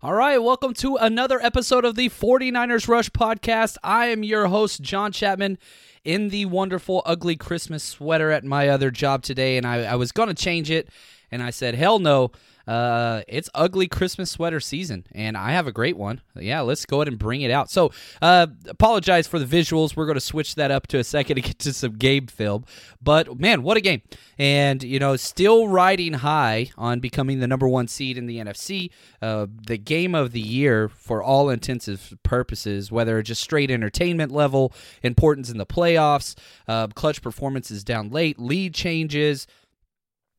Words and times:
All 0.00 0.14
right, 0.14 0.38
welcome 0.40 0.74
to 0.74 0.94
another 0.94 1.40
episode 1.42 1.84
of 1.84 1.96
the 1.96 2.08
49ers 2.08 2.86
Rush 2.86 3.10
podcast. 3.10 3.76
I 3.82 4.06
am 4.06 4.22
your 4.22 4.46
host, 4.46 4.80
John 4.80 5.10
Chapman, 5.10 5.58
in 6.04 6.28
the 6.28 6.44
wonderful, 6.44 7.02
ugly 7.04 7.34
Christmas 7.34 7.82
sweater 7.82 8.30
at 8.30 8.44
my 8.44 8.68
other 8.68 8.92
job 8.92 9.22
today. 9.22 9.56
And 9.56 9.66
I, 9.66 9.78
I 9.82 9.96
was 9.96 10.12
going 10.12 10.28
to 10.28 10.36
change 10.36 10.70
it, 10.70 10.88
and 11.32 11.42
I 11.42 11.50
said, 11.50 11.74
hell 11.74 11.98
no. 11.98 12.30
Uh, 12.68 13.22
it's 13.26 13.48
ugly 13.54 13.88
Christmas 13.88 14.30
sweater 14.30 14.60
season, 14.60 15.06
and 15.12 15.38
I 15.38 15.52
have 15.52 15.66
a 15.66 15.72
great 15.72 15.96
one. 15.96 16.20
Yeah, 16.36 16.60
let's 16.60 16.84
go 16.84 16.98
ahead 16.98 17.08
and 17.08 17.18
bring 17.18 17.40
it 17.40 17.50
out. 17.50 17.70
So, 17.70 17.92
uh, 18.20 18.46
apologize 18.66 19.26
for 19.26 19.38
the 19.38 19.46
visuals. 19.46 19.96
We're 19.96 20.04
going 20.04 20.16
to 20.16 20.20
switch 20.20 20.54
that 20.56 20.70
up 20.70 20.86
to 20.88 20.98
a 20.98 21.04
second 21.04 21.36
to 21.36 21.40
get 21.40 21.58
to 21.60 21.72
some 21.72 21.92
game 21.92 22.26
film. 22.26 22.66
But 23.00 23.40
man, 23.40 23.62
what 23.62 23.78
a 23.78 23.80
game! 23.80 24.02
And 24.36 24.82
you 24.82 24.98
know, 24.98 25.16
still 25.16 25.66
riding 25.66 26.12
high 26.12 26.70
on 26.76 27.00
becoming 27.00 27.40
the 27.40 27.46
number 27.46 27.66
one 27.66 27.88
seed 27.88 28.18
in 28.18 28.26
the 28.26 28.36
NFC. 28.36 28.90
Uh, 29.22 29.46
the 29.66 29.78
game 29.78 30.14
of 30.14 30.32
the 30.32 30.40
year 30.40 30.90
for 30.90 31.22
all 31.22 31.48
intensive 31.48 32.18
purposes, 32.22 32.92
whether 32.92 33.18
it's 33.18 33.28
just 33.28 33.40
straight 33.40 33.70
entertainment 33.70 34.30
level, 34.30 34.74
importance 35.02 35.48
in 35.48 35.56
the 35.56 35.64
playoffs, 35.64 36.36
uh, 36.68 36.88
clutch 36.88 37.22
performances 37.22 37.82
down 37.82 38.10
late, 38.10 38.38
lead 38.38 38.74
changes 38.74 39.46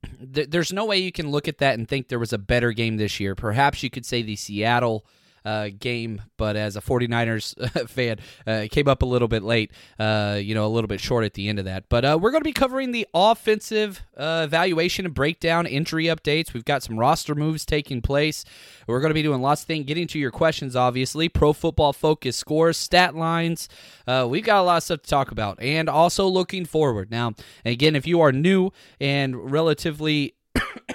there's 0.03 0.73
no 0.73 0.85
way 0.85 0.97
you 0.97 1.11
can 1.11 1.31
look 1.31 1.47
at 1.47 1.57
that 1.59 1.77
and 1.77 1.87
think 1.87 2.07
there 2.07 2.19
was 2.19 2.33
a 2.33 2.37
better 2.37 2.71
game 2.71 2.97
this 2.97 3.19
year. 3.19 3.35
Perhaps 3.35 3.83
you 3.83 3.89
could 3.89 4.05
say 4.05 4.21
the 4.21 4.35
Seattle 4.35 5.05
uh, 5.45 5.69
game, 5.77 6.21
but 6.37 6.55
as 6.55 6.75
a 6.75 6.81
49ers 6.81 7.89
fan, 7.89 8.17
uh, 8.45 8.67
came 8.71 8.87
up 8.87 9.01
a 9.01 9.05
little 9.05 9.27
bit 9.27 9.43
late, 9.43 9.71
uh, 9.99 10.39
you 10.41 10.55
know, 10.55 10.65
a 10.65 10.69
little 10.69 10.87
bit 10.87 10.99
short 10.99 11.25
at 11.25 11.33
the 11.33 11.47
end 11.47 11.59
of 11.59 11.65
that. 11.65 11.89
But 11.89 12.05
uh, 12.05 12.17
we're 12.21 12.31
going 12.31 12.41
to 12.41 12.45
be 12.45 12.53
covering 12.53 12.91
the 12.91 13.07
offensive 13.13 14.03
uh, 14.17 14.43
evaluation 14.45 15.05
and 15.05 15.13
breakdown, 15.13 15.65
injury 15.65 16.05
updates. 16.05 16.53
We've 16.53 16.65
got 16.65 16.83
some 16.83 16.97
roster 16.97 17.35
moves 17.35 17.65
taking 17.65 18.01
place. 18.01 18.45
We're 18.87 18.99
going 19.01 19.11
to 19.11 19.15
be 19.15 19.23
doing 19.23 19.41
lots 19.41 19.61
of 19.61 19.67
things, 19.67 19.85
getting 19.85 20.07
to 20.07 20.19
your 20.19 20.31
questions, 20.31 20.75
obviously, 20.75 21.29
pro 21.29 21.53
football 21.53 21.93
focus 21.93 22.35
scores, 22.35 22.77
stat 22.77 23.15
lines. 23.15 23.69
We've 24.07 24.43
got 24.43 24.61
a 24.61 24.63
lot 24.63 24.77
of 24.77 24.83
stuff 24.83 25.01
to 25.03 25.09
talk 25.09 25.31
about, 25.31 25.61
and 25.61 25.87
also 25.87 26.27
looking 26.27 26.65
forward. 26.65 27.11
Now, 27.11 27.33
again, 27.63 27.95
if 27.95 28.07
you 28.07 28.21
are 28.21 28.31
new 28.31 28.71
and 28.99 29.51
relatively 29.51 30.33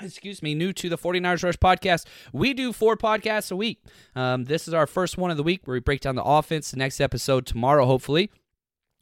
excuse 0.03 0.43
me, 0.43 0.55
new 0.55 0.72
to 0.72 0.88
the 0.88 0.99
49ers 0.99 1.44
Rush 1.44 1.56
podcast, 1.56 2.06
we 2.32 2.55
do 2.55 2.72
four 2.72 2.97
podcasts 2.97 3.50
a 3.50 3.56
week. 3.56 3.82
Um, 4.15 4.44
this 4.44 4.69
is 4.69 4.75
our 4.75 4.87
first 4.87 5.19
one 5.19 5.31
of 5.31 5.37
the 5.37 5.43
week 5.43 5.66
where 5.66 5.75
we 5.75 5.81
break 5.81 6.00
down 6.00 6.15
the 6.15 6.25
offense. 6.25 6.71
The 6.71 6.78
next 6.78 7.00
episode 7.00 7.47
tomorrow, 7.47 7.87
hopefully 7.87 8.31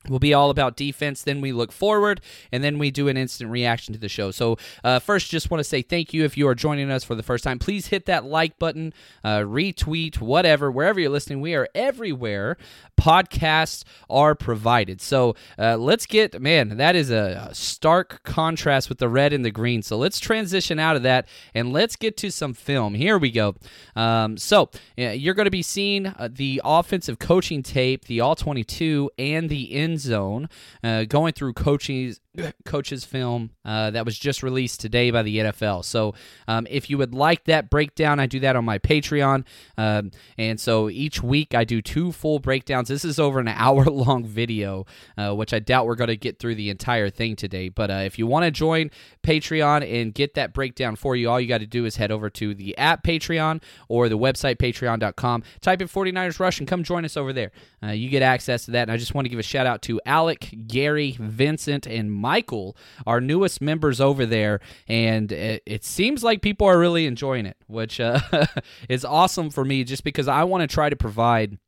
will 0.08 0.18
be 0.18 0.34
all 0.34 0.50
about 0.50 0.76
defense. 0.76 1.22
Then 1.22 1.40
we 1.40 1.52
look 1.52 1.72
forward, 1.72 2.20
and 2.50 2.62
then 2.62 2.78
we 2.78 2.90
do 2.90 3.08
an 3.08 3.16
instant 3.16 3.50
reaction 3.50 3.92
to 3.94 4.00
the 4.00 4.08
show. 4.08 4.30
So, 4.30 4.56
uh, 4.82 4.98
first, 4.98 5.30
just 5.30 5.50
want 5.50 5.60
to 5.60 5.64
say 5.64 5.82
thank 5.82 6.12
you 6.12 6.24
if 6.24 6.36
you 6.36 6.48
are 6.48 6.54
joining 6.54 6.90
us 6.90 7.04
for 7.04 7.14
the 7.14 7.22
first 7.22 7.44
time. 7.44 7.58
Please 7.58 7.88
hit 7.88 8.06
that 8.06 8.24
like 8.24 8.58
button, 8.58 8.92
uh, 9.24 9.40
retweet, 9.40 10.20
whatever, 10.20 10.70
wherever 10.70 11.00
you're 11.00 11.10
listening. 11.10 11.40
We 11.40 11.54
are 11.54 11.68
everywhere. 11.74 12.56
Podcasts 13.00 13.84
are 14.10 14.34
provided. 14.34 15.00
So, 15.00 15.34
uh, 15.58 15.76
let's 15.76 16.06
get, 16.06 16.40
man, 16.40 16.76
that 16.76 16.96
is 16.96 17.10
a 17.10 17.50
stark 17.52 18.22
contrast 18.22 18.88
with 18.88 18.98
the 18.98 19.08
red 19.08 19.32
and 19.32 19.44
the 19.44 19.50
green. 19.50 19.82
So, 19.82 19.96
let's 19.96 20.20
transition 20.20 20.78
out 20.78 20.96
of 20.96 21.02
that 21.02 21.28
and 21.54 21.72
let's 21.72 21.96
get 21.96 22.16
to 22.18 22.30
some 22.30 22.54
film. 22.54 22.94
Here 22.94 23.18
we 23.18 23.30
go. 23.30 23.54
Um, 23.96 24.36
so, 24.36 24.70
you're 24.96 25.34
going 25.34 25.46
to 25.46 25.50
be 25.50 25.62
seeing 25.62 26.06
uh, 26.06 26.28
the 26.30 26.60
offensive 26.64 27.18
coaching 27.18 27.62
tape, 27.62 28.04
the 28.06 28.20
All 28.20 28.34
22, 28.34 29.10
and 29.18 29.48
the 29.48 29.72
end 29.72 29.91
zone, 29.98 30.48
uh, 30.82 31.04
going 31.04 31.32
through 31.32 31.52
coaches 31.54 32.20
coach's 32.64 33.04
film 33.04 33.50
uh, 33.64 33.90
that 33.90 34.04
was 34.04 34.18
just 34.18 34.42
released 34.42 34.80
today 34.80 35.10
by 35.10 35.22
the 35.22 35.38
NFL. 35.38 35.84
So 35.84 36.14
um, 36.48 36.66
if 36.70 36.88
you 36.88 36.98
would 36.98 37.14
like 37.14 37.44
that 37.44 37.70
breakdown, 37.70 38.20
I 38.20 38.26
do 38.26 38.40
that 38.40 38.56
on 38.56 38.64
my 38.64 38.78
Patreon. 38.78 39.44
Um, 39.76 40.10
and 40.38 40.58
so 40.58 40.88
each 40.88 41.22
week 41.22 41.54
I 41.54 41.64
do 41.64 41.82
two 41.82 42.12
full 42.12 42.38
breakdowns. 42.38 42.88
This 42.88 43.04
is 43.04 43.18
over 43.18 43.38
an 43.38 43.48
hour 43.62 43.84
long 43.84 44.24
video, 44.24 44.86
uh, 45.16 45.34
which 45.34 45.52
I 45.52 45.58
doubt 45.58 45.86
we're 45.86 45.94
going 45.94 46.08
to 46.08 46.16
get 46.16 46.38
through 46.38 46.54
the 46.54 46.70
entire 46.70 47.10
thing 47.10 47.36
today. 47.36 47.68
But 47.68 47.90
uh, 47.90 48.02
if 48.04 48.18
you 48.18 48.26
want 48.26 48.44
to 48.44 48.50
join 48.50 48.90
Patreon 49.22 50.02
and 50.02 50.14
get 50.14 50.34
that 50.34 50.54
breakdown 50.54 50.96
for 50.96 51.16
you, 51.16 51.28
all 51.28 51.40
you 51.40 51.48
got 51.48 51.58
to 51.58 51.66
do 51.66 51.84
is 51.84 51.96
head 51.96 52.10
over 52.10 52.30
to 52.30 52.54
the 52.54 52.76
app 52.78 53.04
Patreon 53.04 53.62
or 53.88 54.08
the 54.08 54.18
website 54.18 54.56
patreon.com. 54.56 55.42
Type 55.60 55.82
in 55.82 55.88
49ers 55.88 56.40
Rush 56.40 56.58
and 56.58 56.68
come 56.68 56.82
join 56.82 57.04
us 57.04 57.16
over 57.16 57.32
there. 57.32 57.52
Uh, 57.82 57.88
you 57.88 58.08
get 58.08 58.22
access 58.22 58.64
to 58.64 58.70
that. 58.72 58.82
And 58.82 58.92
I 58.92 58.96
just 58.96 59.14
want 59.14 59.26
to 59.26 59.28
give 59.28 59.38
a 59.38 59.42
shout 59.42 59.66
out 59.66 59.82
to 59.82 60.00
Alec, 60.06 60.54
Gary, 60.66 61.16
Vincent, 61.18 61.86
and 61.86 62.21
Michael, 62.22 62.76
our 63.06 63.20
newest 63.20 63.60
members 63.60 64.00
over 64.00 64.24
there, 64.24 64.60
and 64.88 65.30
it, 65.30 65.62
it 65.66 65.84
seems 65.84 66.24
like 66.24 66.40
people 66.40 66.66
are 66.66 66.78
really 66.78 67.04
enjoying 67.06 67.44
it, 67.44 67.58
which 67.66 68.00
uh, 68.00 68.20
is 68.88 69.04
awesome 69.04 69.50
for 69.50 69.64
me 69.64 69.84
just 69.84 70.04
because 70.04 70.28
I 70.28 70.44
want 70.44 70.62
to 70.62 70.72
try 70.72 70.88
to 70.88 70.96
provide 70.96 71.58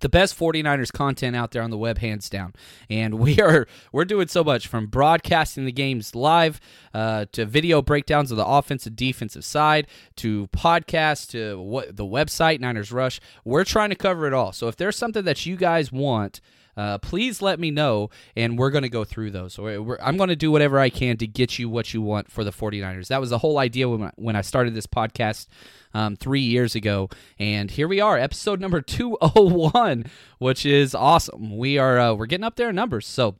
the 0.00 0.08
best 0.08 0.38
49ers 0.38 0.92
content 0.92 1.36
out 1.36 1.52
there 1.52 1.62
on 1.62 1.70
the 1.70 1.78
web 1.78 1.98
hands 1.98 2.28
down. 2.28 2.54
And 2.90 3.14
we 3.14 3.40
are 3.40 3.66
we're 3.92 4.04
doing 4.04 4.28
so 4.28 4.42
much 4.42 4.66
from 4.66 4.86
broadcasting 4.86 5.64
the 5.64 5.72
games 5.72 6.14
live 6.14 6.60
uh, 6.92 7.26
to 7.32 7.46
video 7.46 7.82
breakdowns 7.82 8.30
of 8.30 8.36
the 8.36 8.46
offensive 8.46 8.96
defensive 8.96 9.44
side 9.44 9.86
to 10.16 10.48
podcasts 10.48 11.28
to 11.30 11.60
what 11.60 11.96
the 11.96 12.04
website 12.04 12.60
niners 12.60 12.92
rush. 12.92 13.20
We're 13.44 13.64
trying 13.64 13.90
to 13.90 13.96
cover 13.96 14.26
it 14.26 14.32
all. 14.32 14.52
So 14.52 14.68
if 14.68 14.76
there's 14.76 14.96
something 14.96 15.24
that 15.24 15.46
you 15.46 15.56
guys 15.56 15.92
want 15.92 16.40
uh, 16.76 16.98
please 16.98 17.40
let 17.40 17.58
me 17.58 17.70
know, 17.70 18.10
and 18.34 18.58
we're 18.58 18.70
going 18.70 18.82
to 18.82 18.88
go 18.88 19.04
through 19.04 19.30
those. 19.30 19.54
So 19.54 19.96
I'm 20.02 20.16
going 20.16 20.28
to 20.28 20.36
do 20.36 20.50
whatever 20.50 20.78
I 20.78 20.90
can 20.90 21.16
to 21.18 21.26
get 21.26 21.58
you 21.58 21.68
what 21.68 21.94
you 21.94 22.02
want 22.02 22.30
for 22.30 22.44
the 22.44 22.52
49ers. 22.52 23.08
That 23.08 23.20
was 23.20 23.30
the 23.30 23.38
whole 23.38 23.58
idea 23.58 23.88
when 23.88 24.02
I, 24.02 24.12
when 24.16 24.36
I 24.36 24.42
started 24.42 24.74
this 24.74 24.86
podcast 24.86 25.46
um, 25.94 26.16
three 26.16 26.40
years 26.40 26.74
ago. 26.74 27.08
And 27.38 27.70
here 27.70 27.88
we 27.88 28.00
are, 28.00 28.18
episode 28.18 28.60
number 28.60 28.80
201, 28.80 30.04
which 30.38 30.66
is 30.66 30.94
awesome. 30.94 31.56
We 31.56 31.78
are 31.78 31.98
uh, 31.98 32.14
we're 32.14 32.26
getting 32.26 32.44
up 32.44 32.56
there 32.56 32.70
in 32.70 32.76
numbers. 32.76 33.06
So 33.06 33.36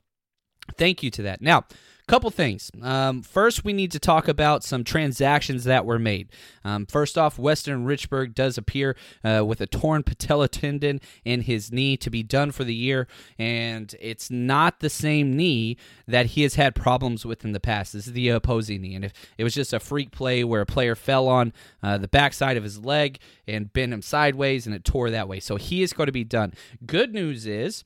thank 0.77 1.03
you 1.03 1.11
to 1.11 1.21
that. 1.23 1.41
Now, 1.41 1.65
couple 2.07 2.29
things. 2.29 2.71
Um, 2.81 3.21
first, 3.21 3.65
we 3.65 3.73
need 3.73 3.91
to 3.91 3.99
talk 3.99 4.27
about 4.27 4.63
some 4.63 4.83
transactions 4.83 5.65
that 5.65 5.85
were 5.85 5.99
made. 5.99 6.29
Um, 6.63 6.85
first 6.85 7.17
off, 7.17 7.37
Weston 7.37 7.85
Richburg 7.85 8.33
does 8.33 8.57
appear 8.57 8.95
uh, 9.23 9.43
with 9.45 9.59
a 9.59 9.67
torn 9.67 10.03
patella 10.03 10.47
tendon 10.47 11.01
in 11.25 11.41
his 11.41 11.71
knee 11.71 11.97
to 11.97 12.09
be 12.09 12.23
done 12.23 12.51
for 12.51 12.63
the 12.63 12.73
year, 12.73 13.07
and 13.37 13.93
it's 13.99 14.31
not 14.31 14.79
the 14.79 14.89
same 14.89 15.35
knee 15.35 15.77
that 16.07 16.27
he 16.27 16.43
has 16.43 16.55
had 16.55 16.75
problems 16.75 17.25
with 17.25 17.43
in 17.43 17.51
the 17.51 17.59
past. 17.59 17.93
This 17.93 18.07
is 18.07 18.13
the 18.13 18.29
opposing 18.29 18.81
knee, 18.81 18.95
and 18.95 19.05
if 19.05 19.13
it 19.37 19.43
was 19.43 19.53
just 19.53 19.73
a 19.73 19.79
freak 19.79 20.11
play 20.11 20.43
where 20.43 20.61
a 20.61 20.65
player 20.65 20.95
fell 20.95 21.27
on 21.27 21.51
uh, 21.83 21.97
the 21.97 22.07
backside 22.07 22.55
of 22.55 22.63
his 22.63 22.79
leg 22.79 23.19
and 23.47 23.73
bent 23.73 23.93
him 23.93 24.01
sideways 24.01 24.65
and 24.65 24.73
it 24.73 24.85
tore 24.85 25.09
that 25.09 25.27
way, 25.27 25.41
so 25.41 25.57
he 25.57 25.83
is 25.83 25.93
going 25.93 26.07
to 26.07 26.13
be 26.13 26.23
done. 26.23 26.53
Good 26.85 27.13
news 27.13 27.45
is 27.45 27.83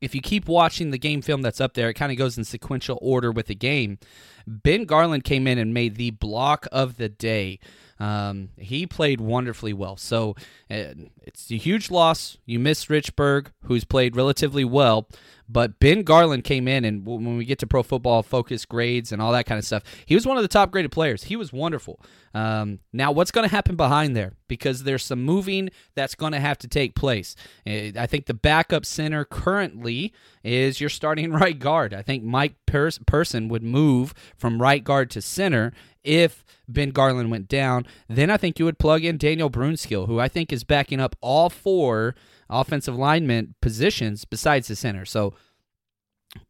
if 0.00 0.14
you 0.14 0.20
keep 0.20 0.48
watching 0.48 0.90
the 0.90 0.98
game 0.98 1.22
film 1.22 1.42
that's 1.42 1.60
up 1.60 1.74
there, 1.74 1.88
it 1.88 1.94
kind 1.94 2.12
of 2.12 2.18
goes 2.18 2.36
in 2.36 2.44
sequential 2.44 2.98
order 3.00 3.30
with 3.30 3.46
the 3.46 3.54
game. 3.54 3.98
Ben 4.46 4.84
Garland 4.84 5.24
came 5.24 5.46
in 5.46 5.58
and 5.58 5.74
made 5.74 5.96
the 5.96 6.10
block 6.10 6.66
of 6.70 6.96
the 6.96 7.08
day. 7.08 7.58
Um, 7.98 8.50
he 8.56 8.86
played 8.86 9.20
wonderfully 9.20 9.72
well. 9.72 9.96
So 9.96 10.36
uh, 10.70 10.94
it's 11.22 11.50
a 11.50 11.56
huge 11.56 11.90
loss. 11.90 12.36
You 12.44 12.58
miss 12.58 12.86
Richburg, 12.86 13.48
who's 13.64 13.84
played 13.84 14.16
relatively 14.16 14.64
well, 14.64 15.08
but 15.48 15.78
Ben 15.78 16.02
Garland 16.02 16.44
came 16.44 16.66
in, 16.66 16.84
and 16.84 17.06
when 17.06 17.36
we 17.36 17.44
get 17.44 17.58
to 17.60 17.66
Pro 17.66 17.82
Football 17.82 18.22
Focus 18.22 18.64
grades 18.64 19.12
and 19.12 19.22
all 19.22 19.32
that 19.32 19.46
kind 19.46 19.58
of 19.58 19.64
stuff, 19.64 19.82
he 20.04 20.14
was 20.14 20.26
one 20.26 20.36
of 20.36 20.42
the 20.42 20.48
top 20.48 20.70
graded 20.70 20.90
players. 20.90 21.24
He 21.24 21.36
was 21.36 21.52
wonderful. 21.52 22.00
Um, 22.34 22.80
now, 22.92 23.12
what's 23.12 23.30
going 23.30 23.48
to 23.48 23.54
happen 23.54 23.76
behind 23.76 24.16
there? 24.16 24.32
Because 24.48 24.82
there's 24.82 25.04
some 25.04 25.22
moving 25.22 25.70
that's 25.94 26.14
going 26.14 26.32
to 26.32 26.40
have 26.40 26.58
to 26.58 26.68
take 26.68 26.94
place. 26.94 27.36
Uh, 27.66 27.92
I 27.96 28.06
think 28.06 28.26
the 28.26 28.34
backup 28.34 28.84
center 28.84 29.24
currently 29.24 30.12
is 30.42 30.80
your 30.80 30.90
starting 30.90 31.32
right 31.32 31.58
guard. 31.58 31.94
I 31.94 32.02
think 32.02 32.24
Mike 32.24 32.54
Person 32.66 33.48
would 33.48 33.62
move 33.62 34.14
from 34.36 34.60
right 34.60 34.82
guard 34.82 35.10
to 35.12 35.22
center 35.22 35.72
if 36.02 36.44
Ben 36.68 36.90
Garland 36.90 37.30
went 37.30 37.48
down. 37.48 37.86
Then 38.08 38.30
I 38.30 38.36
think 38.36 38.58
you 38.58 38.64
would 38.64 38.78
plug 38.78 39.04
in 39.04 39.18
Daniel 39.18 39.50
Brunskill, 39.50 40.06
who 40.06 40.18
I 40.18 40.28
think 40.28 40.52
is 40.52 40.64
backing 40.64 41.00
up 41.00 41.16
all 41.20 41.50
four 41.50 42.14
offensive 42.48 42.96
lineman 42.96 43.54
positions 43.60 44.24
besides 44.24 44.68
the 44.68 44.76
center. 44.76 45.04
So 45.04 45.34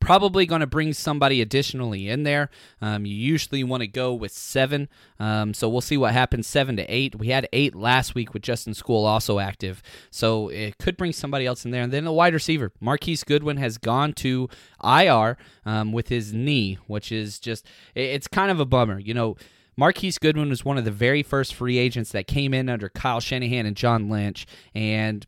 probably 0.00 0.46
going 0.46 0.60
to 0.60 0.66
bring 0.66 0.93
somebody 0.93 1.40
additionally 1.40 2.08
in 2.08 2.22
there. 2.22 2.50
Um, 2.81 3.06
you 3.06 3.14
usually 3.14 3.64
want 3.64 3.82
to 3.82 3.87
go 3.87 4.14
with 4.14 4.32
seven, 4.32 4.88
um, 5.19 5.54
so 5.54 5.69
we'll 5.69 5.81
see 5.81 5.96
what 5.96 6.12
happens. 6.12 6.46
Seven 6.46 6.76
to 6.76 6.84
eight. 6.84 7.16
We 7.16 7.28
had 7.28 7.48
eight 7.52 7.75
last 7.75 8.14
week 8.14 8.32
with 8.34 8.43
Justin 8.43 8.75
Skule 8.75 9.06
also 9.06 9.38
active, 9.38 9.82
so 10.10 10.48
it 10.48 10.78
could 10.78 10.96
bring 10.96 11.12
somebody 11.12 11.46
else 11.46 11.64
in 11.64 11.70
there. 11.70 11.82
And 11.82 11.93
then 11.93 12.04
the 12.04 12.12
wide 12.12 12.34
receiver, 12.34 12.72
Marquise 12.81 13.25
Goodwin, 13.25 13.56
has 13.58 13.78
gone 13.78 14.12
to 14.14 14.49
IR 14.82 15.37
um, 15.64 15.92
with 15.92 16.08
his 16.08 16.32
knee, 16.32 16.78
which 16.87 17.12
is 17.12 17.38
just 17.38 17.66
it's 17.94 18.28
kind 18.28 18.50
of 18.50 18.60
a 18.60 18.66
bummer. 18.66 18.99
You 18.99 19.14
know. 19.14 19.37
Marquise 19.78 20.16
Goodwin 20.16 20.49
was 20.49 20.64
one 20.64 20.78
of 20.78 20.87
the 20.87 20.90
very 20.90 21.22
first 21.22 21.54
free 21.54 21.76
agents 21.76 22.10
that 22.12 22.26
came 22.26 22.54
in 22.54 22.70
under 22.70 22.88
Kyle 22.88 23.20
Shanahan 23.20 23.66
and 23.66 23.76
John 23.76 24.08
Lynch, 24.08 24.46
and 24.75 25.26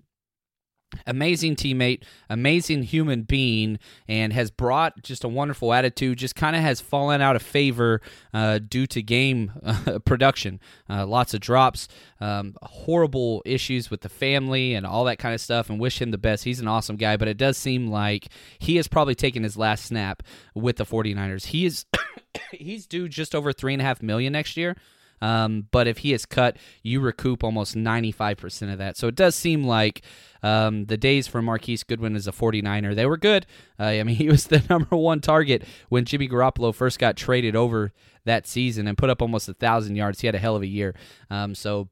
amazing 1.07 1.57
teammate, 1.57 2.03
amazing 2.29 2.83
human 2.83 3.23
being, 3.23 3.79
and 4.07 4.33
has 4.33 4.51
brought 4.51 5.03
just 5.03 5.25
a 5.25 5.29
wonderful 5.29 5.73
attitude. 5.73 6.19
Just 6.19 6.35
kind 6.35 6.57
of 6.57 6.63
has 6.63 6.81
fallen 6.81 7.21
out 7.21 7.37
of 7.37 7.43
favor 7.43 8.01
uh, 8.33 8.59
due 8.59 8.87
to 8.89 9.03
game 9.03 9.53
uh, 9.65 9.99
production. 10.05 10.61
Uh, 10.89 11.07
lots 11.07 11.35
of 11.35 11.41
drops, 11.41 11.89
um, 12.21 12.57
horrible 12.63 13.43
issues 13.45 13.91
with 13.91 14.01
the 14.01 14.09
family, 14.09 14.75
and 14.75 14.87
all 14.87 15.05
that 15.05 15.19
kind 15.19 15.35
of 15.35 15.41
stuff. 15.41 15.71
And 15.71 15.81
wish 15.81 16.01
him 16.01 16.11
the 16.11 16.19
best. 16.19 16.45
He's 16.45 16.61
an 16.61 16.69
awesome 16.69 16.97
guy, 16.97 17.17
but 17.17 17.29
it 17.29 17.37
does 17.37 17.57
seem 17.57 17.89
like 17.89 18.29
he 18.59 18.77
has 18.77 18.89
probably 18.89 19.15
taken 19.15 19.43
his 19.43 19.57
last 19.57 19.87
snap 19.87 20.23
with 20.55 20.77
the 20.77 20.87
49ers. 20.87 21.47
He 21.47 21.67
is. 21.67 21.85
he's 22.53 22.87
due 22.87 23.09
just 23.09 23.35
over 23.35 23.53
three 23.53 23.73
and 23.73 23.83
a 23.83 23.85
half 23.85 24.03
million 24.03 24.33
next 24.33 24.57
year. 24.57 24.77
Um, 25.21 25.67
but 25.71 25.87
if 25.89 25.99
he 25.99 26.13
is 26.13 26.27
cut, 26.27 26.57
you 26.83 27.01
recoup 27.01 27.43
almost 27.43 27.75
95% 27.75 28.73
of 28.73 28.79
that. 28.79 28.97
So 28.97 29.09
it 29.09 29.15
does 29.15 29.35
seem 29.35 29.65
like 29.65 30.03
um, 30.43 30.87
the 30.87 30.97
days 30.97 31.27
for 31.27 31.43
Marquise 31.43 31.83
Goodwin 31.83 32.17
as 32.17 32.27
a 32.27 32.33
49er, 32.33 32.95
they 32.95 33.07
were 33.07 33.17
good. 33.17 33.47
Uh, 33.79 33.85
I 33.85 34.03
mean, 34.03 34.17
he 34.17 34.29
was 34.29 34.47
the 34.47 34.63
number 34.69 34.97
one 34.97 35.21
target 35.21 35.65
when 35.89 36.05
Jimmy 36.05 36.29
Garoppolo 36.29 36.75
first 36.75 36.99
got 36.99 37.17
traded 37.17 37.57
over 37.57 37.93
that 38.25 38.47
season 38.47 38.87
and 38.87 38.99
put 38.99 39.11
up 39.11 39.23
almost 39.23 39.49
a 39.49 39.53
1,000 39.53 39.97
yards. 39.97 40.21
He 40.21 40.27
had 40.27 40.35
a 40.35 40.39
hell 40.41 40.57
of 40.57 40.63
a 40.63 40.67
year. 40.67 40.95
Um, 41.31 41.55
so 41.55 41.89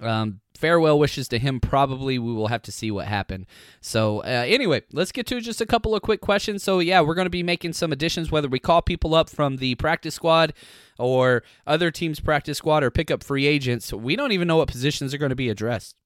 um, 0.00 0.40
farewell 0.54 0.98
wishes 0.98 1.28
to 1.28 1.38
him. 1.38 1.60
Probably 1.60 2.18
we 2.18 2.32
will 2.32 2.48
have 2.48 2.62
to 2.62 2.72
see 2.72 2.90
what 2.90 3.06
happened. 3.06 3.46
So, 3.80 4.20
uh, 4.20 4.44
anyway, 4.46 4.82
let's 4.92 5.12
get 5.12 5.26
to 5.28 5.40
just 5.40 5.60
a 5.60 5.66
couple 5.66 5.94
of 5.94 6.02
quick 6.02 6.20
questions. 6.20 6.62
So, 6.62 6.78
yeah, 6.78 7.00
we're 7.00 7.14
going 7.14 7.26
to 7.26 7.30
be 7.30 7.42
making 7.42 7.72
some 7.72 7.92
additions, 7.92 8.30
whether 8.30 8.48
we 8.48 8.58
call 8.58 8.82
people 8.82 9.14
up 9.14 9.28
from 9.28 9.56
the 9.56 9.74
practice 9.76 10.14
squad 10.14 10.52
or 10.98 11.42
other 11.66 11.90
teams' 11.90 12.20
practice 12.20 12.58
squad 12.58 12.82
or 12.82 12.90
pick 12.90 13.10
up 13.10 13.24
free 13.24 13.46
agents. 13.46 13.92
We 13.92 14.16
don't 14.16 14.32
even 14.32 14.48
know 14.48 14.56
what 14.56 14.68
positions 14.68 15.12
are 15.12 15.18
going 15.18 15.30
to 15.30 15.36
be 15.36 15.48
addressed. 15.48 15.96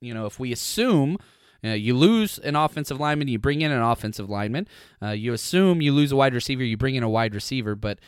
You 0.00 0.14
know, 0.14 0.26
if 0.26 0.38
we 0.38 0.52
assume. 0.52 1.18
Uh, 1.64 1.70
you 1.70 1.92
lose 1.92 2.38
an 2.38 2.54
offensive 2.54 3.00
lineman, 3.00 3.26
you 3.26 3.36
bring 3.36 3.62
in 3.62 3.72
an 3.72 3.82
offensive 3.82 4.30
lineman. 4.30 4.68
Uh, 5.02 5.08
you 5.08 5.32
assume 5.32 5.82
you 5.82 5.92
lose 5.92 6.12
a 6.12 6.16
wide 6.16 6.32
receiver, 6.32 6.62
you 6.62 6.76
bring 6.76 6.94
in 6.94 7.02
a 7.02 7.08
wide 7.08 7.34
receiver. 7.34 7.74
But 7.74 7.98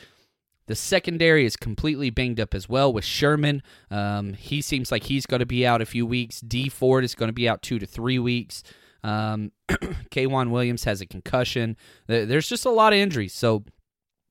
the 0.70 0.76
secondary 0.76 1.44
is 1.44 1.56
completely 1.56 2.10
banged 2.10 2.38
up 2.38 2.54
as 2.54 2.68
well 2.68 2.92
with 2.92 3.04
Sherman. 3.04 3.60
Um, 3.90 4.34
he 4.34 4.62
seems 4.62 4.92
like 4.92 5.02
he's 5.02 5.26
going 5.26 5.40
to 5.40 5.46
be 5.46 5.66
out 5.66 5.82
a 5.82 5.84
few 5.84 6.06
weeks. 6.06 6.40
Dee 6.40 6.68
Ford 6.68 7.02
is 7.02 7.16
going 7.16 7.28
to 7.28 7.32
be 7.32 7.48
out 7.48 7.60
two 7.60 7.80
to 7.80 7.86
three 7.86 8.20
weeks. 8.20 8.62
Um, 9.02 9.50
K'Waun 9.68 10.50
Williams 10.50 10.84
has 10.84 11.00
a 11.00 11.06
concussion. 11.06 11.76
There's 12.06 12.48
just 12.48 12.64
a 12.64 12.70
lot 12.70 12.92
of 12.92 13.00
injuries. 13.00 13.34
So, 13.34 13.64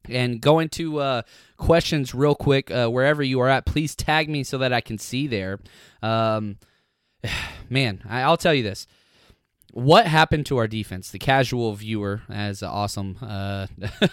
and 0.07 0.39
going 0.39 0.69
to 0.69 0.99
uh, 0.99 1.21
questions 1.57 2.15
real 2.15 2.35
quick, 2.35 2.71
uh, 2.71 2.87
wherever 2.87 3.21
you 3.21 3.41
are 3.41 3.49
at, 3.49 3.65
please 3.65 3.93
tag 3.93 4.29
me 4.29 4.45
so 4.45 4.59
that 4.59 4.71
I 4.71 4.79
can 4.79 4.97
see 4.97 5.27
there. 5.27 5.59
Um, 6.01 6.57
man, 7.69 8.01
I'll 8.09 8.37
tell 8.37 8.53
you 8.53 8.63
this 8.63 8.87
what 9.71 10.07
happened 10.07 10.45
to 10.47 10.57
our 10.57 10.67
defense? 10.67 11.11
The 11.11 11.19
casual 11.19 11.73
viewer, 11.73 12.21
as 12.29 12.63
awesome, 12.63 13.17
uh, 13.21 13.67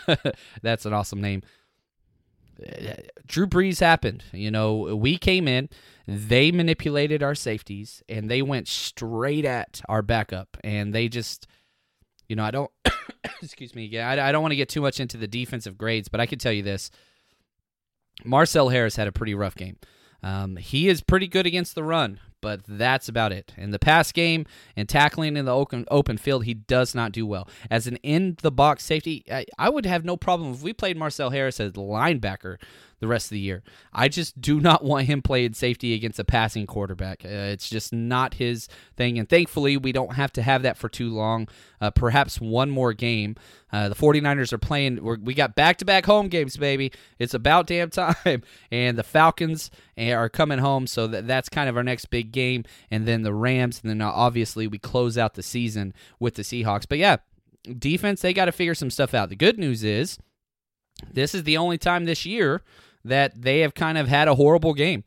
that's 0.63 0.85
an 0.85 0.93
awesome 0.93 1.21
name. 1.21 1.43
Drew 3.27 3.47
Brees 3.47 3.81
happened. 3.81 4.25
You 4.33 4.51
know, 4.51 4.97
we 4.97 5.19
came 5.19 5.49
in, 5.49 5.69
they 6.07 6.53
manipulated 6.53 7.23
our 7.23 7.35
safeties, 7.35 8.03
and 8.09 8.31
they 8.31 8.43
went 8.43 8.69
straight 8.69 9.45
at 9.45 9.81
our 9.89 10.03
backup. 10.03 10.57
And 10.63 10.95
they 10.95 11.09
just, 11.09 11.47
you 12.29 12.37
know, 12.37 12.45
I 12.45 12.51
don't, 12.51 12.71
excuse 13.43 13.75
me 13.75 13.87
again, 13.87 14.07
I, 14.07 14.29
I 14.29 14.33
don't 14.33 14.43
want 14.43 14.53
to 14.53 14.57
get 14.57 14.69
too 14.69 14.81
much 14.81 15.01
into 15.01 15.17
the 15.17 15.29
defensive 15.29 15.79
grades, 15.79 16.09
but 16.09 16.21
I 16.21 16.27
can 16.27 16.39
tell 16.39 16.53
you 16.53 16.63
this 16.63 16.91
Marcel 18.25 18.71
Harris 18.71 18.97
had 18.97 19.09
a 19.09 19.13
pretty 19.13 19.35
rough 19.35 19.55
game. 19.55 19.79
Um, 20.23 20.57
he 20.57 20.89
is 20.89 21.03
pretty 21.03 21.29
good 21.29 21.47
against 21.47 21.75
the 21.75 21.85
run, 21.85 22.21
but 22.41 22.61
that's 22.67 23.09
about 23.09 23.33
it. 23.33 23.53
In 23.57 23.71
the 23.71 23.79
pass 23.79 24.13
game 24.13 24.47
and 24.77 24.89
tackling 24.89 25.37
in 25.37 25.45
the 25.45 25.55
open, 25.55 25.85
open 25.91 26.19
field, 26.19 26.45
he 26.45 26.55
does 26.55 26.95
not 26.95 27.13
do 27.13 27.27
well. 27.27 27.49
As 27.71 27.87
an 27.87 27.97
in 27.97 28.37
the 28.43 28.53
box 28.53 28.85
safety, 28.85 29.25
I, 29.31 29.47
I 29.59 29.69
would 29.69 29.87
have 29.87 30.05
no 30.05 30.17
problem 30.17 30.53
if 30.53 30.63
we 30.63 30.73
played 30.73 30.97
Marcel 30.97 31.31
Harris 31.31 31.61
as 31.61 31.73
linebacker 31.73 32.57
the 33.01 33.07
rest 33.07 33.27
of 33.27 33.31
the 33.31 33.41
year. 33.41 33.63
I 33.93 34.09
just 34.09 34.41
do 34.41 34.61
not 34.61 34.83
want 34.83 35.07
him 35.07 35.21
playing 35.21 35.55
safety 35.55 35.95
against 35.95 36.19
a 36.19 36.25
passing 36.25 36.67
quarterback. 36.67 37.25
Uh, 37.25 37.29
it's 37.29 37.69
just 37.69 37.93
not 37.93 38.35
his 38.35 38.69
thing. 38.97 39.19
And 39.19 39.29
thankfully, 39.29 39.77
we 39.77 39.93
don't 39.93 40.15
have 40.15 40.33
to 40.35 40.43
have 40.43 40.63
that 40.63 40.79
for 40.79 40.89
too 40.89 41.11
long. 41.11 41.49
Uh, 41.81 41.91
perhaps 41.91 42.41
one 42.41 42.71
more 42.71 42.93
game. 42.93 43.37
Uh, 43.71 43.91
the 43.91 43.95
49ers 43.95 44.53
are 44.53 44.59
playing. 44.59 45.03
we 45.23 45.35
got 45.35 45.55
back 45.55 45.77
to 45.79 45.85
back 45.85 46.07
home 46.07 46.29
games, 46.29 46.57
baby. 46.57 46.91
It's 47.19 47.35
about 47.35 47.67
damn 47.67 47.91
time. 47.91 48.15
And 48.71 48.99
the 48.99 49.03
Falcons 49.03 49.71
are 49.99 50.29
coming 50.29 50.59
home. 50.59 50.87
So 50.87 51.07
that, 51.07 51.27
that's 51.27 51.49
kind 51.49 51.69
of 51.69 51.77
our 51.77 51.83
next 51.83 52.07
big 52.07 52.33
game. 52.33 52.65
And 52.91 53.07
then 53.07 53.23
the 53.23 53.35
Rams. 53.35 53.81
And 53.83 53.91
then 53.91 54.01
obviously, 54.01 54.67
we 54.67 54.79
close 54.79 55.19
out 55.19 55.35
the 55.35 55.43
season 55.43 55.93
with 56.19 56.35
the 56.35 56.43
Seahawks. 56.43 56.87
But 56.89 56.99
yeah, 56.99 57.19
defense, 57.79 58.23
they 58.23 58.33
got 58.33 58.47
to 58.47 58.53
figure 58.53 58.75
some 58.75 58.91
stuff 58.91 59.15
out. 59.15 59.29
The 59.29 59.37
good 59.37 59.59
news 59.59 59.85
is 59.85 60.19
this 61.13 61.35
is 61.35 61.45
the 61.45 61.57
only 61.57 61.79
time 61.79 62.05
this 62.05 62.25
year 62.25 62.63
that 63.09 63.41
they 63.41 63.61
have 63.61 63.75
kind 63.75 63.99
of 63.99 64.09
had 64.09 64.29
a 64.29 64.35
horrible 64.35 64.75
game. 64.75 65.05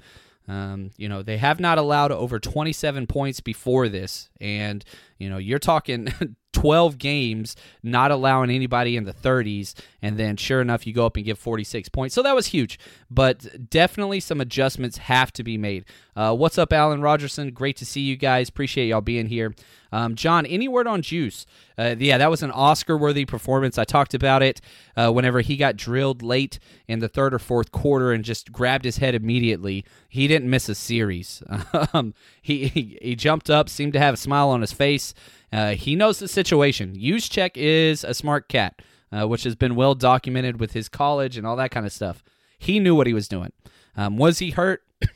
Um, 0.48 0.90
you 0.98 1.08
know, 1.08 1.22
they 1.22 1.38
have 1.38 1.60
not 1.60 1.78
allowed 1.78 2.12
over 2.12 2.40
27 2.40 3.06
points 3.06 3.40
before 3.40 3.88
this. 3.88 4.30
And, 4.42 4.84
you 5.20 5.30
know, 5.30 5.38
you're 5.38 5.60
talking 5.60 6.08
12 6.60 6.98
games 6.98 7.56
not 7.84 8.12
allowing 8.12 8.50
anybody 8.50 8.98
in 8.98 9.06
the 9.06 9.14
30s. 9.14 9.74
And 10.02 10.18
then, 10.18 10.36
sure 10.36 10.60
enough, 10.60 10.86
you 10.86 10.92
go 10.94 11.06
up 11.06 11.16
and 11.16 11.26
give 11.26 11.40
46 11.40 11.88
points. 11.90 12.14
So 12.14 12.22
that 12.22 12.36
was 12.36 12.48
huge. 12.48 12.78
But 13.10 13.70
definitely 13.70 14.20
some 14.20 14.42
adjustments 14.42 14.98
have 14.98 15.32
to 15.34 15.44
be 15.44 15.58
made. 15.58 15.86
Uh, 16.18 16.36
what's 16.36 16.58
up, 16.58 16.74
Alan 16.74 17.02
Rogerson? 17.02 17.52
Great 17.54 17.78
to 17.78 17.86
see 17.86 18.02
you 18.02 18.18
guys. 18.18 18.50
Appreciate 18.50 18.88
y'all 18.88 19.00
being 19.00 19.28
here. 19.28 19.56
Um, 19.92 20.16
John, 20.16 20.46
any 20.46 20.68
word 20.68 20.86
on 20.86 21.02
Juice? 21.02 21.46
Uh, 21.78 21.96
yeah, 21.98 22.18
that 22.18 22.30
was 22.30 22.44
an 22.44 22.52
Oscar 22.52 22.98
worthy 22.98 23.26
performance. 23.26 23.78
I 23.78 23.86
talked 23.86 24.14
about 24.14 24.44
it 24.44 24.60
uh, 24.98 25.12
whenever 25.12 25.42
he 25.42 25.56
got 25.56 25.78
drilled 25.78 26.22
late 26.22 26.60
in 26.88 27.00
the 27.00 27.08
third 27.08 27.34
or 27.34 27.40
fourth 27.40 27.72
quarter 27.72 28.12
and 28.12 28.24
just 28.24 28.52
grabbed 28.52 28.86
his 28.86 28.98
head 28.98 29.16
immediately. 29.16 29.86
He 30.10 30.28
didn't 30.28 30.50
miss 30.50 30.68
a 30.70 30.76
series. 30.76 31.42
um, 31.94 32.14
he, 32.42 32.68
he, 32.68 33.00
he 33.02 33.16
jumped 33.16 33.50
up, 33.50 33.70
seemed 33.70 33.94
to 33.94 34.00
have 34.00 34.14
a 34.14 34.18
smile 34.18 34.50
on 34.50 34.62
his 34.62 34.74
face. 34.74 35.14
Uh, 35.52 35.72
he 35.72 35.96
knows 35.96 36.20
the 36.20 36.28
situation. 36.28 36.96
Juszczyk 36.96 37.52
is 37.56 38.04
a 38.04 38.14
smart 38.14 38.50
cat. 38.50 38.82
uh, 39.12 39.28
which 39.28 39.44
has 39.44 39.56
been 39.56 39.76
well 39.76 39.96
documented 39.96 40.60
with 40.60 40.74
his 40.74 40.88
college 40.88 41.36
and 41.36 41.48
all 41.48 41.56
that 41.56 41.72
kind 41.72 41.86
of 41.86 41.92
stuff. 41.92 42.24
He 42.60 42.80
knew 42.80 42.94
what 42.94 43.08
he 43.08 43.14
was 43.14 43.28
doing. 43.28 43.52
Um, 43.96 44.18
was 44.18 44.38
he 44.40 44.52
hurt? 44.52 44.84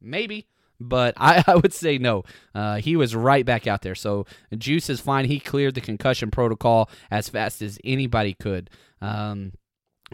Maybe 0.00 0.46
but 0.80 1.14
I, 1.18 1.42
I, 1.46 1.56
would 1.56 1.72
say 1.72 1.98
no. 1.98 2.24
Uh, 2.54 2.76
he 2.76 2.96
was 2.96 3.14
right 3.14 3.44
back 3.44 3.66
out 3.66 3.82
there. 3.82 3.94
So 3.94 4.26
Juice 4.56 4.90
is 4.90 5.00
fine. 5.00 5.26
He 5.26 5.40
cleared 5.40 5.74
the 5.74 5.80
concussion 5.80 6.30
protocol 6.30 6.90
as 7.10 7.28
fast 7.28 7.62
as 7.62 7.78
anybody 7.84 8.34
could. 8.34 8.70
Um, 9.00 9.52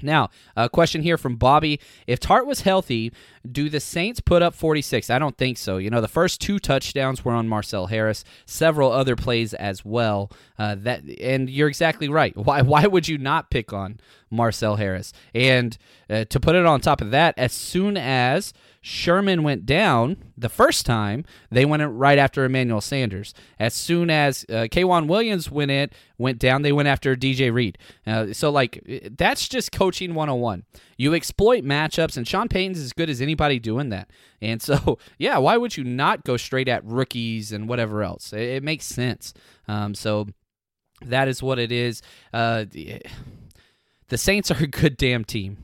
now, 0.02 0.30
a 0.56 0.68
question 0.68 1.02
here 1.02 1.18
from 1.18 1.36
Bobby. 1.36 1.80
If 2.06 2.20
Tartt 2.20 2.46
was 2.46 2.62
healthy, 2.62 3.12
do 3.50 3.68
the 3.68 3.80
Saints 3.80 4.20
put 4.20 4.42
up 4.42 4.54
46? 4.54 5.10
I 5.10 5.18
don't 5.18 5.36
think 5.36 5.58
so. 5.58 5.76
You 5.78 5.90
know, 5.90 6.00
the 6.00 6.08
first 6.08 6.40
two 6.40 6.58
touchdowns 6.58 7.24
were 7.24 7.32
on 7.32 7.48
Marcel 7.48 7.86
Harris, 7.86 8.24
several 8.46 8.92
other 8.92 9.16
plays 9.16 9.54
as 9.54 9.84
well. 9.84 10.30
Uh, 10.58 10.74
that 10.80 11.02
and 11.20 11.48
you're 11.48 11.68
exactly 11.68 12.08
right. 12.08 12.36
Why 12.36 12.62
why 12.62 12.86
would 12.86 13.08
you 13.08 13.18
not 13.18 13.50
pick 13.50 13.72
on 13.72 13.98
Marcel 14.30 14.76
Harris? 14.76 15.12
And 15.34 15.76
uh, 16.08 16.24
to 16.26 16.40
put 16.40 16.54
it 16.54 16.66
on 16.66 16.80
top 16.80 17.00
of 17.00 17.10
that, 17.10 17.34
as 17.38 17.52
soon 17.52 17.96
as 17.96 18.52
Sherman 18.82 19.42
went 19.42 19.66
down 19.66 20.16
the 20.38 20.48
first 20.48 20.86
time, 20.86 21.24
they 21.50 21.66
went 21.66 21.82
right 21.82 22.18
after 22.18 22.44
Emmanuel 22.44 22.80
Sanders. 22.80 23.34
As 23.58 23.74
soon 23.74 24.08
as 24.08 24.46
uh, 24.48 24.68
K'Waun 24.70 25.06
Williams 25.06 25.50
went 25.50 25.70
in, 25.70 25.90
went 26.16 26.38
down, 26.38 26.62
they 26.62 26.72
went 26.72 26.88
after 26.88 27.14
DJ 27.14 27.52
Reed. 27.52 27.76
Uh, 28.06 28.32
so 28.32 28.50
like 28.50 28.82
that's 29.18 29.48
just 29.48 29.70
coaching 29.70 30.14
101. 30.14 30.64
You 30.96 31.14
exploit 31.14 31.62
matchups, 31.62 32.16
and 32.16 32.26
Sean 32.26 32.48
Payton's 32.48 32.80
as 32.80 32.94
good 32.94 33.10
as 33.10 33.20
anybody 33.20 33.58
doing 33.58 33.90
that. 33.90 34.08
And 34.40 34.62
so 34.62 34.98
yeah, 35.18 35.36
why 35.36 35.58
would 35.58 35.76
you 35.76 35.84
not 35.84 36.24
go 36.24 36.38
straight 36.38 36.68
at 36.68 36.84
rookies 36.84 37.52
and 37.52 37.68
whatever 37.68 38.02
else? 38.02 38.32
It, 38.32 38.40
it 38.40 38.62
makes 38.62 38.86
sense. 38.86 39.34
Um, 39.68 39.94
so 39.94 40.26
that 41.04 41.28
is 41.28 41.42
what 41.42 41.58
it 41.58 41.70
is. 41.70 42.00
Uh, 42.32 42.64
the 44.10 44.18
Saints 44.18 44.50
are 44.50 44.62
a 44.62 44.66
good 44.66 44.96
damn 44.96 45.24
team, 45.24 45.56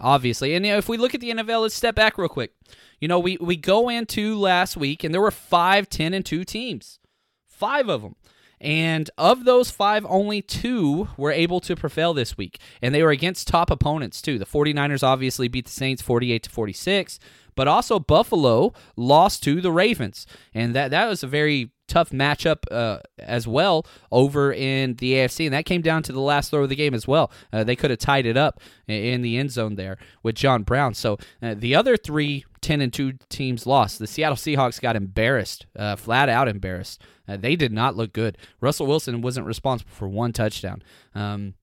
obviously. 0.00 0.54
And 0.54 0.64
you 0.64 0.72
know, 0.72 0.78
if 0.78 0.88
we 0.88 0.96
look 0.96 1.14
at 1.14 1.20
the 1.20 1.30
NFL, 1.30 1.62
let's 1.62 1.74
step 1.74 1.94
back 1.94 2.16
real 2.16 2.28
quick. 2.28 2.52
You 3.00 3.08
know, 3.08 3.18
we, 3.18 3.36
we 3.40 3.56
go 3.56 3.88
into 3.88 4.38
last 4.38 4.76
week, 4.76 5.02
and 5.02 5.12
there 5.12 5.20
were 5.20 5.30
five, 5.30 5.88
10, 5.88 6.14
and 6.14 6.24
2 6.24 6.44
teams. 6.44 7.00
Five 7.46 7.88
of 7.88 8.02
them. 8.02 8.14
And 8.60 9.10
of 9.18 9.44
those 9.44 9.70
five, 9.70 10.06
only 10.08 10.40
two 10.40 11.08
were 11.16 11.32
able 11.32 11.60
to 11.60 11.76
prevail 11.76 12.14
this 12.14 12.36
week. 12.36 12.60
And 12.80 12.94
they 12.94 13.02
were 13.02 13.10
against 13.10 13.48
top 13.48 13.70
opponents, 13.70 14.22
too. 14.22 14.38
The 14.38 14.46
49ers 14.46 15.02
obviously 15.02 15.48
beat 15.48 15.66
the 15.66 15.70
Saints 15.70 16.00
48 16.00 16.44
to 16.44 16.50
46, 16.50 17.18
but 17.54 17.68
also 17.68 17.98
Buffalo 17.98 18.72
lost 18.96 19.42
to 19.44 19.60
the 19.60 19.72
Ravens. 19.72 20.26
And 20.54 20.74
that, 20.74 20.90
that 20.92 21.08
was 21.08 21.22
a 21.22 21.26
very 21.26 21.72
tough 21.88 22.10
matchup 22.10 22.64
uh, 22.70 22.98
as 23.18 23.46
well 23.46 23.86
over 24.10 24.52
in 24.52 24.94
the 24.96 25.14
AFC, 25.14 25.46
and 25.46 25.54
that 25.54 25.64
came 25.64 25.82
down 25.82 26.02
to 26.04 26.12
the 26.12 26.20
last 26.20 26.50
throw 26.50 26.62
of 26.62 26.68
the 26.68 26.76
game 26.76 26.94
as 26.94 27.06
well. 27.06 27.30
Uh, 27.52 27.64
they 27.64 27.76
could 27.76 27.90
have 27.90 27.98
tied 27.98 28.26
it 28.26 28.36
up 28.36 28.60
in 28.86 29.22
the 29.22 29.36
end 29.36 29.50
zone 29.50 29.76
there 29.76 29.98
with 30.22 30.34
John 30.34 30.62
Brown. 30.62 30.94
So 30.94 31.18
uh, 31.42 31.54
the 31.56 31.74
other 31.74 31.96
three 31.96 32.44
10 32.64 32.80
and 32.80 32.92
2 32.92 33.12
teams 33.28 33.66
lost. 33.66 33.98
The 33.98 34.06
Seattle 34.06 34.36
Seahawks 34.36 34.80
got 34.80 34.96
embarrassed, 34.96 35.66
uh, 35.78 35.96
flat 35.96 36.30
out 36.30 36.48
embarrassed. 36.48 37.02
Uh, 37.28 37.36
they 37.36 37.56
did 37.56 37.72
not 37.72 37.94
look 37.94 38.14
good. 38.14 38.38
Russell 38.60 38.86
Wilson 38.86 39.20
wasn't 39.20 39.46
responsible 39.46 39.92
for 39.92 40.08
one 40.08 40.32
touchdown. 40.32 40.82
Um, 41.14 41.54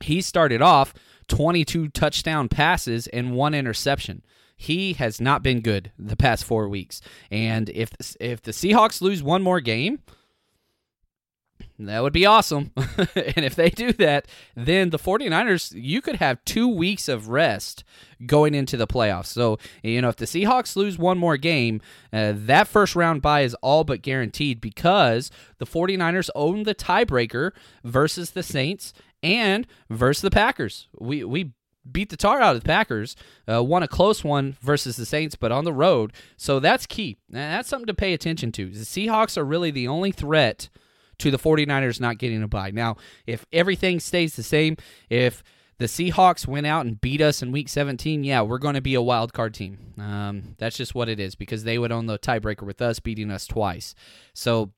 he 0.00 0.20
started 0.22 0.62
off 0.62 0.94
22 1.28 1.88
touchdown 1.88 2.48
passes 2.48 3.06
and 3.08 3.32
one 3.32 3.54
interception 3.54 4.22
he 4.58 4.94
has 4.94 5.20
not 5.20 5.42
been 5.42 5.60
good 5.60 5.92
the 5.96 6.16
past 6.16 6.44
four 6.44 6.68
weeks. 6.68 7.00
And 7.30 7.70
if 7.70 7.90
if 8.18 8.42
the 8.42 8.50
Seahawks 8.50 9.00
lose 9.00 9.22
one 9.22 9.40
more 9.40 9.60
game, 9.60 10.00
that 11.78 12.02
would 12.02 12.12
be 12.12 12.26
awesome. 12.26 12.72
and 12.76 13.44
if 13.44 13.54
they 13.54 13.70
do 13.70 13.92
that, 13.94 14.26
then 14.56 14.90
the 14.90 14.98
49ers, 14.98 15.72
you 15.74 16.00
could 16.00 16.16
have 16.16 16.44
two 16.44 16.66
weeks 16.68 17.08
of 17.08 17.28
rest 17.28 17.84
going 18.26 18.54
into 18.54 18.76
the 18.76 18.86
playoffs. 18.86 19.26
So, 19.26 19.58
you 19.82 20.02
know, 20.02 20.08
if 20.08 20.16
the 20.16 20.24
Seahawks 20.24 20.74
lose 20.74 20.98
one 20.98 21.18
more 21.18 21.36
game, 21.36 21.80
uh, 22.12 22.32
that 22.34 22.66
first 22.66 22.96
round 22.96 23.22
bye 23.22 23.42
is 23.42 23.54
all 23.62 23.84
but 23.84 24.02
guaranteed 24.02 24.60
because 24.60 25.30
the 25.58 25.66
49ers 25.66 26.30
own 26.34 26.64
the 26.64 26.74
tiebreaker 26.74 27.52
versus 27.84 28.32
the 28.32 28.42
Saints 28.42 28.92
and 29.22 29.66
versus 29.88 30.22
the 30.22 30.30
Packers. 30.30 30.88
We 30.98 31.22
we 31.24 31.52
beat 31.90 32.10
the 32.10 32.16
tar 32.16 32.40
out 32.40 32.56
of 32.56 32.62
the 32.62 32.66
Packers, 32.66 33.16
uh, 33.50 33.62
won 33.62 33.82
a 33.82 33.88
close 33.88 34.22
one 34.22 34.56
versus 34.60 34.96
the 34.96 35.06
Saints, 35.06 35.36
but 35.36 35.52
on 35.52 35.64
the 35.64 35.72
road. 35.72 36.12
So 36.36 36.60
that's 36.60 36.86
key. 36.86 37.16
And 37.28 37.36
that's 37.36 37.68
something 37.68 37.86
to 37.86 37.94
pay 37.94 38.12
attention 38.12 38.52
to. 38.52 38.70
The 38.70 38.80
Seahawks 38.80 39.36
are 39.38 39.44
really 39.44 39.70
the 39.70 39.88
only 39.88 40.12
threat 40.12 40.68
to 41.18 41.30
the 41.30 41.38
49ers 41.38 42.00
not 42.00 42.18
getting 42.18 42.42
a 42.42 42.48
bye. 42.48 42.70
Now, 42.70 42.96
if 43.26 43.46
everything 43.52 44.00
stays 44.00 44.36
the 44.36 44.42
same, 44.42 44.76
if 45.10 45.42
the 45.78 45.86
Seahawks 45.86 46.46
went 46.46 46.66
out 46.66 46.86
and 46.86 47.00
beat 47.00 47.20
us 47.20 47.42
in 47.42 47.52
week 47.52 47.68
17, 47.68 48.24
yeah, 48.24 48.42
we're 48.42 48.58
going 48.58 48.74
to 48.74 48.80
be 48.80 48.94
a 48.94 49.02
wild 49.02 49.32
card 49.32 49.54
team. 49.54 49.94
Um, 49.98 50.54
that's 50.58 50.76
just 50.76 50.94
what 50.94 51.08
it 51.08 51.20
is 51.20 51.34
because 51.34 51.64
they 51.64 51.78
would 51.78 51.92
own 51.92 52.06
the 52.06 52.18
tiebreaker 52.18 52.62
with 52.62 52.82
us, 52.82 53.00
beating 53.00 53.30
us 53.30 53.46
twice. 53.46 53.94
So, 54.34 54.72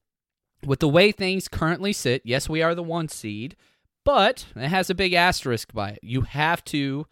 with 0.65 0.81
the 0.81 0.89
way 0.89 1.11
things 1.11 1.49
currently 1.49 1.95
sit, 1.95 2.21
yes, 2.25 2.49
we 2.49 2.61
are 2.63 2.75
the 2.75 2.83
one 2.83 3.09
seed. 3.09 3.57
But 4.05 4.47
it 4.57 4.69
has 4.69 4.91
a 4.91 4.95
big 4.95 5.13
asterisk 5.13 5.73
by 5.73 5.91
it. 5.91 6.01
You 6.03 6.23
have 6.23 6.65
to. 6.67 7.07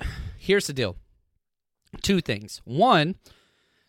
Here's 0.38 0.66
the 0.66 0.72
deal 0.72 0.96
two 2.02 2.20
things. 2.20 2.60
One, 2.64 3.16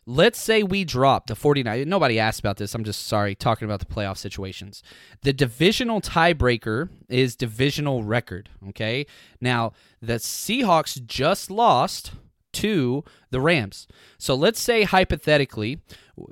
let's 0.08 0.40
say 0.40 0.64
we 0.64 0.86
drop 0.86 1.28
the 1.28 1.36
49. 1.36 1.88
Nobody 1.88 2.18
asked 2.18 2.40
about 2.40 2.58
this. 2.58 2.74
I'm 2.74 2.86
just 2.86 3.06
sorry 3.06 3.36
talking 3.36 3.66
about 3.66 3.80
the 3.80 3.86
playoff 3.86 4.18
situations. 4.18 4.82
The 5.22 5.34
divisional 5.34 6.02
tiebreaker 6.02 6.90
is 7.10 7.36
divisional 7.36 8.04
record. 8.04 8.50
Okay. 8.70 9.06
Now, 9.42 9.74
the 10.02 10.14
Seahawks 10.16 11.06
just 11.06 11.52
lost 11.52 12.14
to 12.54 13.04
the 13.30 13.42
Rams. 13.42 13.88
So 14.18 14.34
let's 14.34 14.62
say 14.62 14.84
hypothetically, 14.84 15.82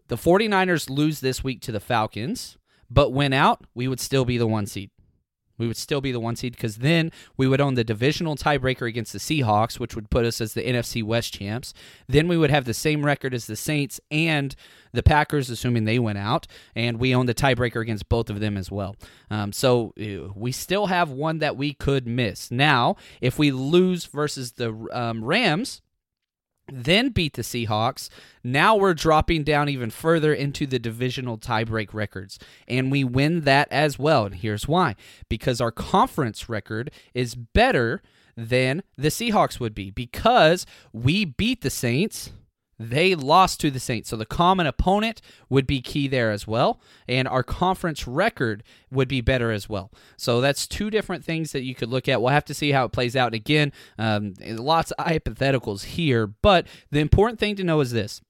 the 0.08 0.16
49ers 0.16 0.90
lose 0.90 1.20
this 1.20 1.44
week 1.44 1.62
to 1.62 1.72
the 1.72 1.82
Falcons, 1.82 2.58
but 2.90 3.12
win 3.12 3.34
out, 3.34 3.66
we 3.76 3.88
would 3.88 4.00
still 4.00 4.26
be 4.26 4.38
the 4.38 4.48
one 4.48 4.66
seed. 4.66 4.90
We 5.58 5.68
would 5.68 5.78
still 5.78 6.02
be 6.02 6.12
the 6.12 6.20
one 6.20 6.36
seed 6.36 6.54
because 6.54 6.78
then 6.78 7.12
we 7.38 7.48
would 7.48 7.62
own 7.62 7.76
the 7.76 7.84
divisional 7.84 8.36
tiebreaker 8.36 8.88
against 8.88 9.14
the 9.14 9.20
Seahawks, 9.20 9.80
which 9.80 9.96
would 9.96 10.10
put 10.10 10.26
us 10.26 10.42
as 10.42 10.54
the 10.54 10.64
NFC 10.64 11.04
West 11.04 11.34
champs. 11.34 11.74
Then 12.08 12.28
we 12.28 12.38
would 12.38 12.50
have 12.50 12.66
the 12.66 12.74
same 12.74 13.06
record 13.06 13.34
as 13.34 13.48
the 13.48 13.56
Saints 13.56 14.00
and 14.12 14.56
the 14.94 15.04
Packers, 15.04 15.50
assuming 15.50 15.86
they 15.86 16.00
went 16.00 16.18
out, 16.18 16.48
and 16.76 17.00
we 17.00 17.14
own 17.14 17.26
the 17.26 17.34
tiebreaker 17.34 17.82
against 17.82 18.10
both 18.10 18.30
of 18.30 18.40
them 18.40 18.58
as 18.58 18.72
well. 18.72 18.96
Um, 19.30 19.52
so 19.52 19.94
uh, 20.00 20.32
we 20.36 20.52
still 20.52 20.88
have 20.88 21.12
one 21.12 21.40
that 21.40 21.58
we 21.58 21.74
could 21.74 22.08
miss. 22.08 22.50
Now, 22.50 22.96
if 23.22 23.38
we 23.38 23.52
lose 23.52 24.06
versus 24.06 24.54
the 24.54 24.88
um, 24.92 25.24
Rams, 25.24 25.82
then 26.72 27.10
beat 27.10 27.34
the 27.34 27.42
Seahawks. 27.42 28.10
Now 28.44 28.76
we're 28.76 28.94
dropping 28.94 29.44
down 29.44 29.70
even 29.70 29.90
further 29.90 30.34
into 30.34 30.66
the 30.66 30.80
divisional 30.80 31.38
tiebreak 31.38 31.94
records. 31.94 32.40
And 32.68 32.92
we 32.92 33.04
win 33.04 33.42
that 33.42 33.68
as 33.72 34.00
well. 34.00 34.26
And 34.26 34.36
here's 34.36 34.68
why 34.68 34.96
because 35.30 35.62
our 35.62 35.72
conference 35.72 36.50
record 36.50 36.92
is 37.14 37.36
better 37.36 38.02
than 38.36 38.84
the 38.98 39.10
Seahawks 39.10 39.60
would 39.60 39.74
be 39.74 39.92
because 39.92 40.66
we 40.92 41.26
beat 41.26 41.62
the 41.62 41.70
Saints 41.70 42.32
they 42.78 43.16
lost 43.16 43.60
to 43.62 43.72
the 43.72 43.80
Saints. 43.80 44.10
So 44.10 44.18
the 44.18 44.26
common 44.26 44.68
opponent 44.68 45.22
would 45.50 45.66
be 45.66 45.82
key 45.82 46.08
there 46.08 46.32
as 46.32 46.46
well. 46.46 46.80
And 47.08 47.28
our 47.28 47.44
conference 47.44 48.08
record 48.08 48.64
would 48.92 49.08
be 49.08 49.22
better 49.22 49.52
as 49.52 49.70
well. 49.70 49.92
So 50.18 50.42
that's 50.42 50.68
two 50.68 50.90
different 50.90 51.24
things 51.24 51.52
that 51.54 51.64
you 51.64 51.76
could 51.76 51.90
look 51.90 52.08
at. 52.08 52.22
We'll 52.22 52.32
have 52.32 52.46
to 52.46 52.54
see 52.54 52.72
how 52.72 52.86
it 52.86 52.92
plays 52.92 53.16
out. 53.16 53.28
And 53.28 53.36
again, 53.36 53.72
um, 53.98 54.34
lots 54.42 54.92
of 54.92 55.06
hypotheticals 55.06 55.86
here. 55.86 56.28
But 56.28 56.68
the 56.92 57.00
important 57.00 57.40
thing 57.40 57.56
to 57.56 57.64
know 57.64 57.80
is 57.80 57.92
this. 57.92 58.22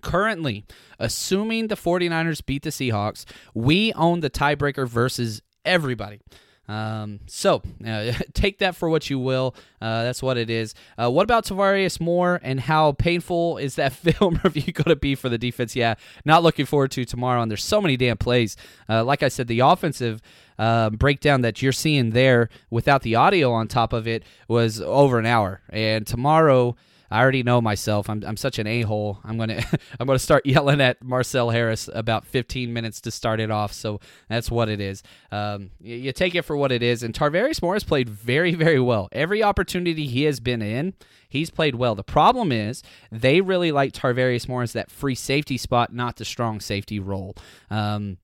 Currently, 0.00 0.64
assuming 0.98 1.66
the 1.66 1.74
49ers 1.74 2.44
beat 2.44 2.62
the 2.62 2.70
Seahawks, 2.70 3.24
we 3.52 3.92
own 3.94 4.20
the 4.20 4.30
tiebreaker 4.30 4.88
versus 4.88 5.42
everybody. 5.64 6.20
Um, 6.68 7.20
so 7.26 7.62
uh, 7.86 8.12
take 8.34 8.58
that 8.58 8.76
for 8.76 8.88
what 8.88 9.08
you 9.08 9.18
will. 9.18 9.54
Uh, 9.80 10.04
that's 10.04 10.22
what 10.22 10.36
it 10.36 10.50
is. 10.50 10.74
Uh, 10.96 11.10
what 11.10 11.24
about 11.24 11.46
Tarvarius 11.46 12.00
Moore 12.00 12.40
and 12.42 12.60
how 12.60 12.92
painful 12.92 13.58
is 13.58 13.76
that 13.76 13.92
film 13.94 14.38
review 14.44 14.72
going 14.72 14.90
to 14.90 14.96
be 14.96 15.14
for 15.14 15.28
the 15.28 15.38
defense? 15.38 15.74
Yeah, 15.74 15.94
not 16.24 16.42
looking 16.42 16.66
forward 16.66 16.90
to 16.92 17.04
tomorrow. 17.04 17.40
And 17.42 17.50
there's 17.50 17.64
so 17.64 17.80
many 17.80 17.96
damn 17.96 18.18
plays. 18.18 18.56
Uh, 18.88 19.02
like 19.04 19.22
I 19.22 19.28
said, 19.28 19.48
the 19.48 19.60
offensive 19.60 20.20
uh, 20.58 20.90
breakdown 20.90 21.40
that 21.42 21.62
you're 21.62 21.72
seeing 21.72 22.10
there 22.10 22.48
without 22.70 23.02
the 23.02 23.14
audio 23.14 23.52
on 23.52 23.68
top 23.68 23.92
of 23.92 24.06
it 24.06 24.24
was 24.46 24.80
over 24.80 25.18
an 25.18 25.26
hour. 25.26 25.62
And 25.70 26.06
tomorrow 26.06 26.76
I 27.10 27.20
already 27.20 27.42
know 27.42 27.60
myself. 27.60 28.10
I'm, 28.10 28.22
I'm 28.26 28.36
such 28.36 28.58
an 28.58 28.66
a 28.66 28.82
hole. 28.82 29.20
I'm 29.24 29.38
gonna 29.38 29.62
I'm 30.00 30.06
gonna 30.06 30.18
start 30.18 30.46
yelling 30.46 30.80
at 30.80 31.02
Marcel 31.02 31.50
Harris 31.50 31.88
about 31.92 32.26
15 32.26 32.72
minutes 32.72 33.00
to 33.02 33.10
start 33.10 33.40
it 33.40 33.50
off. 33.50 33.72
So 33.72 34.00
that's 34.28 34.50
what 34.50 34.68
it 34.68 34.80
is. 34.80 35.02
Um, 35.32 35.70
you, 35.80 35.96
you, 35.96 36.12
take 36.12 36.34
it 36.34 36.42
for 36.42 36.56
what 36.56 36.72
it 36.72 36.82
is. 36.82 37.02
And 37.02 37.14
Tarvarius 37.14 37.62
Moore 37.62 37.74
has 37.74 37.84
played 37.84 38.08
very 38.08 38.54
very 38.54 38.80
well. 38.80 39.08
Every 39.12 39.42
opportunity 39.42 40.06
he 40.06 40.24
has 40.24 40.40
been 40.40 40.62
in, 40.62 40.94
he's 41.28 41.50
played 41.50 41.74
well. 41.74 41.94
The 41.94 42.04
problem 42.04 42.52
is 42.52 42.82
they 43.10 43.40
really 43.40 43.72
like 43.72 43.92
Tarvarius 43.92 44.48
Moore 44.48 44.62
as 44.62 44.72
that 44.72 44.90
free 44.90 45.14
safety 45.14 45.56
spot, 45.56 45.92
not 45.92 46.16
the 46.16 46.24
strong 46.24 46.60
safety 46.60 46.98
role. 46.98 47.34
Um, 47.70 48.18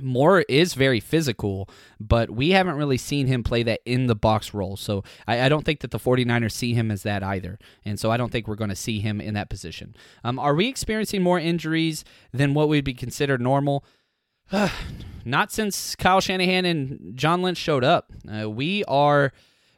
Moore 0.00 0.44
is 0.48 0.74
very 0.74 1.00
physical, 1.00 1.68
but 2.00 2.30
we 2.30 2.50
haven't 2.50 2.76
really 2.76 2.96
seen 2.96 3.26
him 3.26 3.42
play 3.42 3.62
that 3.62 3.80
in 3.84 4.06
the 4.06 4.14
box 4.14 4.52
role. 4.52 4.76
So 4.76 5.04
I, 5.26 5.42
I, 5.42 5.48
don't 5.48 5.64
think 5.64 5.80
that 5.80 5.90
the 5.90 5.98
49ers 5.98 6.52
see 6.52 6.74
him 6.74 6.90
as 6.90 7.02
that 7.04 7.22
either. 7.22 7.58
And 7.84 7.98
so 7.98 8.10
I 8.10 8.16
don't 8.16 8.32
think 8.32 8.48
we're 8.48 8.54
going 8.54 8.70
to 8.70 8.76
see 8.76 9.00
him 9.00 9.20
in 9.20 9.34
that 9.34 9.48
position. 9.48 9.94
Um, 10.24 10.38
are 10.38 10.54
we 10.54 10.68
experiencing 10.68 11.22
more 11.22 11.38
injuries 11.38 12.04
than 12.32 12.54
what 12.54 12.68
would 12.68 12.84
be 12.84 12.94
considered 12.94 13.40
normal? 13.40 13.84
not 15.24 15.52
since 15.52 15.94
Kyle 15.96 16.20
Shanahan 16.20 16.64
and 16.64 17.12
John 17.16 17.42
Lynch 17.42 17.58
showed 17.58 17.84
up. 17.84 18.12
Uh, 18.28 18.50
we 18.50 18.84
are 18.84 19.32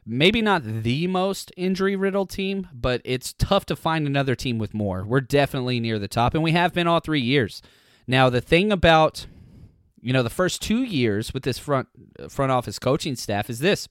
maybe 0.05 0.41
not 0.41 0.63
the 0.63 1.07
most 1.07 1.51
injury 1.57 1.95
riddled 1.95 2.29
team, 2.29 2.67
but 2.73 3.01
it's 3.03 3.33
tough 3.33 3.65
to 3.67 3.75
find 3.75 4.07
another 4.07 4.35
team 4.35 4.57
with 4.57 4.73
more. 4.73 5.03
We're 5.05 5.21
definitely 5.21 5.79
near 5.79 5.99
the 5.99 6.07
top, 6.07 6.33
and 6.33 6.43
we 6.43 6.51
have 6.51 6.73
been 6.73 6.87
all 6.87 6.99
three 6.99 7.21
years. 7.21 7.61
Now, 8.07 8.29
the 8.29 8.41
thing 8.41 8.71
about 8.71 9.27
you 10.07 10.13
know 10.13 10.23
the 10.23 10.29
first 10.29 10.61
two 10.61 10.83
years 10.83 11.33
with 11.33 11.43
this 11.43 11.59
front 11.59 11.89
uh, 12.17 12.29
front 12.29 12.49
office 12.49 12.79
coaching 12.79 13.17
staff 13.17 13.49
is 13.49 13.59
this. 13.59 13.89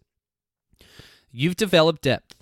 You've 1.31 1.57
developed 1.57 2.03
depth. 2.03 2.33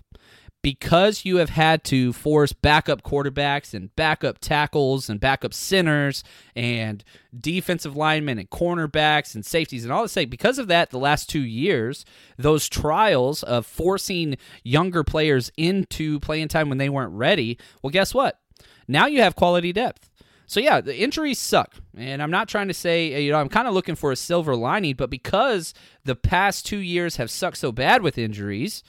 Because 0.62 1.26
you 1.26 1.36
have 1.38 1.50
had 1.50 1.84
to 1.84 2.14
force 2.14 2.54
backup 2.54 3.02
quarterbacks 3.02 3.74
and 3.74 3.94
backup 3.96 4.38
tackles 4.38 5.10
and 5.10 5.20
backup 5.20 5.52
centers 5.52 6.24
and 6.56 7.04
defensive 7.38 7.96
linemen 7.96 8.38
and 8.38 8.48
cornerbacks 8.48 9.34
and 9.34 9.44
safeties 9.44 9.84
and 9.84 9.92
all 9.92 10.00
this 10.06 10.14
because 10.24 10.58
of 10.58 10.68
that 10.68 10.88
the 10.88 10.98
last 10.98 11.28
two 11.28 11.44
years 11.44 12.06
those 12.38 12.66
trials 12.66 13.42
of 13.42 13.66
forcing 13.66 14.38
younger 14.62 15.04
players 15.04 15.52
into 15.58 16.18
playing 16.20 16.48
time 16.48 16.70
when 16.70 16.78
they 16.78 16.88
weren't 16.88 17.12
ready 17.12 17.58
well 17.82 17.90
guess 17.90 18.14
what? 18.14 18.40
Now 18.88 19.04
you 19.04 19.20
have 19.20 19.36
quality 19.36 19.70
depth 19.70 20.08
so 20.46 20.60
yeah, 20.60 20.80
the 20.80 20.96
injuries 20.96 21.38
suck, 21.38 21.74
and 21.96 22.22
I'm 22.22 22.30
not 22.30 22.48
trying 22.48 22.68
to 22.68 22.74
say 22.74 23.22
you 23.22 23.32
know 23.32 23.38
I'm 23.38 23.48
kind 23.48 23.68
of 23.68 23.74
looking 23.74 23.94
for 23.94 24.12
a 24.12 24.16
silver 24.16 24.54
lining, 24.54 24.94
but 24.94 25.10
because 25.10 25.74
the 26.04 26.16
past 26.16 26.66
two 26.66 26.78
years 26.78 27.16
have 27.16 27.30
sucked 27.30 27.58
so 27.58 27.72
bad 27.72 28.02
with 28.02 28.18
injuries, 28.18 28.82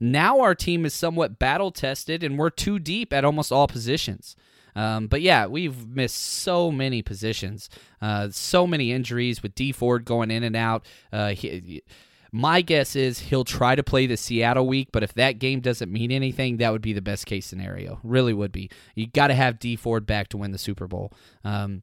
now 0.00 0.40
our 0.40 0.54
team 0.54 0.84
is 0.84 0.94
somewhat 0.94 1.38
battle 1.38 1.70
tested, 1.70 2.22
and 2.22 2.38
we're 2.38 2.50
too 2.50 2.78
deep 2.78 3.12
at 3.12 3.24
almost 3.24 3.52
all 3.52 3.68
positions. 3.68 4.36
Um, 4.76 5.08
but 5.08 5.22
yeah, 5.22 5.46
we've 5.46 5.88
missed 5.88 6.16
so 6.16 6.70
many 6.70 7.02
positions, 7.02 7.68
uh, 8.00 8.28
so 8.30 8.66
many 8.66 8.92
injuries 8.92 9.42
with 9.42 9.54
Dee 9.56 9.72
Ford 9.72 10.04
going 10.04 10.30
in 10.30 10.44
and 10.44 10.54
out. 10.54 10.86
Uh, 11.12 11.30
he, 11.30 11.82
my 12.32 12.60
guess 12.60 12.96
is 12.96 13.18
he'll 13.18 13.44
try 13.44 13.74
to 13.74 13.82
play 13.82 14.06
the 14.06 14.16
Seattle 14.16 14.66
week, 14.66 14.88
but 14.92 15.02
if 15.02 15.14
that 15.14 15.38
game 15.38 15.60
doesn't 15.60 15.90
mean 15.90 16.10
anything, 16.10 16.58
that 16.58 16.72
would 16.72 16.82
be 16.82 16.92
the 16.92 17.02
best 17.02 17.26
case 17.26 17.46
scenario. 17.46 18.00
Really 18.02 18.32
would 18.32 18.52
be. 18.52 18.70
You 18.94 19.06
got 19.06 19.28
to 19.28 19.34
have 19.34 19.58
Dee 19.58 19.76
Ford 19.76 20.06
back 20.06 20.28
to 20.28 20.36
win 20.36 20.50
the 20.52 20.58
Super 20.58 20.86
Bowl. 20.86 21.12
Um, 21.44 21.82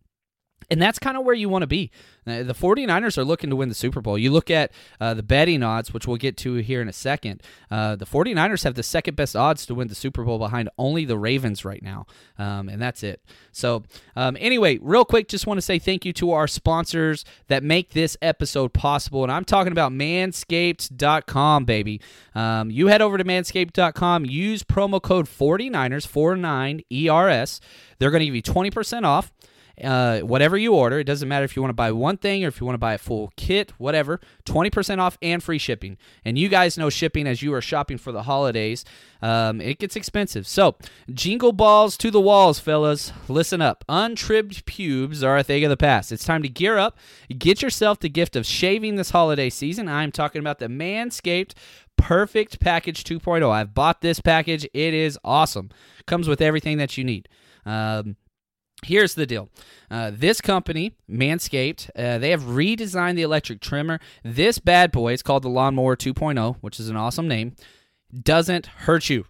and 0.69 0.81
that's 0.81 0.99
kind 0.99 1.17
of 1.17 1.23
where 1.23 1.35
you 1.35 1.49
want 1.49 1.63
to 1.63 1.67
be. 1.67 1.91
Uh, 2.27 2.41
the 2.41 2.55
49ers 2.55 3.17
are 3.17 3.23
looking 3.23 3.51
to 3.51 3.55
win 3.55 3.69
the 3.69 3.75
Super 3.75 4.01
Bowl. 4.01 4.17
You 4.17 4.31
look 4.31 4.49
at 4.49 4.71
uh, 4.99 5.13
the 5.13 5.21
betting 5.21 5.61
odds, 5.61 5.93
which 5.93 6.07
we'll 6.07 6.17
get 6.17 6.37
to 6.37 6.55
here 6.55 6.81
in 6.81 6.89
a 6.89 6.93
second. 6.93 7.43
Uh, 7.69 7.95
the 7.95 8.05
49ers 8.05 8.63
have 8.63 8.73
the 8.73 8.81
second 8.81 9.15
best 9.15 9.35
odds 9.35 9.65
to 9.67 9.75
win 9.75 9.89
the 9.89 9.95
Super 9.95 10.23
Bowl 10.23 10.39
behind 10.39 10.69
only 10.77 11.05
the 11.05 11.17
Ravens 11.17 11.63
right 11.63 11.83
now. 11.83 12.07
Um, 12.39 12.67
and 12.67 12.81
that's 12.81 13.03
it. 13.03 13.21
So, 13.51 13.83
um, 14.15 14.37
anyway, 14.39 14.79
real 14.81 15.05
quick, 15.05 15.27
just 15.27 15.45
want 15.45 15.59
to 15.59 15.61
say 15.61 15.77
thank 15.77 16.03
you 16.03 16.13
to 16.13 16.31
our 16.31 16.47
sponsors 16.47 17.25
that 17.47 17.63
make 17.63 17.91
this 17.91 18.17
episode 18.21 18.73
possible. 18.73 19.21
And 19.21 19.31
I'm 19.31 19.45
talking 19.45 19.71
about 19.71 19.91
manscaped.com, 19.91 21.65
baby. 21.65 22.01
Um, 22.33 22.71
you 22.71 22.87
head 22.87 23.01
over 23.01 23.19
to 23.19 23.23
manscaped.com, 23.23 24.25
use 24.25 24.63
promo 24.63 24.99
code 24.99 25.27
49ers, 25.27 26.07
49ERS. 26.07 27.59
They're 27.99 28.11
going 28.11 28.21
to 28.21 28.25
give 28.25 28.35
you 28.35 28.41
20% 28.41 29.03
off 29.03 29.31
uh, 29.83 30.19
whatever 30.19 30.57
you 30.57 30.73
order. 30.73 30.99
It 30.99 31.05
doesn't 31.05 31.27
matter 31.27 31.45
if 31.45 31.55
you 31.55 31.61
want 31.61 31.69
to 31.71 31.75
buy 31.75 31.91
one 31.91 32.17
thing 32.17 32.45
or 32.45 32.47
if 32.47 32.59
you 32.59 32.65
want 32.65 32.75
to 32.75 32.79
buy 32.79 32.93
a 32.93 32.97
full 32.97 33.31
kit, 33.35 33.71
whatever. 33.77 34.19
20% 34.45 34.99
off 34.99 35.17
and 35.21 35.43
free 35.43 35.57
shipping. 35.57 35.97
And 36.23 36.37
you 36.37 36.49
guys 36.49 36.77
know 36.77 36.89
shipping 36.89 37.27
as 37.27 37.41
you 37.41 37.53
are 37.53 37.61
shopping 37.61 37.97
for 37.97 38.11
the 38.11 38.23
holidays. 38.23 38.85
Um, 39.21 39.59
it 39.59 39.79
gets 39.79 39.95
expensive. 39.95 40.47
So, 40.47 40.75
jingle 41.11 41.51
balls 41.51 41.97
to 41.97 42.11
the 42.11 42.21
walls, 42.21 42.59
fellas. 42.59 43.11
Listen 43.27 43.61
up. 43.61 43.83
Untrimmed 43.89 44.65
pubes 44.65 45.23
are 45.23 45.37
a 45.37 45.43
thing 45.43 45.63
of 45.63 45.69
the 45.69 45.77
past. 45.77 46.11
It's 46.11 46.25
time 46.25 46.43
to 46.43 46.49
gear 46.49 46.77
up. 46.77 46.97
Get 47.37 47.61
yourself 47.61 47.99
the 47.99 48.09
gift 48.09 48.35
of 48.35 48.45
shaving 48.45 48.95
this 48.95 49.09
holiday 49.09 49.49
season. 49.49 49.87
I'm 49.87 50.11
talking 50.11 50.39
about 50.39 50.59
the 50.59 50.67
Manscaped 50.67 51.53
Perfect 51.97 52.59
Package 52.59 53.03
2.0. 53.03 53.49
I've 53.49 53.73
bought 53.73 54.01
this 54.01 54.19
package. 54.19 54.65
It 54.73 54.93
is 54.93 55.17
awesome. 55.23 55.69
Comes 56.05 56.27
with 56.27 56.41
everything 56.41 56.77
that 56.77 56.97
you 56.97 57.03
need. 57.03 57.27
Um, 57.65 58.15
Here's 58.85 59.15
the 59.15 59.25
deal. 59.25 59.49
Uh, 59.89 60.11
this 60.13 60.41
company, 60.41 60.93
Manscaped, 61.09 61.89
uh, 61.95 62.19
they 62.19 62.29
have 62.29 62.43
redesigned 62.43 63.15
the 63.15 63.23
electric 63.23 63.59
trimmer. 63.59 63.99
This 64.23 64.59
bad 64.59 64.91
boy 64.91 65.13
is 65.13 65.23
called 65.23 65.41
the 65.41 65.49
Lawnmower 65.49 65.95
2.0, 65.95 66.57
which 66.61 66.79
is 66.79 66.87
an 66.87 66.95
awesome 66.95 67.27
name 67.27 67.55
doesn't 68.23 68.65
hurt 68.65 69.09
you. 69.09 69.25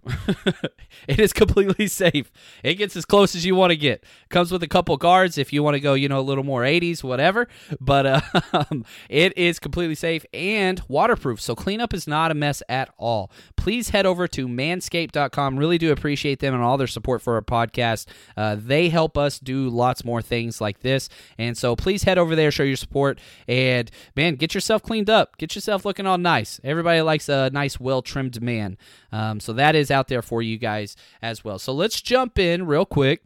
it 1.08 1.19
is 1.19 1.34
completely 1.34 1.88
safe. 1.88 2.32
It 2.63 2.76
gets 2.76 2.95
as 2.95 3.06
close 3.06 3.36
as 3.36 3.45
you 3.45 3.56
want 3.56 3.71
to 3.71 3.78
get. 3.78 4.04
Comes 4.30 4.52
with 4.52 4.63
a 4.63 4.67
couple 4.67 4.95
guards 4.98 5.38
if 5.38 5.52
you 5.52 5.63
want 5.63 5.76
to 5.76 5.80
go, 5.80 5.93
you 5.93 6.10
know, 6.10 6.19
a 6.19 6.21
little 6.21 6.43
more 6.43 6.62
80s, 6.62 7.04
whatever. 7.04 7.48
But 7.80 8.06
uh, 8.06 8.21
it 9.10 9.38
is 9.38 9.60
completely 9.60 9.95
safe 9.95 10.26
and 10.34 10.82
waterproof. 10.88 11.41
So 11.41 11.56
cleanup 11.56 11.93
is 11.93 12.08
not 12.08 12.32
a 12.32 12.34
mess 12.34 12.62
at 12.69 12.93
all. 12.98 13.32
Please 13.56 13.89
head 13.89 14.06
over 14.06 14.28
to 14.30 14.48
manscaped.com. 14.48 15.58
Really 15.58 15.78
do 15.78 15.91
appreciate 15.91 16.39
them 16.39 16.54
and 16.54 16.63
all 16.63 16.78
their 16.78 16.88
support 16.88 17.21
for 17.21 17.36
our 17.36 17.41
podcast. 17.41 18.08
Uh, 18.38 18.56
they 18.60 18.89
help 18.89 19.17
us 19.17 19.39
do 19.39 19.69
lots 19.69 20.04
more 20.06 20.21
things 20.21 20.62
like 20.62 20.82
this. 20.82 21.10
And 21.38 21.58
so 21.58 21.76
please 21.76 22.04
head 22.04 22.17
over 22.17 22.36
there, 22.36 22.52
show 22.52 22.63
your 22.63 22.76
support, 22.76 23.19
and 23.48 23.89
man, 24.15 24.36
get 24.36 24.54
yourself 24.54 24.84
cleaned 24.84 25.10
up. 25.10 25.38
Get 25.38 25.56
yourself 25.56 25.86
looking 25.86 26.06
all 26.06 26.17
nice. 26.17 26.60
Everybody 26.63 27.02
likes 27.02 27.30
a 27.30 27.50
nice, 27.52 27.80
well 27.80 28.02
trimmed 28.02 28.41
man. 28.41 28.75
Um, 29.12 29.40
so 29.40 29.54
that 29.54 29.76
is 29.76 29.92
out 29.92 30.08
there 30.08 30.22
for 30.22 30.42
you 30.42 30.58
guys 30.58 30.96
as 31.22 31.44
well. 31.44 31.60
So 31.60 31.74
let's 31.74 32.02
jump 32.02 32.40
in 32.40 32.66
real 32.66 32.86
quick. 32.86 33.24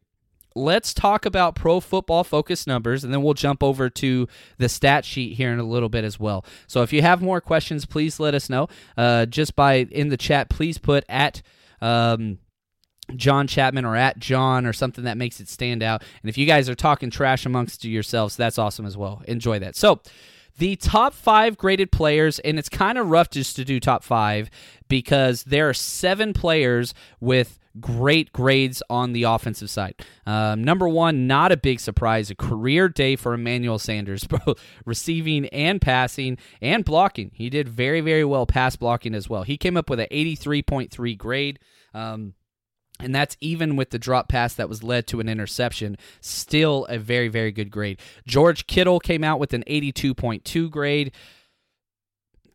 Let's 0.56 0.94
talk 0.94 1.26
about 1.26 1.56
pro 1.56 1.80
football 1.80 2.24
focus 2.24 2.66
numbers, 2.66 3.04
and 3.04 3.14
then 3.14 3.22
we'll 3.22 3.36
jump 3.36 3.64
over 3.64 3.90
to 3.90 4.28
the 4.58 4.68
stat 4.68 5.06
sheet 5.06 5.38
here 5.38 5.54
in 5.54 5.60
a 5.60 5.64
little 5.64 5.90
bit 5.90 6.04
as 6.04 6.20
well. 6.20 6.44
So 6.68 6.82
if 6.82 6.92
you 6.92 7.02
have 7.02 7.22
more 7.22 7.40
questions, 7.40 7.86
please 7.86 8.20
let 8.20 8.34
us 8.34 8.50
know. 8.50 8.68
Uh, 8.98 9.26
just 9.26 9.56
by 9.56 9.76
in 9.76 10.10
the 10.10 10.18
chat, 10.18 10.50
please 10.50 10.78
put 10.78 11.06
at. 11.08 11.42
Um, 11.82 12.40
John 13.16 13.48
Chapman 13.48 13.86
or 13.86 13.96
at 13.96 14.20
John 14.20 14.68
or 14.68 14.74
something 14.74 15.06
that 15.06 15.18
makes 15.18 15.40
it 15.40 15.50
stand 15.50 15.82
out. 15.82 16.04
And 16.22 16.30
if 16.30 16.38
you 16.38 16.46
guys 16.46 16.70
are 16.70 16.76
talking 16.76 17.10
trash 17.10 17.46
amongst 17.46 17.84
yourselves, 17.84 18.36
that's 18.36 18.60
awesome 18.60 18.86
as 18.86 18.96
well. 18.96 19.24
Enjoy 19.28 19.58
that. 19.60 19.76
So, 19.76 20.00
the 20.60 20.76
top 20.76 21.14
five 21.14 21.58
graded 21.58 21.92
players, 21.92 22.40
and 22.40 22.60
it's 22.60 22.70
kind 22.70 22.98
of 22.98 23.10
rough 23.10 23.30
just 23.30 23.56
to 23.56 23.66
do 23.66 23.80
top 23.80 24.04
five 24.04 24.50
because 24.88 25.44
there 25.44 25.70
are 25.70 25.74
seven 25.74 26.34
players 26.34 26.94
with 27.20 27.60
great 27.80 28.34
grades 28.34 28.84
on 28.90 29.14
the 29.14 29.24
offensive 29.24 29.70
side. 29.70 29.96
Um, 30.26 30.64
number 30.64 30.90
one, 30.90 31.28
not 31.28 31.52
a 31.54 31.58
big 31.58 31.80
surprise, 31.80 32.30
a 32.30 32.36
career 32.36 32.90
day 32.90 33.16
for 33.16 33.34
Emmanuel 33.34 33.80
Sanders, 33.80 34.24
both 34.46 34.62
receiving 34.86 35.46
and 35.48 35.80
passing 35.80 36.38
and 36.62 36.84
blocking. 36.84 37.32
He 37.34 37.50
did 37.50 37.70
very, 37.70 38.02
very 38.02 38.26
well 38.26 38.46
pass 38.46 38.76
blocking 38.76 39.16
as 39.16 39.30
well. 39.30 39.44
He 39.44 39.58
came 39.58 39.78
up 39.78 39.90
with 39.90 40.00
an 40.00 40.08
83.3 40.12 41.18
grade. 41.18 41.60
Um, 41.94 42.34
and 43.00 43.16
that's 43.16 43.38
even 43.40 43.76
with 43.76 43.92
the 43.92 44.00
drop 44.00 44.28
pass 44.28 44.54
that 44.56 44.70
was 44.70 44.84
led 44.84 45.08
to 45.08 45.20
an 45.20 45.30
interception. 45.30 45.98
Still 46.22 46.86
a 46.86 46.98
very, 46.98 47.30
very 47.30 47.52
good 47.52 47.72
grade. 47.72 48.00
George 48.28 48.68
Kittle 48.68 49.00
came 49.00 49.24
out 49.24 49.40
with 49.40 49.54
an 49.54 49.64
82.2 49.68 50.70
grade. 50.70 51.12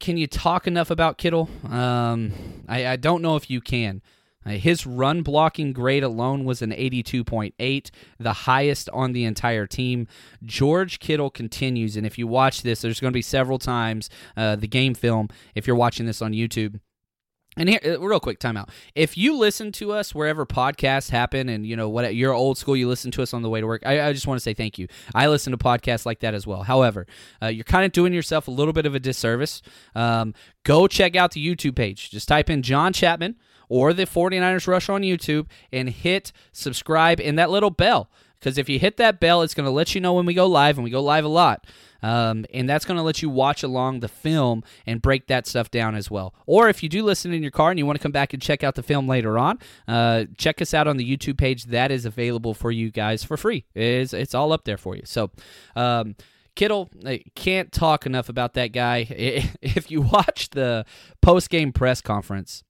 Can 0.00 0.16
you 0.16 0.26
talk 0.26 0.66
enough 0.66 0.90
about 0.90 1.18
Kittle? 1.18 1.48
Um, 1.68 2.33
I, 2.68 2.88
I, 2.88 2.96
don't 2.96 3.22
know 3.22 3.37
if 3.37 3.48
you 3.48 3.61
can. 3.61 4.02
Uh, 4.44 4.50
his 4.50 4.87
run 4.87 5.22
blocking 5.22 5.72
grade 5.72 6.02
alone 6.02 6.44
was 6.44 6.61
an 6.61 6.72
82.8, 6.72 7.90
the 8.18 8.33
highest 8.33 8.90
on 8.90 9.12
the 9.12 9.24
entire 9.24 9.66
team. 9.66 10.07
George 10.44 10.98
Kittle 10.98 11.30
continues, 11.30 11.96
and 11.96 12.07
if 12.07 12.18
you 12.18 12.26
watch 12.26 12.61
this, 12.61 12.83
there's 12.83 13.00
going 13.00 13.12
to 13.12 13.16
be 13.16 13.22
several 13.22 13.59
times 13.59 14.11
uh, 14.37 14.57
the 14.57 14.68
game 14.68 14.94
film 14.94 15.28
if 15.54 15.66
you're 15.66 15.76
watching 15.76 16.04
this 16.04 16.20
on 16.20 16.33
YouTube 16.33 16.80
and 17.56 17.68
here, 17.68 17.80
uh, 17.84 18.00
real 18.00 18.20
quick, 18.20 18.38
timeout. 18.40 18.68
If 18.94 19.16
you 19.16 19.36
listen 19.36 19.72
to 19.72 19.92
us 19.92 20.14
wherever 20.14 20.44
podcasts 20.46 21.10
happen, 21.10 21.48
and 21.48 21.66
you 21.66 21.76
know 21.76 21.88
what, 21.88 22.14
you're 22.14 22.32
old 22.32 22.58
school, 22.58 22.76
you 22.76 22.88
listen 22.88 23.10
to 23.12 23.22
us 23.22 23.32
on 23.32 23.42
the 23.42 23.48
way 23.48 23.60
to 23.60 23.66
work. 23.66 23.82
I, 23.86 24.08
I 24.08 24.12
just 24.12 24.26
want 24.26 24.36
to 24.36 24.42
say 24.42 24.54
thank 24.54 24.78
you. 24.78 24.88
I 25.14 25.28
listen 25.28 25.50
to 25.52 25.58
podcasts 25.58 26.06
like 26.06 26.20
that 26.20 26.34
as 26.34 26.46
well. 26.46 26.62
However, 26.62 27.06
uh, 27.42 27.46
you're 27.46 27.64
kind 27.64 27.84
of 27.84 27.92
doing 27.92 28.12
yourself 28.12 28.48
a 28.48 28.50
little 28.50 28.72
bit 28.72 28.86
of 28.86 28.94
a 28.94 29.00
disservice. 29.00 29.62
Um, 29.94 30.34
go 30.64 30.86
check 30.86 31.16
out 31.16 31.32
the 31.32 31.46
YouTube 31.46 31.76
page. 31.76 32.10
Just 32.10 32.28
type 32.28 32.50
in 32.50 32.62
John 32.62 32.92
Chapman 32.92 33.36
or 33.68 33.92
the 33.92 34.04
49ers 34.04 34.66
Rush 34.66 34.88
on 34.88 35.02
YouTube 35.02 35.46
and 35.72 35.88
hit 35.88 36.32
subscribe 36.52 37.20
and 37.20 37.38
that 37.38 37.50
little 37.50 37.70
bell. 37.70 38.10
Because 38.44 38.59
if 38.59 38.68
you 38.68 38.78
hit 38.78 38.98
that 38.98 39.20
bell, 39.20 39.40
it's 39.40 39.54
going 39.54 39.64
to 39.64 39.70
let 39.70 39.94
you 39.94 40.02
know 40.02 40.12
when 40.12 40.26
we 40.26 40.35
go 40.35 40.46
live, 40.46 40.76
and 40.76 40.85
we 40.85 40.90
go 40.90 41.02
live 41.02 41.24
a 41.24 41.28
lot. 41.28 41.66
Um, 42.02 42.44
and 42.52 42.68
that's 42.68 42.85
going 42.85 42.98
to 42.98 43.02
let 43.02 43.22
you 43.22 43.30
watch 43.30 43.62
along 43.62 44.00
the 44.00 44.09
film 44.09 44.62
and 44.85 45.00
break 45.00 45.28
that 45.28 45.46
stuff 45.46 45.70
down 45.70 45.94
as 45.94 46.11
well. 46.11 46.35
Or 46.44 46.68
if 46.68 46.83
you 46.83 46.90
do 46.90 47.02
listen 47.02 47.33
in 47.33 47.40
your 47.40 47.50
car 47.50 47.70
and 47.70 47.78
you 47.78 47.87
want 47.87 47.96
to 47.96 48.02
come 48.02 48.12
back 48.12 48.35
and 48.35 48.42
check 48.42 48.62
out 48.62 48.74
the 48.74 48.83
film 48.83 49.09
later 49.09 49.38
on, 49.38 49.61
uh, 49.88 50.24
check 50.37 50.61
us 50.61 50.74
out 50.74 50.87
on 50.87 50.98
the 50.98 51.16
YouTube 51.16 51.38
page. 51.38 51.64
That 51.64 51.90
is 51.90 52.04
available 52.04 52.52
for 52.52 52.70
you 52.70 52.90
guys 52.90 53.24
for 53.24 53.38
free. 53.38 53.64
It's, 53.74 54.12
it's 54.12 54.35
all 54.35 54.52
up 54.52 54.64
there 54.66 54.76
for 54.76 54.94
you. 54.94 55.02
So, 55.07 55.30
um, 55.74 56.14
Kittle 56.54 56.90
can't 57.35 57.72
talk 57.72 58.04
enough 58.04 58.28
about 58.28 58.52
that 58.54 58.72
guy. 58.72 59.07
If 59.62 59.90
you 59.90 60.02
watch 60.02 60.50
the 60.50 60.85
post 61.22 61.48
game 61.48 61.72
press 61.72 62.02
conference, 62.02 62.62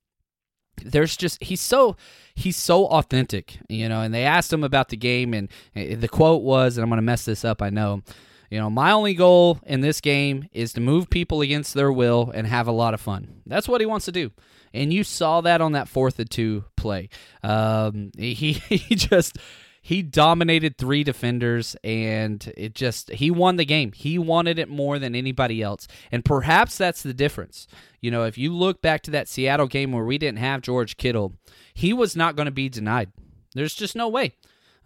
there's 0.83 1.17
just 1.17 1.43
he's 1.43 1.61
so 1.61 1.97
he's 2.35 2.57
so 2.57 2.87
authentic, 2.87 3.59
you 3.69 3.89
know. 3.89 4.01
And 4.01 4.15
they 4.15 4.25
asked 4.25 4.53
him 4.53 4.65
about 4.65 4.89
the 4.89 4.97
game, 4.97 5.35
and 5.35 5.49
eh, 5.75 5.95
the 5.97 6.09
quote 6.09 6.43
was, 6.43 6.77
and 6.77 6.83
I'm 6.83 6.91
going 6.91 6.99
to 6.99 7.03
mess 7.03 7.25
this 7.25 7.45
up, 7.45 7.63
I 7.63 7.71
know. 7.71 8.03
You 8.51 8.61
know, 8.61 8.71
my 8.71 8.93
only 8.93 9.15
goal 9.15 9.59
in 9.65 9.81
this 9.81 10.01
game 10.01 10.49
is 10.53 10.73
to 10.75 10.81
move 10.81 11.11
people 11.11 11.41
against 11.41 11.75
their 11.75 11.91
will 11.91 12.31
and 12.35 12.47
have 12.47 12.69
a 12.69 12.73
lot 12.73 12.95
of 12.95 13.01
fun. 13.01 13.43
That's 13.47 13.69
what 13.69 13.81
he 13.81 13.87
wants 13.87 14.05
to 14.05 14.13
do 14.13 14.31
and 14.75 14.93
you 14.93 15.05
saw 15.05 15.41
that 15.41 15.61
on 15.61 15.73
that 15.73 15.89
fourth 15.89 16.19
and 16.19 16.31
two 16.31 16.65
play. 16.77 17.09
Um, 17.43 18.11
he 18.19 18.53
he 18.53 18.95
just 18.97 19.39
he 19.85 20.01
dominated 20.01 20.79
three 20.79 21.05
defenders 21.05 21.77
and 21.85 22.51
it 22.57 22.75
just 22.75 23.11
he 23.11 23.31
won 23.31 23.57
the 23.57 23.67
game. 23.67 23.93
He 23.93 24.19
wanted 24.19 24.59
it 24.59 24.71
more 24.71 24.99
than 24.99 25.15
anybody 25.15 25.61
else. 25.61 25.87
And 26.11 26.25
perhaps 26.25 26.79
that's 26.79 27.03
the 27.03 27.13
difference. 27.13 27.69
You 28.01 28.11
know 28.11 28.25
if 28.25 28.39
you 28.39 28.51
look 28.51 28.81
back 28.81 29.03
to 29.03 29.11
that 29.11 29.29
seattle 29.29 29.67
game 29.67 29.93
where 29.93 30.05
we 30.05 30.17
didn't 30.17 30.39
have 30.39 30.63
george 30.63 30.97
kittle 30.97 31.35
he 31.75 31.93
was 31.93 32.17
not 32.17 32.35
going 32.35 32.47
to 32.47 32.53
be 32.53 32.71
denied. 32.71 33.13
There's 33.55 33.75
just 33.75 33.95
no 33.95 34.09
way 34.09 34.33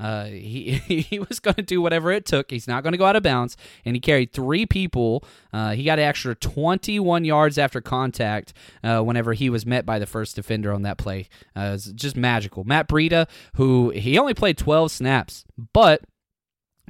uh, 0.01 0.27
he 0.27 0.73
he 1.09 1.19
was 1.19 1.41
going 1.41 1.55
to 1.55 1.63
do 1.63 1.81
whatever 1.81 2.11
it 2.11 2.25
took. 2.25 2.51
He's 2.51 2.69
not 2.69 2.83
going 2.83 2.93
to 2.93 2.99
go 2.99 3.07
out 3.07 3.17
of 3.17 3.23
bounds, 3.23 3.57
and 3.85 3.97
he 3.97 4.01
carried 4.01 4.33
three 4.33 4.67
people. 4.67 5.25
Uh, 5.53 5.73
he 5.73 5.85
got 5.85 5.99
an 5.99 6.05
extra 6.05 6.35
21 6.35 7.25
yards 7.25 7.59
after 7.59 7.81
contact 7.81 8.53
uh, 8.83 9.01
whenever 9.01 9.33
he 9.33 9.51
was 9.51 9.67
met 9.67 9.85
by 9.85 9.99
the 9.99 10.07
first 10.07 10.37
defender 10.37 10.73
on 10.73 10.83
that 10.83 10.99
play. 10.99 11.29
Uh, 11.57 11.77
just 11.77 12.17
magical. 12.17 12.65
Matt 12.65 12.89
Breida, 12.89 13.29
who 13.55 13.91
he 13.91 14.19
only 14.19 14.35
played 14.35 14.59
12 14.59 14.91
snaps, 14.91 15.45
but 15.73 16.03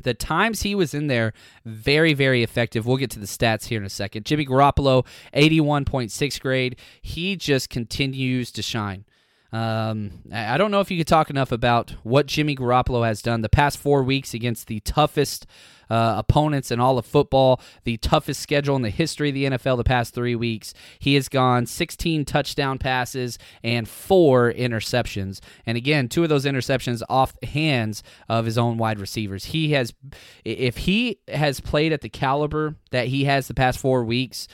the 0.03 0.15
times 0.15 0.63
he 0.63 0.75
was 0.75 0.95
in 0.95 1.07
there, 1.07 1.33
very, 1.65 2.15
very 2.15 2.43
effective. 2.43 2.87
We'll 2.87 2.97
get 2.97 3.11
to 3.13 3.19
the 3.19 3.27
stats 3.27 3.67
here 3.67 3.81
in 3.81 3.87
a 3.87 3.91
second. 3.91 4.25
Jimmy 4.25 4.47
Garoppolo, 4.47 5.07
81.6 5.35 6.41
grade. 6.41 6.77
He 7.03 7.37
just 7.37 7.71
continues 7.71 8.51
to 8.53 8.63
shine. 8.63 9.05
Um, 9.51 10.11
I 10.33 10.59
don't 10.59 10.71
know 10.71 10.81
if 10.81 10.91
you 10.91 10.99
could 10.99 11.07
talk 11.07 11.31
enough 11.31 11.53
about 11.53 11.93
what 12.03 12.27
Jimmy 12.27 12.55
Garoppolo 12.55 13.07
has 13.07 13.23
done 13.23 13.41
the 13.41 13.49
past 13.49 13.79
four 13.79 14.03
weeks 14.03 14.35
against 14.35 14.67
the 14.67 14.81
toughest 14.81 15.47
uh, 15.91 16.17
opponents 16.19 16.71
in 16.71 16.81
all 16.81 16.99
of 16.99 17.07
football, 17.07 17.61
the 17.85 17.97
toughest 17.97 18.41
schedule 18.41 18.77
in 18.77 18.83
the 18.83 18.91
history 18.91 19.31
of 19.31 19.35
the 19.35 19.45
NFL 19.45 19.79
the 19.79 19.85
past 19.85 20.15
three 20.15 20.35
weeks. 20.35 20.75
He 20.99 21.15
has 21.15 21.31
gone 21.31 21.65
16 21.65 22.27
touchdown 22.27 22.79
passes 22.79 23.39
and 23.63 23.89
four 23.89 24.53
interceptions. 24.53 25.41
And 25.65 25.79
again, 25.79 26.09
two 26.09 26.23
of 26.23 26.29
those 26.29 26.45
interceptions 26.45 27.03
off 27.09 27.39
the 27.41 27.47
hands 27.47 28.03
of 28.29 28.45
his 28.45 28.59
own 28.59 28.77
wide 28.77 29.01
receivers. 29.01 29.47
He 29.47 29.73
has, 29.73 29.95
if 30.45 30.79
he 30.79 31.21
has 31.29 31.61
played 31.61 31.93
at 31.93 32.03
the 32.03 32.11
caliber 32.11 32.77
that 32.91 33.09
he 33.09 33.25
has 33.25 33.49
the 33.49 33.55
past 33.55 33.79
four 33.79 34.05
weeks, 34.05 34.47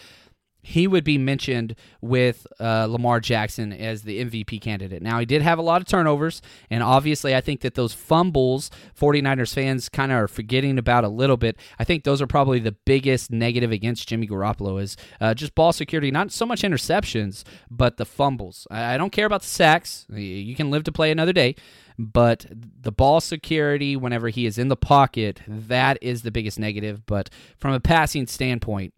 he 0.65 0.87
would 0.87 1.05
be 1.05 1.19
mentioned 1.19 1.77
with 2.01 2.47
uh, 2.59 2.87
Lamar 2.87 3.21
Jackson 3.21 3.71
as 3.71 4.03
the 4.03 4.25
MVP 4.25 4.63
candidate. 4.63 5.03
Now, 5.03 5.19
he 5.19 5.27
did 5.27 5.43
have 5.43 5.59
a 5.59 5.63
lot 5.63 5.83
of 5.83 5.87
turnovers, 5.87 6.41
and 6.71 6.83
obviously, 6.83 7.35
I 7.37 7.43
think 7.43 7.61
that 7.61 7.75
those 7.75 7.93
fumbles 7.93 8.71
49ers 8.99 9.55
fans 9.55 9.91
kind 9.91 10.11
of 10.11 10.19
are 10.19 10.29
forgetting 10.29 10.79
about 10.79 11.05
a 11.05 11.09
little 11.09 11.37
bit. 11.37 11.59
I 11.79 11.85
think 11.85 12.05
those 12.05 12.23
are 12.23 12.27
probably 12.27 12.61
the 12.61 12.73
biggest 12.73 13.31
negative 13.31 13.73
against 13.73 14.09
Jimmy 14.09 14.27
Garoppolo 14.27 14.81
is 14.81 14.97
uh, 15.21 15.35
just 15.35 15.55
ball 15.55 15.73
security, 15.73 16.11
not 16.11 16.33
so 16.33 16.47
much 16.47 16.63
interceptions, 16.63 17.45
but 17.71 17.99
the 17.99 18.07
fumbles. 18.07 18.67
I, 18.71 18.95
I 18.95 18.97
don't 18.97 19.11
care 19.11 19.27
about 19.27 19.43
the 19.43 19.49
sacks. 19.49 20.07
You 20.09 20.57
can 20.57 20.71
live 20.71 20.85
to 20.85 20.93
play 20.93 21.11
another 21.11 21.35
day 21.35 21.57
but 21.97 22.45
the 22.51 22.91
ball 22.91 23.21
security 23.21 23.95
whenever 23.95 24.29
he 24.29 24.47
is 24.47 24.59
in 24.59 24.67
the 24.67 24.77
pocket 24.77 25.41
that 25.47 25.97
is 26.03 26.23
the 26.23 26.33
biggest 26.33 26.59
negative 26.59 27.07
but 27.07 27.31
from 27.57 27.73
a 27.73 27.79
passing 27.79 28.27
standpoint 28.27 28.93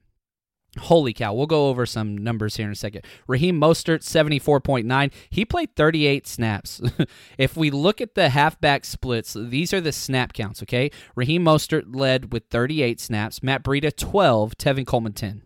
Holy 0.78 1.12
cow. 1.12 1.32
We'll 1.34 1.46
go 1.46 1.68
over 1.68 1.86
some 1.86 2.16
numbers 2.16 2.56
here 2.56 2.66
in 2.66 2.72
a 2.72 2.76
second. 2.76 3.04
Raheem 3.26 3.60
Mostert, 3.60 4.00
74.9. 4.00 5.12
He 5.30 5.44
played 5.44 5.74
38 5.76 6.26
snaps. 6.26 6.80
if 7.38 7.56
we 7.56 7.70
look 7.70 8.00
at 8.00 8.14
the 8.14 8.28
halfback 8.28 8.84
splits, 8.84 9.36
these 9.38 9.72
are 9.72 9.80
the 9.80 9.92
snap 9.92 10.32
counts, 10.32 10.62
okay? 10.62 10.90
Raheem 11.14 11.44
Mostert 11.44 11.94
led 11.94 12.32
with 12.32 12.44
38 12.50 13.00
snaps. 13.00 13.42
Matt 13.42 13.62
Breida, 13.62 13.94
12. 13.94 14.56
Tevin 14.56 14.86
Coleman, 14.86 15.12
10 15.12 15.45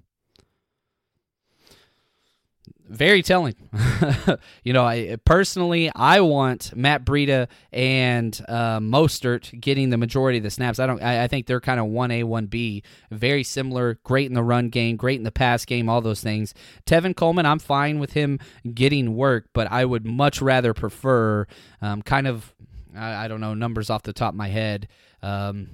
very 2.91 3.23
telling. 3.23 3.55
you 4.65 4.73
know, 4.73 4.85
I 4.85 5.17
personally 5.25 5.91
I 5.95 6.21
want 6.21 6.75
Matt 6.77 7.05
Breida 7.05 7.47
and 7.73 8.39
uh, 8.49 8.81
Mostert 8.81 9.59
getting 9.61 9.91
the 9.91 9.97
majority 9.97 10.39
of 10.39 10.45
the 10.45 10.51
snaps. 10.51 10.79
I 10.79 10.87
don't. 10.87 11.03
I, 11.03 11.25
I 11.25 11.29
think 11.29 11.47
they're 11.47 11.61
kind 11.61 11.79
of 11.79 11.87
one 11.87 12.11
A, 12.11 12.25
one 12.25 12.47
B, 12.47 12.83
very 13.11 13.45
similar. 13.45 13.99
Great 14.03 14.27
in 14.27 14.35
the 14.35 14.43
run 14.43 14.69
game, 14.69 14.97
great 14.97 15.19
in 15.19 15.25
the 15.25 15.31
pass 15.31 15.65
game, 15.65 15.89
all 15.89 16.01
those 16.01 16.21
things. 16.21 16.53
Tevin 16.85 17.15
Coleman, 17.15 17.47
I'm 17.47 17.61
fine 17.61 18.01
with 18.01 18.13
him 18.13 18.41
getting 18.75 19.15
work, 19.15 19.47
but 19.55 19.71
I 19.71 19.85
would 19.85 20.05
much 20.05 20.43
rather 20.43 20.75
prefer 20.75 21.47
um, 21.81 22.03
kind 22.03 22.27
of 22.27 22.53
I, 22.97 23.25
I, 23.25 23.29
don't 23.29 23.41
know 23.41 23.55
numbers 23.55 23.89
off 23.89 24.03
the 24.03 24.13
top 24.13 24.35
of 24.35 24.37
my 24.37 24.49
head. 24.49 24.89
Um, 25.23 25.71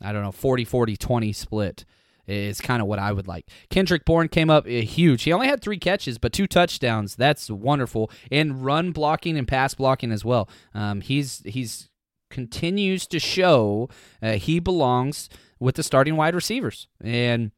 I 0.00 0.12
don't 0.12 0.22
know 0.22 0.32
40 0.32 0.64
40 0.64 0.96
20 0.96 1.32
split 1.32 1.84
is 2.26 2.60
kind 2.60 2.80
of 2.82 2.88
what 2.88 2.98
I 2.98 3.12
would 3.12 3.28
like. 3.28 3.46
Kendrick 3.70 4.04
Bourne 4.04 4.28
came 4.28 4.50
up 4.50 4.66
uh, 4.66 4.70
huge. 4.70 5.22
He 5.22 5.32
only 5.32 5.46
had 5.46 5.60
three 5.60 5.78
catches, 5.78 6.18
but 6.18 6.32
two 6.32 6.46
touchdowns. 6.46 7.16
That's 7.16 7.50
wonderful. 7.50 8.10
And 8.30 8.64
run 8.64 8.92
blocking 8.92 9.36
and 9.36 9.46
pass 9.48 9.74
blocking 9.74 10.12
as 10.12 10.24
well. 10.24 10.48
Um, 10.74 11.00
he's 11.00 11.42
he's 11.44 11.88
continues 12.30 13.06
to 13.06 13.18
show 13.20 13.88
uh, 14.20 14.32
he 14.32 14.58
belongs 14.58 15.28
with 15.60 15.76
the 15.76 15.82
starting 15.82 16.16
wide 16.16 16.34
receivers. 16.34 16.88
And 17.00 17.52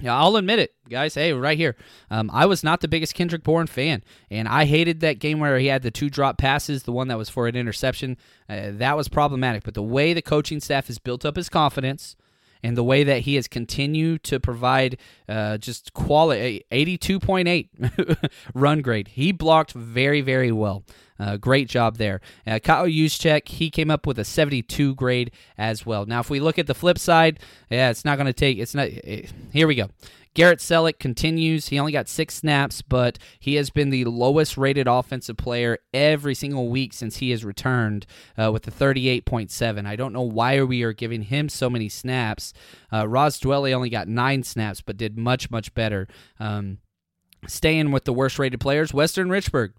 yeah, 0.00 0.18
I'll 0.18 0.36
admit 0.36 0.58
it, 0.58 0.74
guys. 0.88 1.14
Hey, 1.14 1.32
right 1.32 1.58
here. 1.58 1.76
Um, 2.10 2.30
I 2.32 2.46
was 2.46 2.64
not 2.64 2.80
the 2.80 2.88
biggest 2.88 3.14
Kendrick 3.14 3.42
Bourne 3.42 3.66
fan, 3.66 4.02
and 4.30 4.48
I 4.48 4.64
hated 4.64 5.00
that 5.00 5.18
game 5.18 5.40
where 5.40 5.58
he 5.58 5.66
had 5.66 5.82
the 5.82 5.90
two 5.90 6.08
drop 6.08 6.38
passes, 6.38 6.84
the 6.84 6.92
one 6.92 7.08
that 7.08 7.18
was 7.18 7.28
for 7.28 7.46
an 7.46 7.56
interception. 7.56 8.16
Uh, 8.48 8.70
that 8.72 8.96
was 8.96 9.08
problematic. 9.08 9.62
But 9.62 9.74
the 9.74 9.82
way 9.82 10.12
the 10.14 10.22
coaching 10.22 10.60
staff 10.60 10.86
has 10.86 10.98
built 10.98 11.24
up 11.24 11.36
his 11.36 11.48
confidence, 11.48 12.16
and 12.62 12.76
the 12.76 12.84
way 12.84 13.04
that 13.04 13.22
he 13.22 13.34
has 13.36 13.48
continued 13.48 14.22
to 14.24 14.40
provide 14.40 14.98
uh, 15.28 15.58
just 15.58 15.92
quality 15.94 16.64
82.8 16.70 18.30
run 18.54 18.80
grade. 18.82 19.08
He 19.08 19.32
blocked 19.32 19.72
very, 19.72 20.20
very 20.20 20.52
well. 20.52 20.84
Uh, 21.18 21.36
great 21.36 21.68
job 21.68 21.98
there. 21.98 22.20
Uh, 22.46 22.58
Kyle 22.58 22.86
Juszczyk, 22.86 23.46
he 23.46 23.70
came 23.70 23.90
up 23.90 24.06
with 24.06 24.18
a 24.18 24.24
72 24.24 24.94
grade 24.94 25.30
as 25.58 25.84
well. 25.84 26.06
Now, 26.06 26.20
if 26.20 26.30
we 26.30 26.40
look 26.40 26.58
at 26.58 26.66
the 26.66 26.74
flip 26.74 26.98
side, 26.98 27.40
yeah, 27.68 27.90
it's 27.90 28.06
not 28.06 28.16
going 28.16 28.26
to 28.26 28.32
take, 28.32 28.56
it's 28.56 28.74
not, 28.74 28.86
it, 28.86 29.04
eh, 29.04 29.28
here 29.52 29.66
we 29.66 29.74
go. 29.74 29.90
Garrett 30.34 30.60
Celek 30.60 30.98
continues. 30.98 31.68
He 31.68 31.78
only 31.78 31.92
got 31.92 32.08
six 32.08 32.34
snaps, 32.34 32.82
but 32.82 33.18
he 33.40 33.56
has 33.56 33.70
been 33.70 33.90
the 33.90 34.04
lowest 34.04 34.56
rated 34.56 34.86
offensive 34.86 35.36
player 35.36 35.78
every 35.92 36.34
single 36.34 36.68
week 36.68 36.92
since 36.92 37.16
he 37.16 37.30
has 37.30 37.44
returned 37.44 38.06
uh, 38.38 38.50
with 38.52 38.66
a 38.68 38.70
38.7. 38.70 39.86
I 39.86 39.96
don't 39.96 40.12
know 40.12 40.22
why 40.22 40.62
we 40.62 40.82
are 40.82 40.92
giving 40.92 41.22
him 41.22 41.48
so 41.48 41.68
many 41.68 41.88
snaps. 41.88 42.52
Uh, 42.92 43.08
Ross 43.08 43.40
Dwelley 43.40 43.72
only 43.72 43.90
got 43.90 44.06
nine 44.06 44.44
snaps, 44.44 44.80
but 44.80 44.96
did 44.96 45.18
much, 45.18 45.50
much 45.50 45.74
better. 45.74 46.06
Um, 46.38 46.78
staying 47.46 47.90
with 47.90 48.04
the 48.04 48.12
worst 48.12 48.38
rated 48.38 48.60
players, 48.60 48.94
Weston 48.94 49.28
Richburg. 49.28 49.72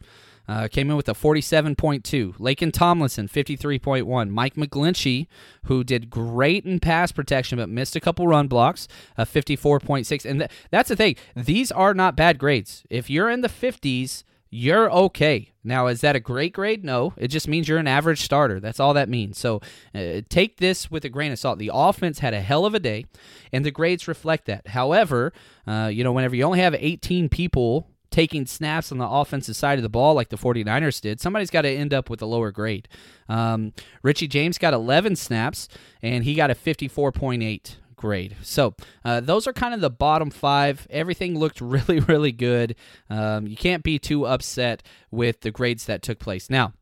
Uh, 0.51 0.67
came 0.67 0.89
in 0.89 0.97
with 0.97 1.07
a 1.07 1.13
47.2. 1.13 2.37
Laken 2.37 2.73
Tomlinson, 2.73 3.29
53.1. 3.29 4.29
Mike 4.29 4.55
McGlinchey, 4.55 5.27
who 5.63 5.81
did 5.81 6.09
great 6.09 6.65
in 6.65 6.81
pass 6.81 7.13
protection 7.13 7.57
but 7.57 7.69
missed 7.69 7.95
a 7.95 8.01
couple 8.01 8.27
run 8.27 8.49
blocks, 8.49 8.89
a 9.17 9.25
54.6. 9.25 10.25
And 10.29 10.39
th- 10.41 10.51
that's 10.69 10.89
the 10.89 10.97
thing. 10.97 11.15
These 11.37 11.71
are 11.71 11.93
not 11.93 12.17
bad 12.17 12.37
grades. 12.37 12.83
If 12.89 13.09
you're 13.09 13.29
in 13.29 13.39
the 13.39 13.47
50s, 13.47 14.23
you're 14.49 14.91
okay. 14.91 15.53
Now, 15.63 15.87
is 15.87 16.01
that 16.01 16.17
a 16.17 16.19
great 16.19 16.51
grade? 16.51 16.83
No. 16.83 17.13
It 17.15 17.29
just 17.29 17.47
means 17.47 17.69
you're 17.69 17.77
an 17.77 17.87
average 17.87 18.19
starter. 18.19 18.59
That's 18.59 18.81
all 18.81 18.93
that 18.93 19.07
means. 19.07 19.37
So 19.37 19.61
uh, 19.95 20.19
take 20.27 20.57
this 20.57 20.91
with 20.91 21.05
a 21.05 21.09
grain 21.09 21.31
of 21.31 21.39
salt. 21.39 21.59
The 21.59 21.71
offense 21.73 22.19
had 22.19 22.33
a 22.33 22.41
hell 22.41 22.65
of 22.65 22.73
a 22.73 22.79
day, 22.79 23.05
and 23.53 23.63
the 23.63 23.71
grades 23.71 24.05
reflect 24.05 24.47
that. 24.47 24.67
However, 24.67 25.31
uh, 25.65 25.89
you 25.93 26.03
know, 26.03 26.11
whenever 26.11 26.35
you 26.35 26.43
only 26.43 26.59
have 26.59 26.75
18 26.77 27.29
people 27.29 27.87
taking 28.11 28.45
snaps 28.45 28.91
on 28.91 28.97
the 28.97 29.07
offensive 29.07 29.55
side 29.55 29.79
of 29.79 29.83
the 29.83 29.89
ball 29.89 30.13
like 30.13 30.29
the 30.29 30.37
49ers 30.37 31.01
did, 31.01 31.19
somebody's 31.19 31.49
got 31.49 31.63
to 31.63 31.69
end 31.69 31.93
up 31.93 32.09
with 32.09 32.21
a 32.21 32.25
lower 32.25 32.51
grade. 32.51 32.87
Um, 33.27 33.73
Richie 34.03 34.27
James 34.27 34.57
got 34.57 34.73
11 34.73 35.15
snaps, 35.15 35.67
and 36.01 36.23
he 36.23 36.35
got 36.35 36.51
a 36.51 36.55
54.8 36.55 37.77
grade. 37.95 38.35
So 38.41 38.75
uh, 39.05 39.21
those 39.21 39.47
are 39.47 39.53
kind 39.53 39.73
of 39.73 39.79
the 39.79 39.89
bottom 39.89 40.29
five. 40.29 40.87
Everything 40.89 41.39
looked 41.39 41.61
really, 41.61 41.99
really 42.01 42.33
good. 42.33 42.75
Um, 43.09 43.47
you 43.47 43.55
can't 43.55 43.83
be 43.83 43.97
too 43.97 44.27
upset 44.27 44.83
with 45.09 45.41
the 45.41 45.51
grades 45.51 45.85
that 45.85 46.01
took 46.01 46.19
place. 46.19 46.49
Now, 46.49 46.73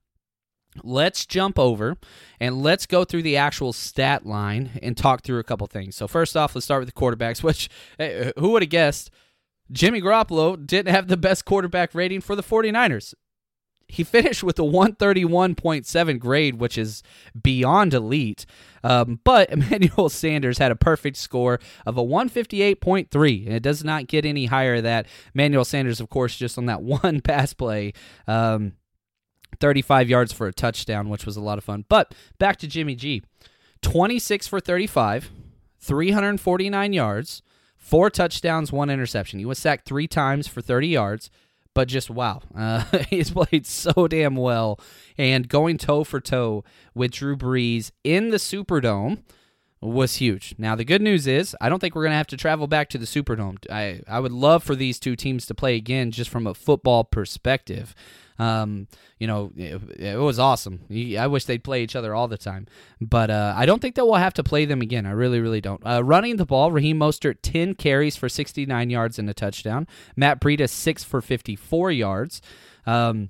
let's 0.83 1.25
jump 1.25 1.59
over 1.59 1.97
and 2.39 2.61
let's 2.61 2.85
go 2.85 3.03
through 3.03 3.23
the 3.23 3.37
actual 3.37 3.73
stat 3.73 4.25
line 4.25 4.79
and 4.81 4.95
talk 4.95 5.21
through 5.21 5.39
a 5.39 5.43
couple 5.43 5.67
things. 5.67 5.95
So 5.95 6.07
first 6.07 6.37
off, 6.37 6.55
let's 6.55 6.65
start 6.65 6.81
with 6.81 6.93
the 6.93 6.99
quarterbacks, 6.99 7.43
which 7.43 7.69
who 8.37 8.51
would 8.51 8.63
have 8.63 8.69
guessed 8.69 9.11
Jimmy 9.71 10.01
Garoppolo 10.01 10.65
didn't 10.65 10.93
have 10.93 11.07
the 11.07 11.17
best 11.17 11.45
quarterback 11.45 11.93
rating 11.93 12.21
for 12.21 12.35
the 12.35 12.43
49ers. 12.43 13.13
he 13.87 14.03
finished 14.03 14.43
with 14.43 14.59
a 14.59 14.63
131.7 14.63 16.19
grade, 16.19 16.55
which 16.59 16.77
is 16.77 17.01
beyond 17.41 17.93
elite. 17.93 18.45
Um, 18.83 19.19
but 19.23 19.49
Emmanuel 19.51 20.09
Sanders 20.09 20.59
had 20.59 20.71
a 20.71 20.75
perfect 20.75 21.17
score 21.17 21.59
of 21.85 21.97
a 21.97 22.03
158.3, 22.03 23.45
and 23.45 23.55
it 23.55 23.63
does 23.63 23.83
not 23.83 24.07
get 24.07 24.25
any 24.25 24.45
higher 24.45 24.79
that. 24.81 25.07
Emmanuel 25.33 25.65
Sanders, 25.65 25.99
of 25.99 26.09
course, 26.09 26.35
just 26.37 26.57
on 26.57 26.67
that 26.67 26.81
one 27.03 27.21
pass 27.21 27.53
play. 27.53 27.93
Um, 28.27 28.73
35 29.59 30.07
yards 30.09 30.31
for 30.31 30.47
a 30.47 30.53
touchdown, 30.53 31.09
which 31.09 31.25
was 31.25 31.35
a 31.35 31.41
lot 31.41 31.57
of 31.57 31.63
fun. 31.63 31.83
But 31.89 32.13
back 32.37 32.57
to 32.57 32.67
Jimmy 32.67 32.95
G 32.95 33.23
26 33.81 34.47
for 34.47 34.59
35, 34.59 35.31
349 35.79 36.93
yards, 36.93 37.41
four 37.89 38.11
touchdowns, 38.11 38.71
one 38.71 38.91
interception. 38.91 39.39
He 39.39 39.45
was 39.45 39.57
sacked 39.57 39.85
three 39.85 40.07
times 40.07 40.47
for 40.47 40.61
30 40.61 40.89
yards, 40.89 41.31
but 41.73 41.87
just 41.87 42.09
wow. 42.09 42.41
Uh, 42.55 42.83
he's 43.09 43.31
played 43.31 43.65
so 43.65 44.07
damn 44.07 44.35
well. 44.35 44.79
And 45.17 45.49
going 45.49 45.77
toe 45.79 46.03
for 46.03 46.19
toe 46.19 46.63
with 46.93 47.11
Drew 47.11 47.35
Brees 47.35 47.91
in 48.03 48.29
the 48.29 48.37
Superdome 48.37 49.23
was 49.81 50.17
huge. 50.17 50.53
Now 50.57 50.75
the 50.75 50.85
good 50.85 51.01
news 51.01 51.25
is 51.25 51.55
I 51.59 51.69
don't 51.69 51.79
think 51.79 51.95
we're 51.95 52.03
going 52.03 52.11
to 52.11 52.17
have 52.17 52.27
to 52.27 52.37
travel 52.37 52.67
back 52.67 52.89
to 52.89 52.97
the 52.97 53.05
Superdome. 53.05 53.57
I 53.71 54.01
I 54.07 54.19
would 54.19 54.33
love 54.33 54.63
for 54.63 54.75
these 54.75 54.99
two 54.99 55.15
teams 55.15 55.45
to 55.47 55.55
play 55.55 55.75
again 55.75 56.11
just 56.11 56.29
from 56.29 56.45
a 56.45 56.53
football 56.53 57.03
perspective. 57.03 57.95
Um, 58.39 58.87
you 59.19 59.27
know, 59.27 59.51
it, 59.57 59.81
it, 59.99 60.17
was 60.17 60.39
awesome. 60.39 60.85
I 61.17 61.27
wish 61.27 61.43
they'd 61.43 61.63
play 61.63 61.83
each 61.83 61.95
other 61.95 62.15
all 62.15 62.29
the 62.29 62.37
time, 62.37 62.67
but 63.01 63.29
uh, 63.29 63.53
I 63.55 63.65
don't 63.65 63.81
think 63.81 63.95
that 63.95 64.05
we'll 64.05 64.15
have 64.15 64.33
to 64.35 64.43
play 64.43 64.63
them 64.63 64.81
again. 64.81 65.05
I 65.05 65.11
really, 65.11 65.41
really 65.41 65.59
don't. 65.59 65.85
Uh, 65.85 66.01
running 66.03 66.37
the 66.37 66.45
ball, 66.45 66.71
Raheem 66.71 66.97
Mostert 66.97 67.37
ten 67.41 67.73
carries 67.73 68.15
for 68.15 68.29
sixty 68.29 68.65
nine 68.65 68.89
yards 68.89 69.19
and 69.19 69.29
a 69.29 69.33
touchdown. 69.33 69.87
Matt 70.15 70.39
Breida 70.39 70.69
six 70.69 71.03
for 71.03 71.21
fifty 71.21 71.57
four 71.57 71.91
yards. 71.91 72.41
Um, 72.85 73.29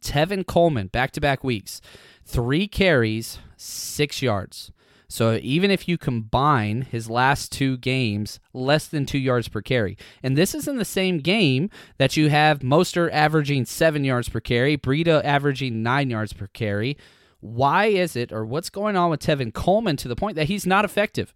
Tevin 0.00 0.44
Coleman 0.44 0.88
back 0.88 1.12
to 1.12 1.20
back 1.20 1.44
weeks, 1.44 1.80
three 2.24 2.66
carries, 2.66 3.38
six 3.56 4.22
yards. 4.22 4.72
So 5.12 5.38
even 5.42 5.70
if 5.70 5.86
you 5.86 5.98
combine 5.98 6.82
his 6.82 7.10
last 7.10 7.52
two 7.52 7.76
games, 7.76 8.40
less 8.54 8.86
than 8.86 9.04
two 9.04 9.18
yards 9.18 9.46
per 9.46 9.60
carry. 9.60 9.98
And 10.22 10.38
this 10.38 10.54
is 10.54 10.66
in 10.66 10.78
the 10.78 10.86
same 10.86 11.18
game 11.18 11.68
that 11.98 12.16
you 12.16 12.30
have 12.30 12.60
Mostert 12.60 13.12
averaging 13.12 13.66
seven 13.66 14.04
yards 14.04 14.30
per 14.30 14.40
carry, 14.40 14.78
Breida 14.78 15.22
averaging 15.22 15.82
nine 15.82 16.08
yards 16.08 16.32
per 16.32 16.46
carry. 16.46 16.96
Why 17.40 17.86
is 17.86 18.16
it, 18.16 18.32
or 18.32 18.46
what's 18.46 18.70
going 18.70 18.96
on 18.96 19.10
with 19.10 19.20
Tevin 19.20 19.52
Coleman 19.52 19.96
to 19.98 20.08
the 20.08 20.16
point 20.16 20.36
that 20.36 20.46
he's 20.46 20.64
not 20.64 20.84
effective? 20.84 21.34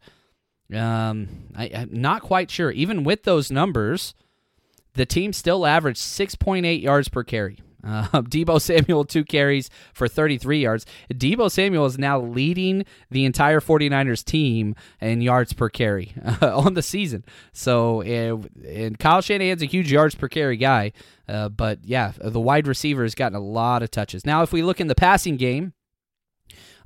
Um, 0.74 1.28
I, 1.54 1.70
I'm 1.74 1.90
not 1.92 2.22
quite 2.22 2.50
sure. 2.50 2.70
Even 2.70 3.04
with 3.04 3.24
those 3.24 3.50
numbers, 3.50 4.14
the 4.94 5.04
team 5.04 5.34
still 5.34 5.66
averaged 5.66 6.00
6.8 6.00 6.80
yards 6.80 7.10
per 7.10 7.24
carry. 7.24 7.58
Uh, 7.86 8.06
Deebo 8.22 8.60
Samuel, 8.60 9.04
two 9.04 9.24
carries 9.24 9.70
for 9.92 10.08
33 10.08 10.60
yards. 10.60 10.86
Deebo 11.12 11.50
Samuel 11.50 11.86
is 11.86 11.98
now 11.98 12.20
leading 12.20 12.84
the 13.10 13.24
entire 13.24 13.60
49ers 13.60 14.24
team 14.24 14.74
in 15.00 15.20
yards 15.20 15.52
per 15.52 15.68
carry 15.68 16.12
uh, 16.42 16.58
on 16.58 16.74
the 16.74 16.82
season. 16.82 17.24
So, 17.52 18.02
uh, 18.02 18.38
and 18.68 18.98
Kyle 18.98 19.20
Shanahan's 19.20 19.62
a 19.62 19.66
huge 19.66 19.90
yards 19.92 20.14
per 20.14 20.28
carry 20.28 20.56
guy. 20.56 20.92
Uh, 21.28 21.48
but 21.48 21.80
yeah, 21.84 22.12
the 22.20 22.40
wide 22.40 22.66
receiver 22.66 23.02
has 23.02 23.14
gotten 23.14 23.36
a 23.36 23.40
lot 23.40 23.82
of 23.82 23.90
touches. 23.90 24.24
Now, 24.24 24.42
if 24.42 24.52
we 24.52 24.62
look 24.62 24.80
in 24.80 24.86
the 24.86 24.94
passing 24.94 25.36
game, 25.36 25.72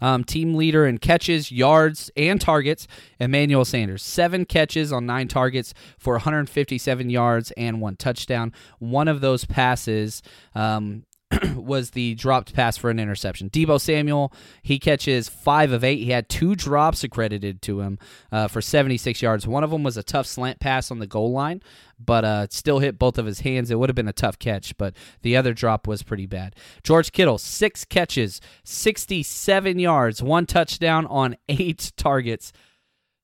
um, 0.00 0.24
team 0.24 0.54
leader 0.54 0.86
in 0.86 0.98
catches, 0.98 1.50
yards, 1.50 2.10
and 2.16 2.40
targets, 2.40 2.86
Emmanuel 3.18 3.64
Sanders. 3.64 4.02
Seven 4.02 4.44
catches 4.44 4.92
on 4.92 5.06
nine 5.06 5.28
targets 5.28 5.74
for 5.98 6.14
157 6.14 7.10
yards 7.10 7.50
and 7.52 7.80
one 7.80 7.96
touchdown. 7.96 8.52
One 8.78 9.08
of 9.08 9.20
those 9.20 9.44
passes 9.44 10.22
um, 10.54 11.04
was 11.54 11.90
the 11.90 12.14
dropped 12.16 12.54
pass 12.54 12.76
for 12.76 12.90
an 12.90 12.98
interception. 12.98 13.50
Deebo 13.50 13.80
Samuel, 13.80 14.32
he 14.62 14.78
catches 14.78 15.28
five 15.28 15.70
of 15.70 15.84
eight. 15.84 15.98
He 15.98 16.10
had 16.10 16.28
two 16.28 16.56
drops 16.56 17.04
accredited 17.04 17.62
to 17.62 17.80
him 17.80 17.98
uh, 18.32 18.48
for 18.48 18.60
76 18.60 19.22
yards. 19.22 19.46
One 19.46 19.62
of 19.62 19.70
them 19.70 19.82
was 19.82 19.96
a 19.96 20.02
tough 20.02 20.26
slant 20.26 20.58
pass 20.58 20.90
on 20.90 20.98
the 20.98 21.06
goal 21.06 21.30
line, 21.30 21.62
but 21.98 22.24
uh, 22.24 22.46
still 22.50 22.80
hit 22.80 22.98
both 22.98 23.16
of 23.16 23.26
his 23.26 23.40
hands. 23.40 23.70
It 23.70 23.78
would 23.78 23.88
have 23.88 23.96
been 23.96 24.08
a 24.08 24.12
tough 24.12 24.38
catch, 24.38 24.76
but 24.76 24.94
the 25.22 25.36
other 25.36 25.54
drop 25.54 25.86
was 25.86 26.02
pretty 26.02 26.26
bad. 26.26 26.56
George 26.82 27.12
Kittle, 27.12 27.38
six 27.38 27.84
catches, 27.84 28.40
67 28.64 29.78
yards, 29.78 30.22
one 30.22 30.46
touchdown 30.46 31.06
on 31.06 31.36
eight 31.48 31.92
targets. 31.96 32.52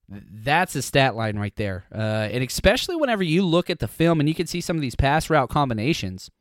That's 0.09 0.73
a 0.75 0.81
stat 0.81 1.17
line 1.17 1.37
right 1.37 1.55
there. 1.57 1.83
Uh, 1.93 2.29
and 2.31 2.41
especially 2.41 2.95
whenever 2.95 3.23
you 3.23 3.45
look 3.45 3.69
at 3.69 3.79
the 3.79 3.89
film 3.89 4.21
and 4.21 4.29
you 4.29 4.35
can 4.35 4.47
see 4.47 4.61
some 4.61 4.77
of 4.77 4.81
these 4.81 4.95
pass 4.95 5.29
route 5.29 5.49
combinations 5.49 6.31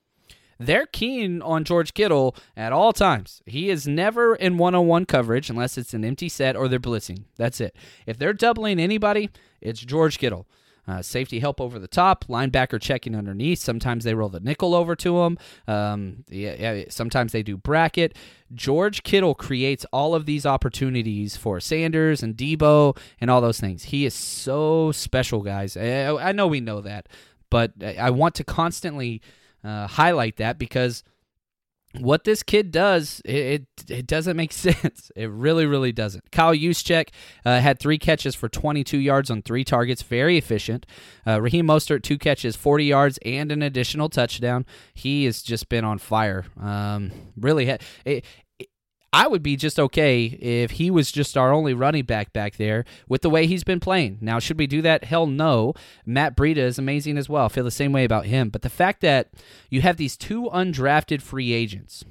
they're 0.59 0.87
keen 0.87 1.43
on 1.43 1.65
George 1.65 1.95
Kittle 1.95 2.35
at 2.57 2.73
all 2.73 2.93
times. 2.93 3.43
He 3.47 3.71
is 3.71 3.87
never 3.87 4.35
in 4.35 4.59
one 4.59 4.75
on 4.75 4.87
one 4.87 5.07
coverage 5.07 5.51
unless 5.51 5.77
it's 5.77 5.95
an 5.95 6.05
empty 6.05 6.29
set 6.29 6.57
or 6.57 6.69
they're 6.69 6.79
blitzing. 6.79 7.25
That's 7.37 7.61
it. 7.61 7.77
If 8.07 8.19
they're 8.19 8.33
doubling 8.33 8.81
anybody, 8.81 9.31
it's 9.61 9.81
George 9.81 10.19
Kittle. 10.19 10.47
Uh, 10.89 11.03
safety 11.03 11.41
help 11.41 11.61
over 11.61 11.81
the 11.81 11.89
top, 11.89 12.27
linebacker 12.27 12.81
checking 12.81 13.17
underneath. 13.17 13.59
Sometimes 13.59 14.05
they 14.05 14.15
roll 14.15 14.29
the 14.29 14.39
nickel 14.39 14.73
over 14.73 14.95
to 14.95 15.23
him. 15.23 15.39
Um, 15.67 16.25
yeah, 16.29 16.55
yeah, 16.75 16.85
sometimes 16.91 17.33
they 17.33 17.43
do 17.43 17.57
bracket. 17.57 18.17
George 18.55 19.03
Kittle 19.03 19.35
creates 19.35 19.85
all 19.93 20.15
of 20.15 20.27
these 20.27 20.47
opportunities 20.47 21.37
for 21.37 21.59
Sanders 21.59 22.23
and 22.23 22.37
Deebo 22.37 22.97
and 23.21 23.33
all 23.33 23.41
those 23.41 23.59
things. 23.59 23.85
He 23.85 24.07
is 24.07 24.15
so 24.15 24.93
special, 24.93 25.43
guys. 25.43 25.77
I, 25.77 26.15
I 26.15 26.31
know 26.31 26.47
we 26.47 26.61
know 26.61 26.81
that, 26.83 27.09
but 27.51 27.73
I 27.83 28.11
want 28.11 28.37
to 28.37 28.45
constantly 28.45 29.21
uh, 29.67 29.87
highlight 29.87 30.37
that 30.37 30.59
because 30.59 31.03
what 32.01 32.25
this 32.25 32.43
kid 32.43 32.71
does, 32.71 33.21
it, 33.25 33.35
it, 33.35 33.91
it 33.91 34.07
doesn't 34.07 34.37
make 34.37 34.53
sense. 34.53 35.11
It 35.17 35.31
really, 35.31 35.67
really 35.67 35.93
doesn't. 35.93 36.31
Kyle 36.31 36.55
Juszczyk 36.55 37.09
uh, 37.45 37.61
had 37.61 37.79
three 37.79 37.99
catches 37.99 38.35
for 38.35 38.49
22 38.49 38.99
yards 38.99 39.31
on 39.31 39.43
three 39.43 39.65
targets, 39.65 40.03
very 40.03 40.37
efficient. 40.37 40.87
Uh, 41.27 41.41
Raheem 41.41 41.67
Mostert 41.67 42.03
two 42.03 42.19
catches, 42.19 42.57
40 42.57 42.85
yards, 42.85 43.19
and 43.25 43.51
an 43.51 43.63
additional 43.63 44.09
touchdown. 44.09 44.67
He 44.95 45.25
has 45.25 45.43
just 45.43 45.69
been 45.69 45.85
on 45.85 45.99
fire. 45.99 46.47
Um, 46.61 47.13
really, 47.37 47.67
ha- 47.67 47.79
it, 48.05 48.25
I 49.13 49.29
would 49.29 49.43
be 49.43 49.57
just 49.57 49.79
okay 49.79 50.25
if 50.25 50.73
he 50.73 50.91
was 50.91 51.11
just 51.11 51.37
our 51.37 51.53
only 51.53 51.75
running 51.75 52.05
back 52.05 52.33
back 52.33 52.57
there 52.57 52.85
with 53.09 53.23
the 53.23 53.31
way 53.31 53.47
he's 53.47 53.65
been 53.65 53.81
playing. 53.81 54.19
Now, 54.21 54.39
should 54.39 54.59
we 54.59 54.67
do 54.67 54.83
that? 54.83 55.05
Hell 55.05 55.27
no. 55.27 55.75
Matt 56.05 56.37
Breida 56.37 56.59
is 56.59 56.79
amazing 56.79 57.17
as 57.17 57.29
well. 57.29 57.47
I 57.47 57.49
feel 57.49 57.65
the 57.65 57.71
same 57.71 57.93
way 57.93 58.05
about 58.05 58.27
him. 58.27 58.51
But 58.51 58.63
the 58.63 58.69
fact 58.71 59.01
that 59.03 59.31
you 59.71 59.81
have 59.81 59.97
these 59.97 60.17
two 60.17 60.51
undrafted 60.53 61.23
free 61.23 61.53
agents 61.53 62.05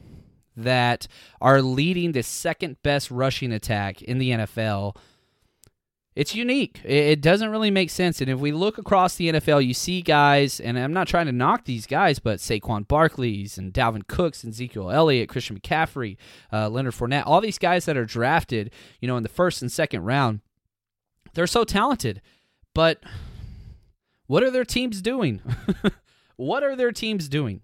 that 0.57 1.07
are 1.41 1.61
leading 1.61 2.13
the 2.13 2.23
second 2.23 2.81
best 2.81 3.11
rushing 3.11 3.51
attack 3.51 4.01
in 4.01 4.17
the 4.17 4.31
NFL– 4.31 4.95
it's 6.15 6.33
unique. 6.33 6.79
It 6.85 7.19
doesn't 7.19 7.49
really 7.49 7.71
make 7.71 7.89
sense. 7.89 8.21
And 8.21 8.29
if 8.29 8.39
we 8.39 8.53
look 8.53 8.77
across 8.77 9.15
the 9.15 9.33
NFL, 9.33 9.65
you 9.65 9.73
see 9.73 10.01
guys, 10.01 10.61
and 10.61 10.79
I'm 10.79 10.93
not 10.93 11.07
trying 11.07 11.25
to 11.25 11.33
knock 11.33 11.65
these 11.65 11.85
guys, 11.85 12.19
but 12.19 12.39
Saquon 12.39 12.87
Barkley's 12.87 13.57
and 13.57 13.73
Dalvin 13.73 14.07
Cooks 14.07 14.43
and 14.43 14.53
Ezekiel 14.53 14.91
Elliott, 14.91 15.27
Christian 15.27 15.59
McCaffrey, 15.59 16.15
uh, 16.53 16.69
Leonard 16.69 16.93
Fournette, 16.93 17.23
all 17.25 17.41
these 17.41 17.57
guys 17.57 17.83
that 17.85 17.97
are 17.97 18.05
drafted, 18.05 18.71
you 19.01 19.09
know, 19.09 19.17
in 19.17 19.23
the 19.23 19.29
first 19.29 19.61
and 19.61 19.69
second 19.69 20.03
round, 20.03 20.39
they're 21.33 21.47
so 21.47 21.65
talented. 21.65 22.21
But 22.73 23.03
what 24.27 24.41
are 24.41 24.51
their 24.51 24.65
teams 24.65 25.01
doing? 25.01 25.41
what 26.37 26.63
are 26.63 26.77
their 26.77 26.93
teams 26.93 27.27
doing? 27.27 27.61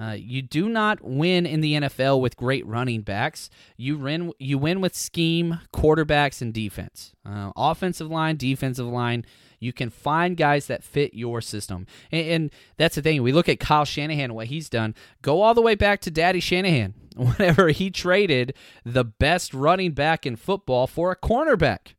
Uh, 0.00 0.16
you 0.18 0.42
do 0.42 0.68
not 0.68 1.02
win 1.02 1.46
in 1.46 1.60
the 1.60 1.74
NFL 1.74 2.20
with 2.20 2.36
great 2.36 2.66
running 2.66 3.02
backs. 3.02 3.48
You 3.76 3.98
win, 3.98 4.32
you 4.38 4.58
win 4.58 4.80
with 4.80 4.94
scheme, 4.94 5.60
quarterbacks, 5.72 6.42
and 6.42 6.52
defense. 6.52 7.12
Uh, 7.24 7.52
offensive 7.56 8.10
line, 8.10 8.36
defensive 8.36 8.86
line. 8.86 9.24
You 9.60 9.72
can 9.72 9.90
find 9.90 10.36
guys 10.36 10.66
that 10.66 10.84
fit 10.84 11.14
your 11.14 11.40
system. 11.40 11.86
And, 12.10 12.26
and, 12.28 12.50
that's 12.76 12.96
the 12.96 13.02
thing. 13.02 13.22
We 13.22 13.32
look 13.32 13.48
at 13.48 13.60
Kyle 13.60 13.84
Shanahan 13.84 14.24
and 14.24 14.34
what 14.34 14.48
he's 14.48 14.68
done. 14.68 14.94
Go 15.22 15.40
all 15.40 15.54
the 15.54 15.62
way 15.62 15.74
back 15.74 16.00
to 16.02 16.10
Daddy 16.10 16.40
Shanahan 16.40 16.94
whenever 17.16 17.68
he 17.68 17.90
traded 17.90 18.54
the 18.84 19.04
best 19.04 19.54
running 19.54 19.92
back 19.92 20.26
in 20.26 20.36
football 20.36 20.86
for 20.86 21.12
a 21.12 21.16
cornerback. 21.16 21.94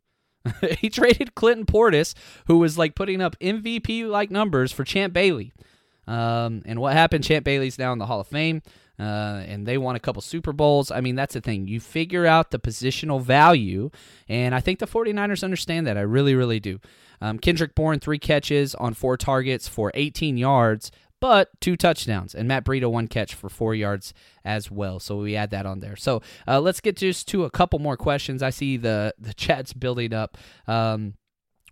he 0.80 0.90
traded 0.90 1.34
Clinton 1.34 1.66
Portis, 1.66 2.14
who 2.48 2.60
was 2.60 2.78
like 2.78 2.94
putting 2.94 3.22
up 3.22 3.40
MVP 3.40 4.08
like 4.08 4.30
numbers 4.30 4.72
for 4.72 4.84
Champ 4.84 5.14
Bailey. 5.14 5.54
Um, 6.08 6.62
and 6.66 6.80
what 6.80 6.94
happened? 6.94 7.24
Champ 7.24 7.46
Bailey's 7.46 7.80
now 7.80 7.92
in 7.92 8.00
the 8.00 8.06
Hall 8.06 8.20
of 8.20 8.28
Fame, 8.28 8.62
uh, 9.00 9.44
and 9.48 9.66
they 9.66 9.78
won 9.78 9.96
a 9.96 10.00
couple 10.00 10.22
Super 10.22 10.54
Bowls. 10.54 10.92
I 10.92 11.02
mean, 11.02 11.16
that's 11.16 11.34
the 11.34 11.42
thing. 11.42 11.68
You 11.68 11.80
figure 11.80 12.26
out 12.26 12.52
the 12.52 12.60
positional 12.60 13.22
value, 13.22 13.90
and 14.30 14.54
I 14.54 14.60
think 14.60 14.80
the 14.80 14.88
49ers 14.88 15.44
understand 15.44 15.88
that. 15.88 15.98
I 15.98 16.02
really, 16.02 16.36
really 16.36 16.60
do. 16.60 16.80
Um, 17.22 17.40
Kendrick 17.40 17.76
Bourne, 17.76 18.00
three 18.00 18.20
catches 18.20 18.76
on 18.76 18.94
four 18.94 19.18
targets 19.18 19.68
for 19.68 19.92
18 19.94 20.38
yards, 20.38 20.92
but 21.20 21.50
two 21.62 21.76
touchdowns. 21.76 22.36
And 22.36 22.48
Matt 22.48 22.66
Breida, 22.66 22.92
one 22.92 23.08
catch 23.08 23.34
for 23.34 23.50
four 23.50 23.74
yards 23.74 24.14
as 24.44 24.70
well. 24.70 25.00
So 25.00 25.18
we 25.18 25.36
add 25.36 25.50
that 25.52 25.66
on 25.66 25.80
there. 25.80 25.96
So 25.96 26.22
uh, 26.48 26.60
let's 26.60 26.82
get 26.82 26.98
just 26.98 27.28
to 27.30 27.46
a 27.46 27.50
couple 27.50 27.80
more 27.80 27.98
questions. 27.98 28.44
I 28.44 28.50
see 28.50 28.78
the, 28.78 29.14
the 29.18 29.34
chat's 29.34 29.74
building 29.74 30.14
up. 30.14 30.38
Um, 30.68 31.16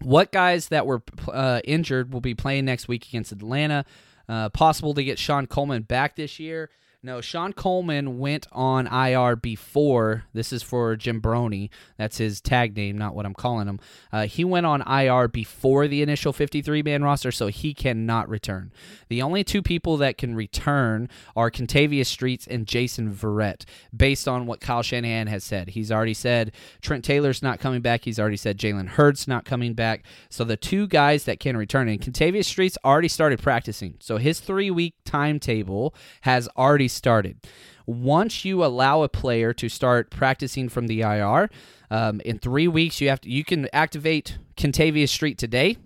what 0.02 0.32
guys 0.32 0.70
that 0.70 0.86
were 0.86 1.04
uh, 1.32 1.62
injured 1.64 2.14
will 2.14 2.22
be 2.22 2.34
playing 2.34 2.66
next 2.66 2.88
week 2.88 3.08
against 3.08 3.32
Atlanta? 3.32 3.86
Uh, 4.28 4.50
possible 4.50 4.94
to 4.94 5.04
get 5.04 5.20
Shon 5.20 5.48
Coleman 5.48 5.84
back 5.84 6.16
this 6.16 6.40
year. 6.40 6.70
No, 7.06 7.20
Shon 7.20 7.52
Coleman 7.52 8.18
went 8.18 8.48
on 8.54 8.88
IR 8.88 9.36
before. 9.36 10.24
This 10.32 10.54
is 10.54 10.64
for 10.64 10.96
Jim 10.96 11.22
Brony. 11.22 11.70
That's 11.98 12.18
his 12.18 12.40
tag 12.40 12.78
name, 12.78 12.98
not 12.98 13.14
what 13.14 13.26
I'm 13.26 13.34
calling 13.34 13.68
him. 13.68 13.82
Uh, 14.14 14.26
he 14.26 14.46
went 14.46 14.66
on 14.66 14.82
IR 14.88 15.28
before 15.28 15.90
the 15.90 16.02
initial 16.02 16.32
53 16.32 16.82
man 16.82 17.04
roster, 17.04 17.30
so 17.30 17.48
he 17.48 17.74
cannot 17.74 18.30
return. 18.30 18.72
The 19.10 19.22
only 19.22 19.44
two 19.44 19.62
people 19.62 19.98
that 19.98 20.18
can 20.18 20.34
return 20.34 21.10
are 21.36 21.52
Kentavius 21.52 22.06
Streets 22.06 22.48
and 22.48 22.66
Jason 22.66 23.14
Verrett, 23.14 23.66
based 23.94 24.26
on 24.26 24.46
what 24.46 24.62
Kyle 24.62 24.82
Shanahan 24.82 25.28
has 25.28 25.44
said. 25.44 25.72
He's 25.72 25.92
already 25.92 26.14
said 26.14 26.54
Trent 26.82 27.04
Taylor's 27.04 27.44
not 27.44 27.60
coming 27.60 27.82
back. 27.82 28.06
He's 28.06 28.20
already 28.20 28.38
said 28.38 28.58
Jalen 28.58 28.88
Hurd's 28.88 29.28
not 29.28 29.44
coming 29.44 29.74
back. 29.74 30.06
So 30.30 30.46
the 30.46 30.56
two 30.56 30.88
guys 30.88 31.26
that 31.26 31.42
can 31.42 31.58
return, 31.58 31.90
and 31.90 32.00
Kentavius 32.00 32.46
Streets 32.46 32.78
already 32.86 33.10
started 33.10 33.42
practicing. 33.42 33.96
So 34.00 34.16
his 34.16 34.40
three 34.40 34.72
week 34.72 34.96
timetable 35.04 35.94
has 36.22 36.48
already 36.56 36.88
started. 36.94 37.38
Once 37.86 38.46
you 38.46 38.64
allow 38.64 39.04
a 39.04 39.10
player 39.10 39.54
to 39.54 39.68
start 39.68 40.10
practicing 40.10 40.70
from 40.70 40.88
the 40.88 41.02
IR, 41.02 41.50
um, 41.92 42.22
in 42.22 42.40
three 42.40 42.68
weeks 42.68 43.02
you 43.02 43.10
have 43.10 43.22
to 43.22 43.30
you 43.30 43.44
can 43.44 43.68
activate 43.74 44.38
Kentavius 44.56 45.10
Street 45.10 45.38
today, 45.38 45.78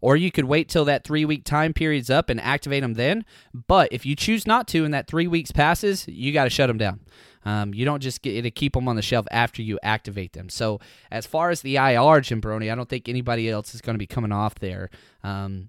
or 0.00 0.16
you 0.16 0.30
could 0.30 0.44
wait 0.44 0.68
till 0.68 0.84
that 0.84 1.04
three 1.04 1.24
week 1.24 1.44
time 1.44 1.72
period's 1.72 2.10
up 2.10 2.28
and 2.28 2.40
activate 2.40 2.82
them 2.82 2.94
then. 2.94 3.24
But 3.54 3.92
if 3.92 4.04
you 4.04 4.16
choose 4.16 4.46
not 4.46 4.68
to, 4.68 4.84
and 4.84 4.92
that 4.92 5.06
three 5.06 5.26
weeks 5.26 5.52
passes, 5.52 6.06
you 6.08 6.32
got 6.32 6.44
to 6.44 6.50
shut 6.50 6.68
them 6.68 6.78
down. 6.78 7.00
Um, 7.44 7.72
you 7.72 7.84
don't 7.84 8.02
just 8.02 8.22
get 8.22 8.42
to 8.42 8.50
keep 8.50 8.72
them 8.72 8.88
on 8.88 8.96
the 8.96 9.02
shelf 9.02 9.24
after 9.30 9.62
you 9.62 9.78
activate 9.82 10.32
them. 10.32 10.48
So 10.48 10.80
as 11.12 11.26
far 11.26 11.50
as 11.50 11.62
the 11.62 11.76
IR, 11.76 12.20
Jim 12.20 12.40
Brony, 12.40 12.72
I 12.72 12.74
don't 12.74 12.88
think 12.88 13.08
anybody 13.08 13.48
else 13.48 13.72
is 13.72 13.80
going 13.80 13.94
to 13.94 13.98
be 13.98 14.06
coming 14.06 14.32
off 14.32 14.56
there. 14.56 14.90
Um, 15.22 15.68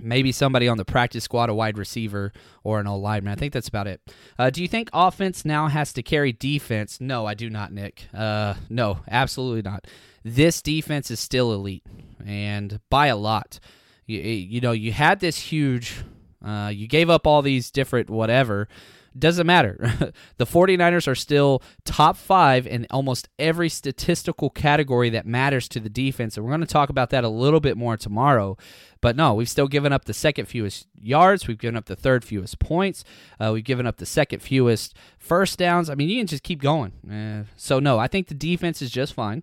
maybe 0.00 0.32
somebody 0.32 0.68
on 0.68 0.76
the 0.76 0.84
practice 0.84 1.24
squad, 1.24 1.48
a 1.50 1.54
wide 1.54 1.78
receiver, 1.78 2.32
or 2.62 2.80
an 2.80 2.86
old 2.86 3.02
lineman. 3.02 3.32
I 3.32 3.36
think 3.36 3.52
that's 3.52 3.68
about 3.68 3.86
it. 3.86 4.00
Uh, 4.38 4.50
do 4.50 4.62
you 4.62 4.68
think 4.68 4.90
offense 4.92 5.44
now 5.44 5.68
has 5.68 5.92
to 5.94 6.02
carry 6.02 6.32
defense? 6.32 7.00
No, 7.00 7.26
I 7.26 7.34
do 7.34 7.50
not, 7.50 7.72
Nick. 7.72 8.04
Uh, 8.14 8.54
no, 8.68 9.00
absolutely 9.10 9.62
not. 9.62 9.86
This 10.24 10.62
defense 10.62 11.10
is 11.10 11.20
still 11.20 11.52
elite, 11.52 11.84
and 12.24 12.80
by 12.90 13.06
a 13.06 13.16
lot. 13.16 13.60
You, 14.06 14.20
you 14.20 14.60
know, 14.60 14.72
you 14.72 14.92
had 14.92 15.20
this 15.20 15.38
huge, 15.38 15.96
uh, 16.44 16.70
you 16.74 16.88
gave 16.88 17.10
up 17.10 17.26
all 17.26 17.42
these 17.42 17.70
different 17.70 18.10
whatever. 18.10 18.68
Doesn't 19.16 19.46
matter. 19.46 20.12
the 20.36 20.46
49ers 20.46 21.08
are 21.08 21.14
still 21.14 21.62
top 21.84 22.16
five 22.16 22.66
in 22.66 22.86
almost 22.90 23.28
every 23.38 23.68
statistical 23.68 24.50
category 24.50 25.10
that 25.10 25.26
matters 25.26 25.68
to 25.68 25.80
the 25.80 25.88
defense. 25.88 26.36
And 26.36 26.44
we're 26.44 26.52
going 26.52 26.60
to 26.60 26.66
talk 26.66 26.90
about 26.90 27.10
that 27.10 27.24
a 27.24 27.28
little 27.28 27.60
bit 27.60 27.76
more 27.76 27.96
tomorrow. 27.96 28.56
But 29.00 29.16
no, 29.16 29.34
we've 29.34 29.48
still 29.48 29.68
given 29.68 29.92
up 29.92 30.04
the 30.04 30.14
second 30.14 30.46
fewest 30.46 30.86
yards. 31.00 31.46
We've 31.46 31.58
given 31.58 31.76
up 31.76 31.86
the 31.86 31.96
third 31.96 32.24
fewest 32.24 32.58
points. 32.58 33.04
Uh, 33.40 33.50
we've 33.52 33.64
given 33.64 33.86
up 33.86 33.98
the 33.98 34.06
second 34.06 34.40
fewest 34.40 34.94
first 35.18 35.58
downs. 35.58 35.88
I 35.88 35.94
mean, 35.94 36.08
you 36.08 36.20
can 36.20 36.26
just 36.26 36.42
keep 36.42 36.60
going. 36.60 36.92
Uh, 37.10 37.44
so, 37.56 37.78
no, 37.78 37.98
I 37.98 38.08
think 38.08 38.28
the 38.28 38.34
defense 38.34 38.82
is 38.82 38.90
just 38.90 39.14
fine. 39.14 39.42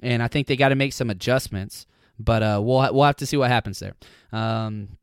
And 0.00 0.22
I 0.22 0.28
think 0.28 0.46
they 0.46 0.56
got 0.56 0.68
to 0.68 0.74
make 0.74 0.92
some 0.92 1.10
adjustments. 1.10 1.86
But 2.18 2.42
uh, 2.42 2.60
we'll, 2.62 2.94
we'll 2.94 3.04
have 3.04 3.16
to 3.16 3.26
see 3.26 3.36
what 3.36 3.50
happens 3.50 3.80
there. 3.80 3.94
Um, 4.32 4.96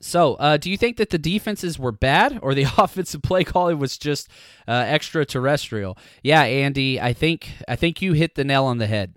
so, 0.00 0.34
uh, 0.34 0.56
do 0.56 0.70
you 0.70 0.76
think 0.76 0.96
that 0.96 1.10
the 1.10 1.18
defenses 1.18 1.78
were 1.78 1.92
bad 1.92 2.38
or 2.42 2.54
the 2.54 2.66
offensive 2.78 3.22
play 3.22 3.44
calling 3.44 3.78
was 3.78 3.96
just 3.96 4.28
uh, 4.66 4.72
extraterrestrial? 4.72 5.96
Yeah, 6.22 6.42
Andy, 6.42 7.00
I 7.00 7.12
think 7.12 7.50
I 7.68 7.76
think 7.76 8.02
you 8.02 8.12
hit 8.12 8.34
the 8.34 8.44
nail 8.44 8.64
on 8.64 8.78
the 8.78 8.86
head. 8.86 9.14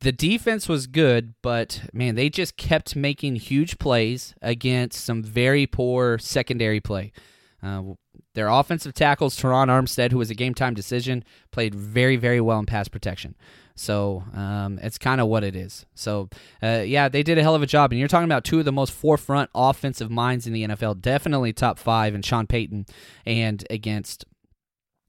The 0.00 0.12
defense 0.12 0.68
was 0.68 0.88
good, 0.88 1.34
but 1.42 1.82
man, 1.92 2.16
they 2.16 2.28
just 2.28 2.56
kept 2.56 2.96
making 2.96 3.36
huge 3.36 3.78
plays 3.78 4.34
against 4.42 5.04
some 5.04 5.22
very 5.22 5.66
poor 5.66 6.18
secondary 6.18 6.80
play. 6.80 7.12
Uh, 7.62 7.82
their 8.34 8.48
offensive 8.48 8.94
tackles, 8.94 9.36
Terron 9.38 9.68
Armstead, 9.68 10.10
who 10.10 10.18
was 10.18 10.30
a 10.30 10.34
game 10.34 10.54
time 10.54 10.74
decision, 10.74 11.22
played 11.52 11.74
very, 11.74 12.16
very 12.16 12.40
well 12.40 12.58
in 12.58 12.66
pass 12.66 12.88
protection. 12.88 13.36
So 13.74 14.24
um, 14.34 14.78
it's 14.82 14.98
kind 14.98 15.20
of 15.20 15.28
what 15.28 15.44
it 15.44 15.56
is. 15.56 15.86
So 15.94 16.28
uh, 16.62 16.82
yeah, 16.86 17.08
they 17.08 17.22
did 17.22 17.38
a 17.38 17.42
hell 17.42 17.54
of 17.54 17.62
a 17.62 17.66
job. 17.66 17.92
And 17.92 17.98
you're 17.98 18.08
talking 18.08 18.24
about 18.24 18.44
two 18.44 18.58
of 18.58 18.64
the 18.64 18.72
most 18.72 18.92
forefront 18.92 19.50
offensive 19.54 20.10
minds 20.10 20.46
in 20.46 20.52
the 20.52 20.64
NFL, 20.64 21.00
definitely 21.00 21.52
top 21.52 21.78
five, 21.78 22.14
and 22.14 22.24
Sean 22.24 22.46
Payton, 22.46 22.86
and 23.26 23.66
against 23.70 24.24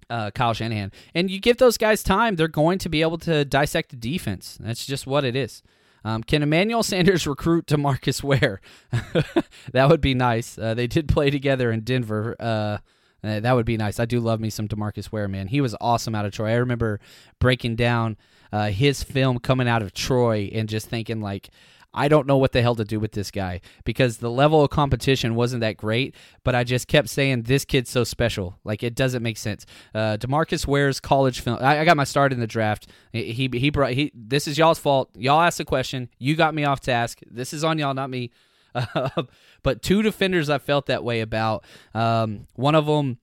uh, 0.09 0.31
Kyle 0.31 0.53
Shanahan. 0.53 0.91
And 1.13 1.29
you 1.29 1.39
give 1.39 1.57
those 1.57 1.77
guys 1.77 2.03
time, 2.03 2.35
they're 2.35 2.47
going 2.47 2.79
to 2.79 2.89
be 2.89 3.01
able 3.01 3.17
to 3.19 3.45
dissect 3.45 3.89
the 3.89 3.95
defense. 3.95 4.57
That's 4.59 4.85
just 4.85 5.07
what 5.07 5.23
it 5.23 5.35
is. 5.35 5.63
Um, 6.05 6.23
can 6.23 6.43
Emmanuel 6.43 6.83
Sanders 6.83 7.25
recruit 7.27 7.65
Demarcus 7.65 8.23
Ware? 8.23 8.61
that 9.71 9.89
would 9.89 10.01
be 10.01 10.13
nice. 10.13 10.57
Uh, 10.57 10.73
they 10.73 10.87
did 10.87 11.07
play 11.07 11.29
together 11.29 11.71
in 11.71 11.81
Denver. 11.81 12.35
Uh, 12.39 12.77
uh, 13.23 13.39
that 13.39 13.53
would 13.53 13.65
be 13.65 13.77
nice. 13.77 13.99
I 13.99 14.05
do 14.05 14.19
love 14.19 14.39
me 14.39 14.49
some 14.49 14.67
Demarcus 14.67 15.11
Ware, 15.11 15.27
man. 15.27 15.47
He 15.47 15.61
was 15.61 15.75
awesome 15.79 16.15
out 16.15 16.25
of 16.25 16.33
Troy. 16.33 16.51
I 16.51 16.55
remember 16.55 16.99
breaking 17.39 17.75
down 17.75 18.17
uh, 18.51 18.69
his 18.69 19.03
film 19.03 19.39
coming 19.39 19.67
out 19.67 19.81
of 19.81 19.93
Troy 19.93 20.49
and 20.53 20.67
just 20.67 20.87
thinking 20.87 21.21
like, 21.21 21.49
I 21.93 22.07
don't 22.07 22.25
know 22.25 22.37
what 22.37 22.53
the 22.53 22.61
hell 22.61 22.75
to 22.75 22.85
do 22.85 22.99
with 22.99 23.11
this 23.11 23.29
guy 23.29 23.61
because 23.83 24.17
the 24.17 24.31
level 24.31 24.63
of 24.63 24.71
competition 24.71 25.35
wasn't 25.35 25.61
that 25.61 25.77
great. 25.77 26.15
But 26.43 26.55
I 26.55 26.63
just 26.63 26.87
kept 26.87 27.09
saying 27.09 27.43
this 27.43 27.65
kid's 27.65 27.89
so 27.89 28.03
special. 28.03 28.57
Like 28.63 28.83
it 28.83 28.95
doesn't 28.95 29.21
make 29.21 29.37
sense. 29.37 29.65
Uh, 29.93 30.17
Demarcus 30.17 30.65
Ware's 30.65 30.99
college 30.99 31.41
film. 31.41 31.59
I, 31.61 31.79
I, 31.79 31.85
got 31.85 31.97
my 31.97 32.03
start 32.03 32.33
in 32.33 32.39
the 32.39 32.47
draft. 32.47 32.87
He 33.11 33.49
he 33.53 33.69
brought 33.69 33.91
he. 33.91 34.11
This 34.15 34.47
is 34.47 34.57
y'all's 34.57 34.79
fault. 34.79 35.11
Y'all 35.15 35.41
asked 35.41 35.59
the 35.59 35.65
question. 35.65 36.09
You 36.17 36.35
got 36.35 36.55
me 36.55 36.65
off 36.65 36.79
task. 36.79 37.19
This 37.29 37.53
is 37.53 37.63
on 37.63 37.77
y'all, 37.77 37.93
not 37.93 38.09
me. 38.09 38.31
But 39.63 39.81
two 39.81 40.01
defenders 40.01 40.49
I 40.49 40.57
felt 40.57 40.87
that 40.87 41.03
way 41.03 41.21
about. 41.21 41.63
Um, 41.93 42.47
one 42.55 42.75
of 42.75 42.85
them 42.85 43.17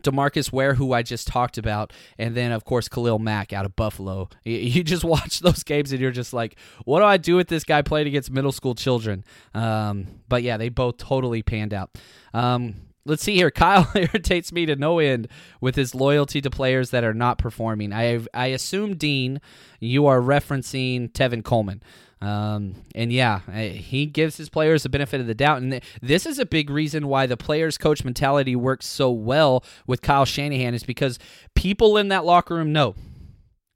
Demarcus 0.00 0.50
Ware, 0.52 0.74
who 0.74 0.92
I 0.92 1.02
just 1.02 1.28
talked 1.28 1.58
about, 1.58 1.92
and 2.18 2.34
then 2.34 2.52
of 2.52 2.64
course 2.64 2.88
Khalil 2.88 3.18
Mack 3.18 3.52
out 3.52 3.64
of 3.64 3.76
Buffalo. 3.76 4.28
You 4.44 4.82
just 4.84 5.04
watch 5.04 5.40
those 5.40 5.62
games 5.62 5.92
and 5.92 6.00
you're 6.00 6.10
just 6.10 6.32
like, 6.32 6.56
what 6.84 7.00
do 7.00 7.04
I 7.04 7.16
do 7.16 7.36
with 7.36 7.48
this 7.48 7.64
guy 7.64 7.82
playing 7.82 8.06
against 8.06 8.30
middle 8.30 8.52
school 8.52 8.74
children? 8.74 9.24
Um, 9.54 10.06
but 10.28 10.42
yeah, 10.42 10.56
they 10.56 10.68
both 10.68 10.96
totally 10.96 11.42
panned 11.42 11.74
out. 11.74 11.90
Um, 12.34 12.74
let's 13.04 13.22
see 13.22 13.34
here. 13.34 13.50
Kyle 13.62 13.90
irritates 13.94 14.52
me 14.52 14.66
to 14.66 14.76
no 14.76 14.98
end 14.98 15.28
with 15.60 15.76
his 15.76 15.94
loyalty 15.94 16.40
to 16.40 16.50
players 16.50 16.90
that 16.90 17.04
are 17.04 17.14
not 17.14 17.38
performing. 17.38 17.92
I 17.92 18.20
I 18.34 18.46
assume 18.46 18.96
Dean, 18.96 19.40
you 19.78 20.06
are 20.06 20.20
referencing 20.20 21.12
Tevin 21.12 21.44
Coleman. 21.44 21.82
Um, 22.22 22.76
and 22.94 23.12
yeah, 23.12 23.40
he 23.50 24.06
gives 24.06 24.36
his 24.36 24.48
players 24.48 24.84
the 24.84 24.88
benefit 24.88 25.20
of 25.20 25.26
the 25.26 25.34
doubt. 25.34 25.60
And 25.60 25.80
this 26.00 26.24
is 26.24 26.38
a 26.38 26.46
big 26.46 26.70
reason 26.70 27.08
why 27.08 27.26
the 27.26 27.36
players 27.36 27.76
coach 27.76 28.04
mentality 28.04 28.54
works 28.54 28.86
so 28.86 29.10
well 29.10 29.64
with 29.88 30.02
Kyle 30.02 30.24
Shanahan 30.24 30.72
is 30.72 30.84
because 30.84 31.18
people 31.56 31.96
in 31.96 32.08
that 32.08 32.24
locker 32.24 32.54
room 32.54 32.72
know 32.72 32.94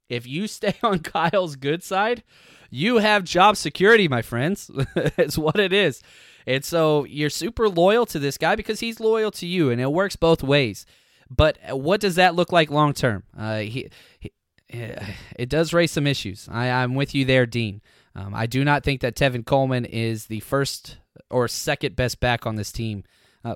if 0.07 0.25
you 0.25 0.47
stay 0.47 0.75
on 0.81 0.99
Kyle's 0.99 1.57
good 1.57 1.83
side, 1.83 2.23
you 2.69 2.99
have 2.99 3.25
job 3.25 3.57
security, 3.57 4.07
my 4.07 4.21
friends. 4.21 4.71
it's 4.95 5.37
what 5.37 5.59
it 5.59 5.73
is. 5.73 6.01
And 6.45 6.63
so 6.63 7.03
you're 7.03 7.29
super 7.29 7.67
loyal 7.67 8.05
to 8.05 8.19
this 8.19 8.37
guy 8.37 8.55
because 8.55 8.79
he's 8.79 9.01
loyal 9.01 9.31
to 9.31 9.45
you, 9.45 9.69
and 9.69 9.81
it 9.81 9.91
works 9.91 10.15
both 10.15 10.41
ways. 10.41 10.85
But 11.29 11.57
what 11.71 11.99
does 11.99 12.15
that 12.15 12.35
look 12.35 12.53
like 12.53 12.71
long 12.71 12.93
term? 12.93 13.23
Uh, 13.37 13.57
he, 13.57 13.89
he, 14.21 14.31
it 14.69 15.49
does 15.49 15.73
raise 15.73 15.91
some 15.91 16.07
issues. 16.07 16.47
I, 16.49 16.69
I'm 16.69 16.95
with 16.95 17.13
you 17.13 17.25
there, 17.25 17.45
Dean. 17.45 17.81
Um, 18.17 18.33
I 18.33 18.47
do 18.47 18.65
not 18.65 18.83
think 18.83 19.01
that 19.01 19.15
Tevin 19.15 19.45
Coleman 19.45 19.85
is 19.85 20.25
the 20.25 20.39
first 20.39 20.97
or 21.29 21.47
second 21.47 21.95
best 21.95 22.19
back 22.19 22.47
on 22.47 22.55
this 22.55 22.71
team. 22.71 23.03
Uh, 23.45 23.55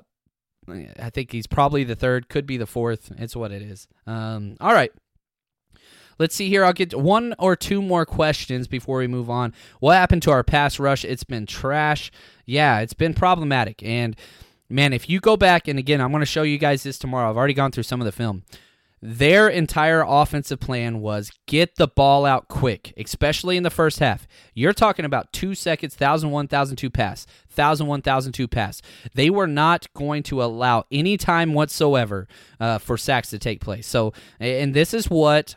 I 0.98 1.10
think 1.10 1.32
he's 1.32 1.48
probably 1.48 1.82
the 1.82 1.96
third, 1.96 2.28
could 2.28 2.46
be 2.46 2.56
the 2.56 2.66
fourth. 2.66 3.10
It's 3.18 3.34
what 3.34 3.50
it 3.50 3.60
is. 3.60 3.88
Um, 4.06 4.56
all 4.60 4.72
right. 4.72 4.92
Let's 6.18 6.36
see 6.36 6.48
here. 6.48 6.64
I'll 6.64 6.72
get 6.72 6.94
one 6.94 7.34
or 7.40 7.56
two 7.56 7.82
more 7.82 8.06
questions 8.06 8.68
before 8.68 8.98
we 8.98 9.08
move 9.08 9.28
on. 9.28 9.52
What 9.80 9.94
happened 9.94 10.22
to 10.22 10.30
our 10.30 10.44
pass 10.44 10.78
rush? 10.78 11.04
It's 11.04 11.24
been 11.24 11.46
trash. 11.46 12.12
Yeah, 12.46 12.78
it's 12.80 12.92
been 12.92 13.14
problematic. 13.14 13.82
And 13.82 14.14
man, 14.68 14.92
if 14.92 15.08
you 15.08 15.18
go 15.18 15.36
back, 15.36 15.66
and 15.66 15.78
again, 15.78 16.00
I'm 16.00 16.12
going 16.12 16.20
to 16.20 16.26
show 16.26 16.42
you 16.44 16.58
guys 16.58 16.84
this 16.84 16.98
tomorrow. 16.98 17.28
I've 17.28 17.36
already 17.36 17.54
gone 17.54 17.72
through 17.72 17.82
some 17.82 18.00
of 18.00 18.04
the 18.04 18.12
film. 18.12 18.44
Their 19.04 19.48
entire 19.48 20.04
offensive 20.06 20.60
plan 20.60 21.00
was 21.00 21.32
get 21.48 21.74
the 21.74 21.88
ball 21.88 22.24
out 22.24 22.46
quick, 22.46 22.94
especially 22.96 23.56
in 23.56 23.64
the 23.64 23.70
first 23.70 23.98
half. 23.98 24.28
You're 24.54 24.72
talking 24.72 25.04
about 25.04 25.32
two 25.32 25.56
seconds, 25.56 25.94
1,001, 25.94 26.32
1,002 26.32 26.88
pass, 26.88 27.26
1,001, 27.52 27.88
1,002 27.88 28.46
pass. 28.46 28.80
They 29.14 29.28
were 29.28 29.48
not 29.48 29.92
going 29.94 30.22
to 30.24 30.40
allow 30.40 30.84
any 30.92 31.16
time 31.16 31.52
whatsoever 31.52 32.28
uh, 32.60 32.78
for 32.78 32.96
sacks 32.96 33.30
to 33.30 33.40
take 33.40 33.60
place. 33.60 33.88
So, 33.88 34.12
and 34.38 34.72
this 34.72 34.94
is 34.94 35.10
what 35.10 35.56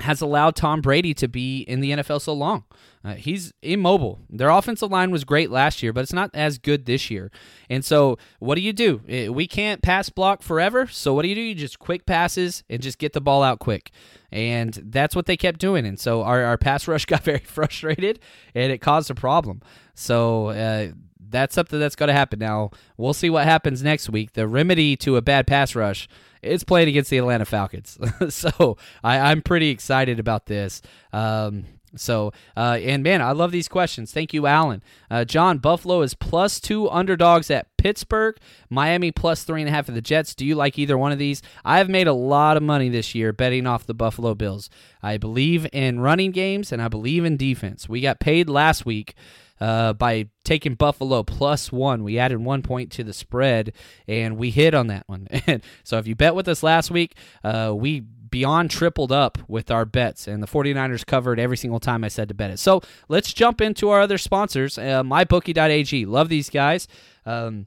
has 0.00 0.20
allowed 0.20 0.56
Tom 0.56 0.80
Brady 0.80 1.14
to 1.14 1.28
be 1.28 1.60
in 1.60 1.80
the 1.80 1.92
NFL 1.92 2.20
so 2.20 2.32
long. 2.32 2.64
Uh, 3.04 3.14
he's 3.14 3.52
immobile. 3.62 4.20
Their 4.28 4.48
offensive 4.48 4.90
line 4.90 5.10
was 5.10 5.24
great 5.24 5.50
last 5.50 5.82
year, 5.82 5.92
but 5.92 6.00
it's 6.00 6.12
not 6.12 6.30
as 6.34 6.58
good 6.58 6.86
this 6.86 7.10
year. 7.10 7.30
And 7.70 7.84
so, 7.84 8.18
what 8.40 8.56
do 8.56 8.60
you 8.60 8.72
do? 8.72 9.00
Eh, 9.08 9.28
we 9.28 9.46
can't 9.46 9.80
pass 9.80 10.10
block 10.10 10.42
forever. 10.42 10.86
So, 10.88 11.14
what 11.14 11.22
do 11.22 11.28
you 11.28 11.34
do? 11.34 11.40
You 11.40 11.54
just 11.54 11.78
quick 11.78 12.04
passes 12.04 12.64
and 12.68 12.82
just 12.82 12.98
get 12.98 13.12
the 13.12 13.20
ball 13.20 13.42
out 13.42 13.60
quick. 13.60 13.90
And 14.32 14.74
that's 14.86 15.14
what 15.14 15.26
they 15.26 15.36
kept 15.36 15.60
doing. 15.60 15.86
And 15.86 16.00
so, 16.00 16.22
our, 16.22 16.42
our 16.42 16.58
pass 16.58 16.88
rush 16.88 17.04
got 17.04 17.22
very 17.22 17.38
frustrated 17.44 18.18
and 18.54 18.72
it 18.72 18.78
caused 18.78 19.10
a 19.10 19.14
problem. 19.14 19.62
So, 19.94 20.48
uh, 20.48 20.88
that's 21.30 21.54
something 21.54 21.78
that's 21.78 21.96
going 21.96 22.08
to 22.08 22.14
happen. 22.14 22.38
Now, 22.38 22.70
we'll 22.96 23.14
see 23.14 23.30
what 23.30 23.44
happens 23.44 23.82
next 23.82 24.10
week. 24.10 24.32
The 24.32 24.46
remedy 24.46 24.96
to 24.98 25.16
a 25.16 25.22
bad 25.22 25.46
pass 25.46 25.74
rush 25.74 26.08
is 26.42 26.64
playing 26.64 26.88
against 26.88 27.10
the 27.10 27.18
Atlanta 27.18 27.44
Falcons. 27.44 27.98
so 28.34 28.76
I, 29.02 29.32
am 29.32 29.42
pretty 29.42 29.70
excited 29.70 30.18
about 30.18 30.46
this. 30.46 30.82
Um, 31.12 31.64
so, 31.94 32.32
uh, 32.56 32.78
and 32.82 33.02
man, 33.02 33.22
I 33.22 33.32
love 33.32 33.52
these 33.52 33.68
questions. 33.68 34.12
Thank 34.12 34.34
you, 34.34 34.46
Alan. 34.46 34.82
Uh, 35.10 35.24
John, 35.24 35.58
Buffalo 35.58 36.02
is 36.02 36.14
plus 36.14 36.60
two 36.60 36.90
underdogs 36.90 37.50
at 37.50 37.74
Pittsburgh. 37.76 38.36
Miami 38.68 39.10
plus 39.10 39.44
three 39.44 39.62
and 39.62 39.68
a 39.68 39.72
half 39.72 39.88
of 39.88 39.94
the 39.94 40.02
Jets. 40.02 40.34
Do 40.34 40.44
you 40.44 40.54
like 40.54 40.78
either 40.78 40.98
one 40.98 41.12
of 41.12 41.18
these? 41.18 41.42
I 41.64 41.78
have 41.78 41.88
made 41.88 42.06
a 42.06 42.12
lot 42.12 42.56
of 42.56 42.62
money 42.62 42.88
this 42.88 43.14
year 43.14 43.32
betting 43.32 43.66
off 43.66 43.86
the 43.86 43.94
Buffalo 43.94 44.34
Bills. 44.34 44.68
I 45.02 45.16
believe 45.16 45.66
in 45.72 46.00
running 46.00 46.32
games 46.32 46.72
and 46.72 46.82
I 46.82 46.88
believe 46.88 47.24
in 47.24 47.36
defense. 47.36 47.88
We 47.88 48.00
got 48.00 48.20
paid 48.20 48.48
last 48.48 48.84
week 48.84 49.14
uh, 49.60 49.92
by 49.94 50.28
taking 50.44 50.74
Buffalo 50.74 51.22
plus 51.22 51.72
one. 51.72 52.02
We 52.02 52.18
added 52.18 52.38
one 52.38 52.62
point 52.62 52.92
to 52.92 53.04
the 53.04 53.12
spread, 53.12 53.72
and 54.06 54.36
we 54.36 54.50
hit 54.50 54.74
on 54.74 54.88
that 54.88 55.04
one. 55.06 55.28
so 55.84 55.98
if 55.98 56.06
you 56.06 56.14
bet 56.14 56.34
with 56.34 56.48
us 56.48 56.62
last 56.62 56.90
week, 56.90 57.16
uh, 57.44 57.72
we 57.76 58.00
beyond 58.00 58.70
tripled 58.70 59.12
up 59.12 59.38
with 59.48 59.70
our 59.70 59.84
bets, 59.84 60.26
and 60.26 60.42
the 60.42 60.46
49ers 60.46 61.06
covered 61.06 61.38
every 61.40 61.56
single 61.56 61.80
time 61.80 62.04
I 62.04 62.08
said 62.08 62.28
to 62.28 62.34
bet 62.34 62.50
it. 62.50 62.58
So 62.58 62.82
let's 63.08 63.32
jump 63.32 63.60
into 63.60 63.90
our 63.90 64.00
other 64.00 64.18
sponsors. 64.18 64.78
Uh, 64.78 65.02
MyBookie.ag. 65.02 66.06
Love 66.06 66.28
these 66.28 66.50
guys. 66.50 66.88
Um, 67.24 67.66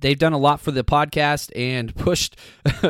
They've 0.00 0.18
done 0.18 0.32
a 0.32 0.38
lot 0.38 0.60
for 0.60 0.70
the 0.70 0.84
podcast 0.84 1.50
and 1.54 1.94
pushed 1.96 2.36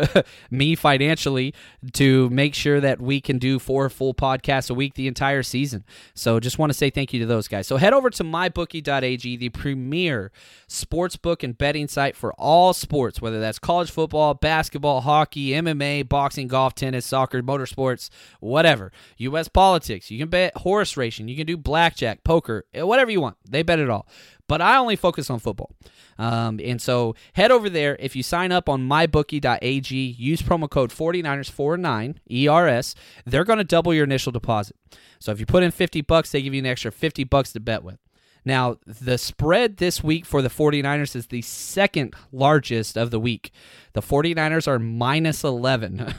me 0.50 0.74
financially 0.74 1.54
to 1.94 2.30
make 2.30 2.54
sure 2.54 2.80
that 2.80 3.00
we 3.00 3.20
can 3.20 3.38
do 3.38 3.58
four 3.58 3.88
full 3.90 4.14
podcasts 4.14 4.70
a 4.70 4.74
week 4.74 4.94
the 4.94 5.08
entire 5.08 5.42
season. 5.42 5.84
So 6.14 6.40
just 6.40 6.58
want 6.58 6.70
to 6.70 6.78
say 6.78 6.90
thank 6.90 7.12
you 7.12 7.20
to 7.20 7.26
those 7.26 7.48
guys. 7.48 7.66
So 7.66 7.76
head 7.76 7.92
over 7.92 8.10
to 8.10 8.24
mybookie.ag, 8.24 9.36
the 9.36 9.48
premier 9.48 10.30
sports 10.66 11.16
book 11.16 11.42
and 11.42 11.56
betting 11.56 11.88
site 11.88 12.16
for 12.16 12.32
all 12.34 12.72
sports, 12.72 13.20
whether 13.20 13.40
that's 13.40 13.58
college 13.58 13.90
football, 13.90 14.34
basketball, 14.34 15.00
hockey, 15.00 15.50
MMA, 15.50 16.08
boxing, 16.08 16.48
golf, 16.48 16.74
tennis, 16.74 17.06
soccer, 17.06 17.42
motorsports, 17.42 18.10
whatever. 18.40 18.92
U.S. 19.18 19.48
politics. 19.48 20.10
You 20.10 20.18
can 20.18 20.28
bet 20.28 20.56
horse 20.58 20.96
racing. 20.96 21.28
You 21.28 21.36
can 21.36 21.46
do 21.46 21.56
blackjack, 21.56 22.24
poker, 22.24 22.64
eh, 22.74 22.82
whatever 22.82 23.10
you 23.10 23.20
want. 23.20 23.36
They 23.48 23.62
bet 23.62 23.78
it 23.78 23.90
all. 23.90 24.06
But 24.50 24.60
I 24.60 24.78
only 24.78 24.96
focus 24.96 25.30
on 25.30 25.38
football. 25.38 25.70
Um, 26.18 26.58
and 26.64 26.82
so 26.82 27.14
head 27.34 27.52
over 27.52 27.70
there. 27.70 27.96
If 28.00 28.16
you 28.16 28.24
sign 28.24 28.50
up 28.50 28.68
on 28.68 28.82
mybookie.ag, 28.82 29.94
use 29.94 30.42
promo 30.42 30.68
code 30.68 30.90
49ers49 30.90 32.16
ERS, 32.28 32.96
they're 33.24 33.44
going 33.44 33.58
to 33.58 33.64
double 33.64 33.94
your 33.94 34.02
initial 34.02 34.32
deposit. 34.32 34.74
So 35.20 35.30
if 35.30 35.38
you 35.38 35.46
put 35.46 35.62
in 35.62 35.70
50 35.70 36.00
bucks, 36.00 36.32
they 36.32 36.42
give 36.42 36.52
you 36.52 36.58
an 36.58 36.66
extra 36.66 36.90
50 36.90 37.22
bucks 37.22 37.52
to 37.52 37.60
bet 37.60 37.84
with. 37.84 38.00
Now, 38.44 38.78
the 38.84 39.18
spread 39.18 39.76
this 39.76 40.02
week 40.02 40.26
for 40.26 40.42
the 40.42 40.48
49ers 40.48 41.14
is 41.14 41.28
the 41.28 41.42
second 41.42 42.16
largest 42.32 42.98
of 42.98 43.12
the 43.12 43.20
week. 43.20 43.52
The 43.92 44.02
49ers 44.02 44.66
are 44.66 44.80
minus 44.80 45.44
11. 45.44 46.12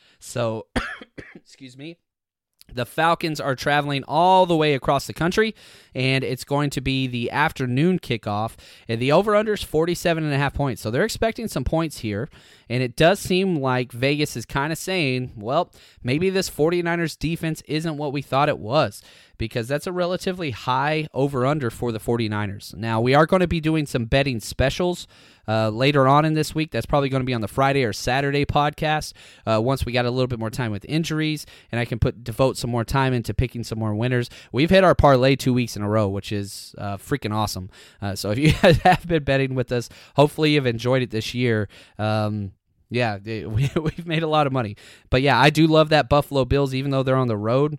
so, 0.20 0.68
excuse 1.34 1.76
me. 1.76 1.98
The 2.74 2.86
Falcons 2.86 3.40
are 3.40 3.54
traveling 3.54 4.04
all 4.08 4.46
the 4.46 4.56
way 4.56 4.74
across 4.74 5.06
the 5.06 5.12
country, 5.12 5.54
and 5.94 6.24
it's 6.24 6.44
going 6.44 6.70
to 6.70 6.80
be 6.80 7.06
the 7.06 7.30
afternoon 7.30 7.98
kickoff. 7.98 8.54
And 8.88 9.00
the 9.00 9.12
over-under 9.12 9.52
is 9.52 9.62
47 9.62 10.24
and 10.24 10.32
a 10.32 10.38
half 10.38 10.54
points. 10.54 10.82
So 10.82 10.90
they're 10.90 11.04
expecting 11.04 11.48
some 11.48 11.64
points 11.64 11.98
here. 11.98 12.28
And 12.68 12.82
it 12.82 12.96
does 12.96 13.20
seem 13.20 13.56
like 13.56 13.92
Vegas 13.92 14.36
is 14.36 14.46
kind 14.46 14.72
of 14.72 14.78
saying, 14.78 15.32
well, 15.36 15.70
maybe 16.02 16.30
this 16.30 16.48
49ers 16.48 17.18
defense 17.18 17.62
isn't 17.66 17.98
what 17.98 18.12
we 18.12 18.22
thought 18.22 18.48
it 18.48 18.58
was 18.58 19.02
because 19.36 19.68
that's 19.68 19.86
a 19.86 19.92
relatively 19.92 20.52
high 20.52 21.06
over 21.12 21.44
under 21.44 21.68
for 21.68 21.92
the 21.92 21.98
49ers. 21.98 22.74
Now, 22.74 23.00
we 23.00 23.14
are 23.14 23.26
going 23.26 23.40
to 23.40 23.48
be 23.48 23.60
doing 23.60 23.86
some 23.86 24.04
betting 24.04 24.40
specials 24.40 25.06
uh, 25.48 25.68
later 25.70 26.06
on 26.06 26.24
in 26.24 26.34
this 26.34 26.54
week. 26.54 26.70
That's 26.70 26.86
probably 26.86 27.08
going 27.08 27.20
to 27.20 27.26
be 27.26 27.34
on 27.34 27.40
the 27.40 27.48
Friday 27.48 27.84
or 27.84 27.92
Saturday 27.92 28.44
podcast 28.44 29.12
uh, 29.46 29.60
once 29.60 29.84
we 29.84 29.92
got 29.92 30.04
a 30.04 30.10
little 30.10 30.26
bit 30.26 30.38
more 30.38 30.50
time 30.50 30.70
with 30.70 30.84
injuries 30.88 31.46
and 31.70 31.80
I 31.80 31.84
can 31.84 31.98
put 31.98 32.24
devote 32.24 32.56
some 32.56 32.70
more 32.70 32.84
time 32.84 33.12
into 33.12 33.34
picking 33.34 33.64
some 33.64 33.78
more 33.78 33.94
winners. 33.94 34.28
We've 34.52 34.70
hit 34.70 34.84
our 34.84 34.94
parlay 34.94 35.36
two 35.36 35.52
weeks 35.52 35.76
in 35.76 35.82
a 35.82 35.88
row, 35.88 36.08
which 36.08 36.32
is 36.32 36.74
uh, 36.78 36.96
freaking 36.96 37.34
awesome. 37.34 37.70
Uh, 38.00 38.14
so 38.14 38.30
if 38.30 38.38
you 38.38 38.52
guys 38.62 38.78
have 38.78 39.06
been 39.06 39.24
betting 39.24 39.54
with 39.54 39.72
us, 39.72 39.88
hopefully 40.16 40.52
you've 40.52 40.66
enjoyed 40.66 41.02
it 41.02 41.10
this 41.10 41.34
year. 41.34 41.68
Um, 41.98 42.52
yeah, 42.90 43.18
we, 43.18 43.46
we've 43.76 44.06
made 44.06 44.22
a 44.22 44.28
lot 44.28 44.46
of 44.46 44.52
money. 44.52 44.76
But 45.10 45.22
yeah, 45.22 45.38
I 45.38 45.50
do 45.50 45.66
love 45.66 45.88
that 45.88 46.08
Buffalo 46.08 46.44
Bills, 46.44 46.74
even 46.74 46.90
though 46.90 47.02
they're 47.02 47.16
on 47.16 47.28
the 47.28 47.36
road. 47.36 47.78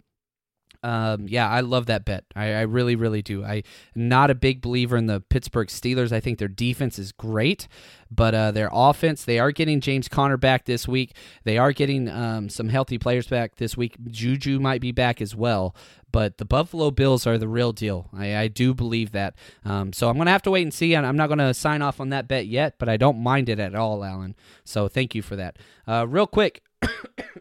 Um, 0.84 1.28
yeah, 1.28 1.50
I 1.50 1.62
love 1.62 1.86
that 1.86 2.06
bet. 2.06 2.26
I, 2.36 2.54
I 2.54 2.62
really, 2.62 2.96
really 2.96 3.22
do. 3.22 3.44
I 3.44 3.64
am 3.96 4.10
not 4.10 4.30
a 4.30 4.36
big 4.36 4.62
believer 4.62 4.98
in 4.98 5.06
the 5.06 5.22
Pittsburgh 5.22 5.70
Steelers. 5.70 6.12
I 6.12 6.20
think 6.20 6.40
their 6.40 6.48
defense 6.48 7.00
is 7.00 7.12
great, 7.12 7.68
but 8.12 8.36
uh, 8.36 8.52
their 8.52 8.70
offense, 8.72 9.24
they 9.24 9.40
are 9.40 9.52
getting 9.52 9.80
James 9.80 10.08
Conner 10.08 10.38
back 10.38 10.66
this 10.66 10.88
week. 10.88 11.16
They 11.46 11.58
are 11.58 11.72
getting 11.72 12.10
um, 12.10 12.50
some 12.50 12.70
healthy 12.70 12.98
players 12.98 13.28
back 13.28 13.56
this 13.56 13.78
week. 13.78 13.96
Juju 14.10 14.60
might 14.60 14.82
be 14.82 14.92
back 14.92 15.22
as 15.22 15.36
well. 15.36 15.74
But 16.12 16.38
the 16.38 16.46
Buffalo 16.46 16.92
Bills 16.92 17.26
are 17.26 17.40
the 17.40 17.48
real 17.48 17.74
deal. 17.74 18.08
I, 18.16 18.38
I 18.38 18.48
do 18.48 18.76
believe 18.76 19.14
that. 19.14 19.34
Um, 19.66 19.92
so 19.94 20.10
I'm 20.10 20.16
going 20.16 20.28
to 20.28 20.32
have 20.32 20.44
to 20.44 20.52
wait 20.52 20.62
and 20.62 20.74
see. 20.74 20.96
I'm 20.96 21.18
not 21.18 21.26
going 21.26 21.40
to 21.40 21.56
sign 21.56 21.82
off 21.82 22.00
on 22.00 22.10
that 22.10 22.28
bet 22.28 22.46
yet, 22.46 22.76
but 22.78 22.88
I 22.88 22.98
don't 22.98 23.18
mind 23.18 23.50
it 23.50 23.60
at 23.60 23.74
all, 23.74 24.04
Alan. 24.04 24.36
So 24.64 24.88
thank 24.88 25.16
you 25.16 25.24
for 25.24 25.36
that. 25.38 25.58
Uh, 25.88 26.06
real 26.08 26.28
quick, 26.28 26.62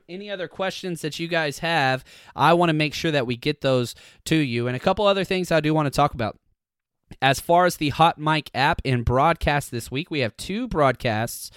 any 0.08 0.30
other 0.30 0.48
questions 0.48 1.02
that 1.02 1.18
you 1.18 1.28
guys 1.28 1.60
have, 1.60 2.04
I 2.36 2.52
want 2.54 2.70
to 2.70 2.74
make 2.74 2.94
sure 2.94 3.10
that 3.10 3.26
we 3.26 3.36
get 3.36 3.60
those 3.60 3.94
to 4.26 4.36
you. 4.36 4.66
And 4.66 4.76
a 4.76 4.80
couple 4.80 5.06
other 5.06 5.24
things 5.24 5.50
I 5.50 5.60
do 5.60 5.74
want 5.74 5.86
to 5.86 5.90
talk 5.90 6.14
about. 6.14 6.38
As 7.20 7.40
far 7.40 7.66
as 7.66 7.76
the 7.76 7.90
Hot 7.90 8.18
Mic 8.18 8.50
app 8.54 8.80
and 8.84 9.04
broadcast 9.04 9.70
this 9.70 9.90
week, 9.90 10.10
we 10.10 10.20
have 10.20 10.36
two 10.36 10.66
broadcasts 10.66 11.50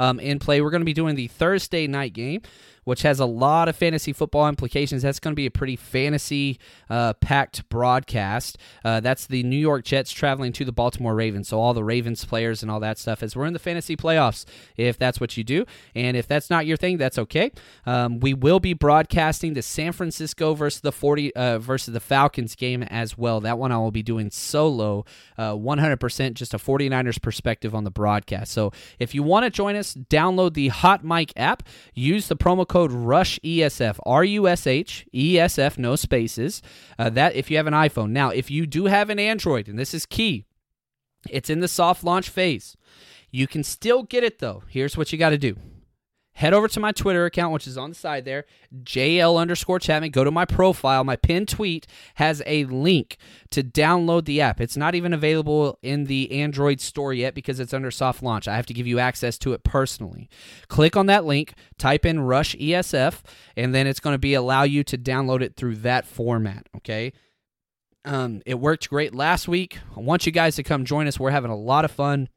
um, 0.00 0.18
in 0.18 0.38
play. 0.38 0.60
We're 0.60 0.70
going 0.70 0.80
to 0.80 0.86
be 0.86 0.94
doing 0.94 1.16
the 1.16 1.28
Thursday 1.28 1.86
night 1.86 2.14
game 2.14 2.40
which 2.84 3.02
has 3.02 3.20
a 3.20 3.26
lot 3.26 3.68
of 3.68 3.76
fantasy 3.76 4.12
football 4.12 4.48
implications. 4.48 5.02
That's 5.02 5.20
going 5.20 5.32
to 5.32 5.36
be 5.36 5.46
a 5.46 5.50
pretty 5.50 5.76
fantasy 5.76 6.58
uh, 6.90 7.14
packed 7.14 7.68
broadcast. 7.68 8.58
Uh, 8.84 9.00
that's 9.00 9.26
the 9.26 9.42
New 9.42 9.56
York 9.56 9.84
Jets 9.84 10.12
traveling 10.12 10.52
to 10.54 10.64
the 10.64 10.72
Baltimore 10.72 11.14
Ravens. 11.14 11.48
So, 11.48 11.60
all 11.60 11.74
the 11.74 11.84
Ravens 11.84 12.24
players 12.24 12.62
and 12.62 12.70
all 12.70 12.80
that 12.80 12.98
stuff 12.98 13.22
as 13.22 13.36
we're 13.36 13.46
in 13.46 13.52
the 13.52 13.58
fantasy 13.58 13.96
playoffs, 13.96 14.44
if 14.76 14.98
that's 14.98 15.20
what 15.20 15.36
you 15.36 15.44
do. 15.44 15.64
And 15.94 16.16
if 16.16 16.26
that's 16.26 16.50
not 16.50 16.66
your 16.66 16.76
thing, 16.76 16.96
that's 16.96 17.18
okay. 17.18 17.52
Um, 17.86 18.20
we 18.20 18.34
will 18.34 18.60
be 18.60 18.74
broadcasting 18.74 19.54
the 19.54 19.62
San 19.62 19.92
Francisco 19.92 20.54
versus 20.54 20.80
the 20.80 20.92
40 20.92 21.34
uh, 21.34 21.58
versus 21.58 21.92
the 21.92 22.00
Falcons 22.00 22.54
game 22.54 22.82
as 22.84 23.16
well. 23.16 23.40
That 23.40 23.58
one 23.58 23.72
I 23.72 23.78
will 23.78 23.90
be 23.90 24.02
doing 24.02 24.30
solo, 24.30 25.04
100% 25.38 26.26
uh, 26.26 26.30
just 26.30 26.54
a 26.54 26.58
49ers 26.58 27.20
perspective 27.20 27.74
on 27.74 27.84
the 27.84 27.90
broadcast. 27.90 28.52
So, 28.52 28.72
if 28.98 29.14
you 29.14 29.22
want 29.22 29.44
to 29.44 29.50
join 29.50 29.76
us, 29.76 29.94
download 29.94 30.54
the 30.54 30.68
Hot 30.68 31.04
Mic 31.04 31.32
app, 31.36 31.62
use 31.94 32.28
the 32.28 32.36
promo 32.36 32.66
code 32.72 32.90
Rush 32.90 33.38
ESF, 33.44 33.98
R 34.06 34.24
U 34.24 34.48
S 34.48 34.66
H 34.66 35.06
E 35.12 35.38
S 35.38 35.58
F, 35.58 35.76
no 35.76 35.94
spaces. 35.94 36.62
Uh, 36.98 37.10
that 37.10 37.34
if 37.34 37.50
you 37.50 37.58
have 37.58 37.66
an 37.66 37.74
iPhone. 37.74 38.12
Now, 38.12 38.30
if 38.30 38.50
you 38.50 38.66
do 38.66 38.86
have 38.86 39.10
an 39.10 39.18
Android, 39.18 39.68
and 39.68 39.78
this 39.78 39.92
is 39.92 40.06
key, 40.06 40.46
it's 41.28 41.50
in 41.50 41.60
the 41.60 41.68
soft 41.68 42.02
launch 42.02 42.30
phase. 42.30 42.74
You 43.30 43.46
can 43.46 43.62
still 43.62 44.04
get 44.04 44.24
it 44.24 44.38
though. 44.38 44.62
Here's 44.68 44.96
what 44.96 45.12
you 45.12 45.18
got 45.18 45.30
to 45.30 45.38
do 45.38 45.56
head 46.34 46.54
over 46.54 46.68
to 46.68 46.80
my 46.80 46.92
Twitter 46.92 47.26
account, 47.26 47.52
which 47.52 47.66
is 47.66 47.76
on 47.76 47.90
the 47.90 47.94
side 47.94 48.24
there, 48.24 48.44
JL 48.82 49.38
underscore 49.38 49.78
Chapman. 49.78 50.10
Go 50.10 50.24
to 50.24 50.30
my 50.30 50.44
profile. 50.44 51.04
My 51.04 51.16
pinned 51.16 51.48
tweet 51.48 51.86
has 52.14 52.42
a 52.46 52.64
link 52.64 53.16
to 53.50 53.62
download 53.62 54.24
the 54.24 54.40
app. 54.40 54.60
It's 54.60 54.76
not 54.76 54.94
even 54.94 55.12
available 55.12 55.78
in 55.82 56.04
the 56.04 56.32
Android 56.32 56.80
store 56.80 57.12
yet 57.12 57.34
because 57.34 57.60
it's 57.60 57.74
under 57.74 57.90
soft 57.90 58.22
launch. 58.22 58.48
I 58.48 58.56
have 58.56 58.66
to 58.66 58.74
give 58.74 58.86
you 58.86 58.98
access 58.98 59.36
to 59.38 59.52
it 59.52 59.62
personally. 59.62 60.28
Click 60.68 60.96
on 60.96 61.06
that 61.06 61.24
link, 61.24 61.54
type 61.78 62.06
in 62.06 62.20
Rush 62.20 62.56
ESF, 62.56 63.20
and 63.56 63.74
then 63.74 63.86
it's 63.86 64.00
going 64.00 64.14
to 64.14 64.18
be 64.18 64.34
allow 64.34 64.62
you 64.62 64.82
to 64.84 64.98
download 64.98 65.42
it 65.42 65.56
through 65.56 65.76
that 65.76 66.06
format. 66.06 66.68
Okay. 66.76 67.12
Um, 68.04 68.42
it 68.46 68.58
worked 68.58 68.90
great 68.90 69.14
last 69.14 69.46
week. 69.46 69.78
I 69.96 70.00
want 70.00 70.26
you 70.26 70.32
guys 70.32 70.56
to 70.56 70.64
come 70.64 70.84
join 70.84 71.06
us. 71.06 71.20
We're 71.20 71.30
having 71.30 71.52
a 71.52 71.56
lot 71.56 71.84
of 71.84 71.92
fun 71.92 72.28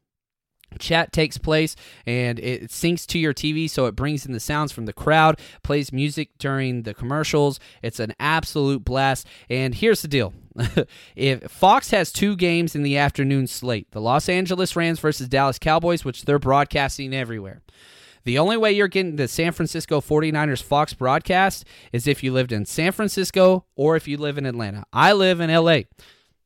chat 0.78 1.12
takes 1.12 1.38
place 1.38 1.76
and 2.06 2.38
it 2.38 2.68
syncs 2.68 3.06
to 3.06 3.18
your 3.18 3.32
TV 3.32 3.68
so 3.68 3.86
it 3.86 3.96
brings 3.96 4.26
in 4.26 4.32
the 4.32 4.40
sounds 4.40 4.72
from 4.72 4.86
the 4.86 4.92
crowd, 4.92 5.40
plays 5.62 5.92
music 5.92 6.30
during 6.38 6.82
the 6.82 6.94
commercials. 6.94 7.58
It's 7.82 8.00
an 8.00 8.14
absolute 8.20 8.84
blast. 8.84 9.26
And 9.48 9.74
here's 9.74 10.02
the 10.02 10.08
deal. 10.08 10.34
if 11.16 11.50
Fox 11.50 11.90
has 11.90 12.12
two 12.12 12.36
games 12.36 12.74
in 12.74 12.82
the 12.82 12.96
afternoon 12.96 13.46
slate, 13.46 13.90
the 13.90 14.00
Los 14.00 14.28
Angeles 14.28 14.76
Rams 14.76 15.00
versus 15.00 15.28
Dallas 15.28 15.58
Cowboys, 15.58 16.04
which 16.04 16.24
they're 16.24 16.38
broadcasting 16.38 17.14
everywhere. 17.14 17.62
The 18.24 18.38
only 18.38 18.56
way 18.56 18.72
you're 18.72 18.88
getting 18.88 19.16
the 19.16 19.28
San 19.28 19.52
Francisco 19.52 20.00
49ers 20.00 20.60
Fox 20.60 20.92
broadcast 20.92 21.64
is 21.92 22.08
if 22.08 22.24
you 22.24 22.32
lived 22.32 22.50
in 22.50 22.66
San 22.66 22.90
Francisco 22.90 23.66
or 23.76 23.94
if 23.94 24.08
you 24.08 24.16
live 24.16 24.36
in 24.36 24.46
Atlanta. 24.46 24.84
I 24.92 25.12
live 25.12 25.40
in 25.40 25.48
LA. 25.48 25.82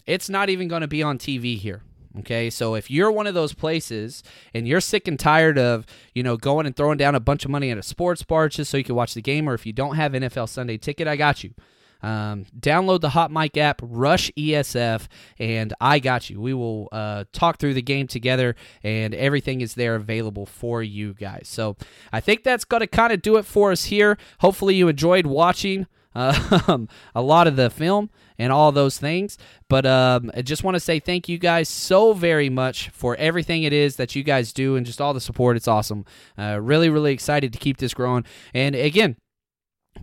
It's 0.05 0.29
not 0.29 0.51
even 0.51 0.69
going 0.69 0.83
to 0.83 0.89
be 0.89 1.03
on 1.03 1.17
TV 1.17 1.57
here. 1.57 1.83
Okay, 2.19 2.51
so 2.51 2.75
if 2.75 2.91
you're 2.91 3.13
one 3.13 3.29
of 3.29 3.35
those 3.35 3.53
places 3.53 4.25
and 4.53 4.67
you're 4.67 4.81
sick 4.81 5.07
and 5.07 5.19
tired 5.19 5.59
of, 5.59 5.87
you 6.13 6.25
know, 6.25 6.37
going 6.37 6.67
and 6.67 6.75
throwing 6.75 6.99
down 6.99 7.15
a 7.15 7.21
bunch 7.21 7.45
of 7.45 7.53
money 7.53 7.71
at 7.71 7.79
a 7.79 7.85
sports 7.85 8.25
bar 8.25 8.49
just 8.49 8.71
so 8.71 8.77
you 8.77 8.85
can 8.85 8.97
watch 8.97 9.15
the 9.15 9.23
game, 9.23 9.49
or 9.49 9.55
if 9.55 9.65
you 9.65 9.73
don't 9.73 9.95
have 9.95 10.13
NFL 10.13 10.49
Sunday 10.49 10.77
ticket, 10.77 11.07
I 11.07 11.15
got 11.15 11.45
you. 11.45 11.55
Um, 12.03 12.47
download 12.59 13.01
the 13.01 13.11
Hot 13.11 13.31
Mic 13.31 13.57
app, 13.57 13.81
Rush 13.83 14.31
ESF, 14.37 15.07
and 15.39 15.75
I 15.81 15.99
got 15.99 16.31
you. 16.31 16.41
We 16.41 16.55
will 16.55 16.89
uh, 16.93 17.25
talk 17.33 17.59
through 17.59 17.75
the 17.75 17.83
game 17.83 18.07
together, 18.07 18.57
and 18.83 19.15
everything 19.15 19.61
is 19.61 19.75
there 19.75 19.95
available 19.95 20.47
for 20.47 20.83
you 20.83 21.15
guys. 21.15 21.47
So 21.47 21.77
I 22.13 22.21
think 22.21 22.43
that's 22.43 22.65
going 22.65 22.81
to 22.81 22.87
kind 22.87 23.13
of 23.13 23.23
do 23.23 23.37
it 23.37 23.45
for 23.45 23.71
us 23.71 23.85
here. 23.85 24.17
Hopefully, 24.41 24.75
you 24.75 24.89
enjoyed 24.89 25.27
watching 25.27 25.87
uh, 26.15 26.79
a 27.15 27.23
lot 27.23 27.47
of 27.47 27.57
the 27.57 27.71
film 27.71 28.11
and 28.39 28.53
all 28.53 28.73
those 28.73 28.99
things. 28.99 29.39
But 29.69 29.87
um, 29.87 30.31
I 30.35 30.43
just 30.43 30.65
want 30.65 30.75
to 30.75 30.81
say 30.81 30.99
thank 30.99 31.29
you 31.29 31.39
guys 31.39 31.69
so 31.69 32.13
very 32.13 32.49
much 32.49 32.89
for 32.91 33.17
everything 33.17 33.63
it 33.63 33.73
is 33.73 33.97
that 33.97 34.17
you 34.17 34.23
guys 34.23 34.53
do 34.53 34.77
and 34.77 34.87
just 34.87 35.01
all 35.01 35.15
the 35.15 35.21
support. 35.21 35.57
It's 35.57 35.69
awesome. 35.69 36.05
Uh, 36.39 36.59
really, 36.61 36.89
really 36.89 37.13
excited 37.13 37.53
to 37.53 37.59
keep 37.59 37.77
this 37.77 37.95
growing. 37.95 38.25
And 38.55 38.75
again, 38.75 39.17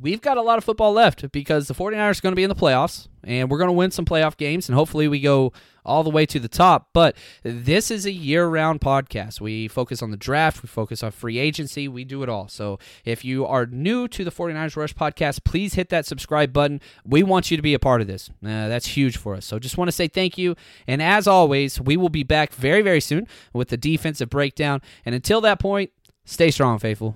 we've 0.02 0.22
got 0.22 0.38
a 0.38 0.42
lot 0.42 0.58
of 0.58 0.64
football 0.64 0.94
left 0.94 1.32
because 1.32 1.68
the 1.68 1.74
49ers 1.74 2.20
are 2.20 2.22
going 2.22 2.32
to 2.32 2.36
be 2.36 2.44
in 2.44 2.50
the 2.50 2.56
playoffs 2.56 3.08
and 3.24 3.50
we're 3.50 3.58
going 3.58 3.70
to 3.70 3.74
win 3.74 3.92
some 3.92 4.06
playoff 4.06 4.38
games 4.38 4.70
and 4.70 4.76
hopefully 4.76 5.08
we 5.08 5.20
go 5.20 5.52
all 5.86 6.04
the 6.04 6.10
way 6.10 6.26
to 6.26 6.40
the 6.40 6.50
top. 6.50 6.90
But 6.94 7.16
this 7.44 7.90
is 7.90 8.06
a 8.06 8.12
year 8.12 8.46
round 8.48 8.82
podcast. 8.82 9.40
We 9.40 9.68
focus 9.68 10.02
on 10.02 10.12
the 10.12 10.18
draft, 10.18 10.62
we 10.62 10.68
focus 10.68 11.02
on 11.02 11.12
free 11.12 11.40
agency, 11.40 11.88
we 11.88 12.04
do 12.04 12.24
it 12.24 12.30
all. 12.30 12.48
So 12.48 12.78
if 13.06 13.24
you 13.24 13.46
are 13.46 13.66
new 13.66 14.08
to 14.10 14.24
the 14.24 14.32
49ers 14.32 14.76
Rush 14.76 14.94
podcast, 14.94 15.44
please 15.44 15.74
hit 15.74 15.90
that 15.90 16.06
subscribe 16.06 16.54
button. 16.54 16.82
We 17.06 17.24
want 17.24 17.50
you 17.50 17.58
to 17.58 17.64
be 17.64 17.74
a 17.74 17.80
part 17.80 18.02
of 18.02 18.08
this. 18.08 18.30
Uh, 18.44 18.68
that's 18.68 18.88
huge 18.88 19.18
for 19.18 19.36
us. 19.36 19.46
So 19.46 19.60
just 19.60 19.78
want 19.78 19.88
to 19.88 19.94
say 19.94 20.08
thank 20.08 20.38
you. 20.38 20.56
And 20.86 21.02
as 21.02 21.28
always, 21.28 21.82
we 21.82 21.98
will 21.98 22.10
be 22.10 22.24
back 22.24 22.54
very, 22.54 22.82
very 22.82 23.02
soon 23.02 23.28
with 23.54 23.70
the 23.70 23.78
defensive 23.78 24.30
breakdown. 24.30 24.82
And 25.06 25.16
until 25.16 25.42
that 25.42 25.60
point, 25.60 25.92
stay 26.26 26.52
strong, 26.52 26.80
faithful. 26.80 27.16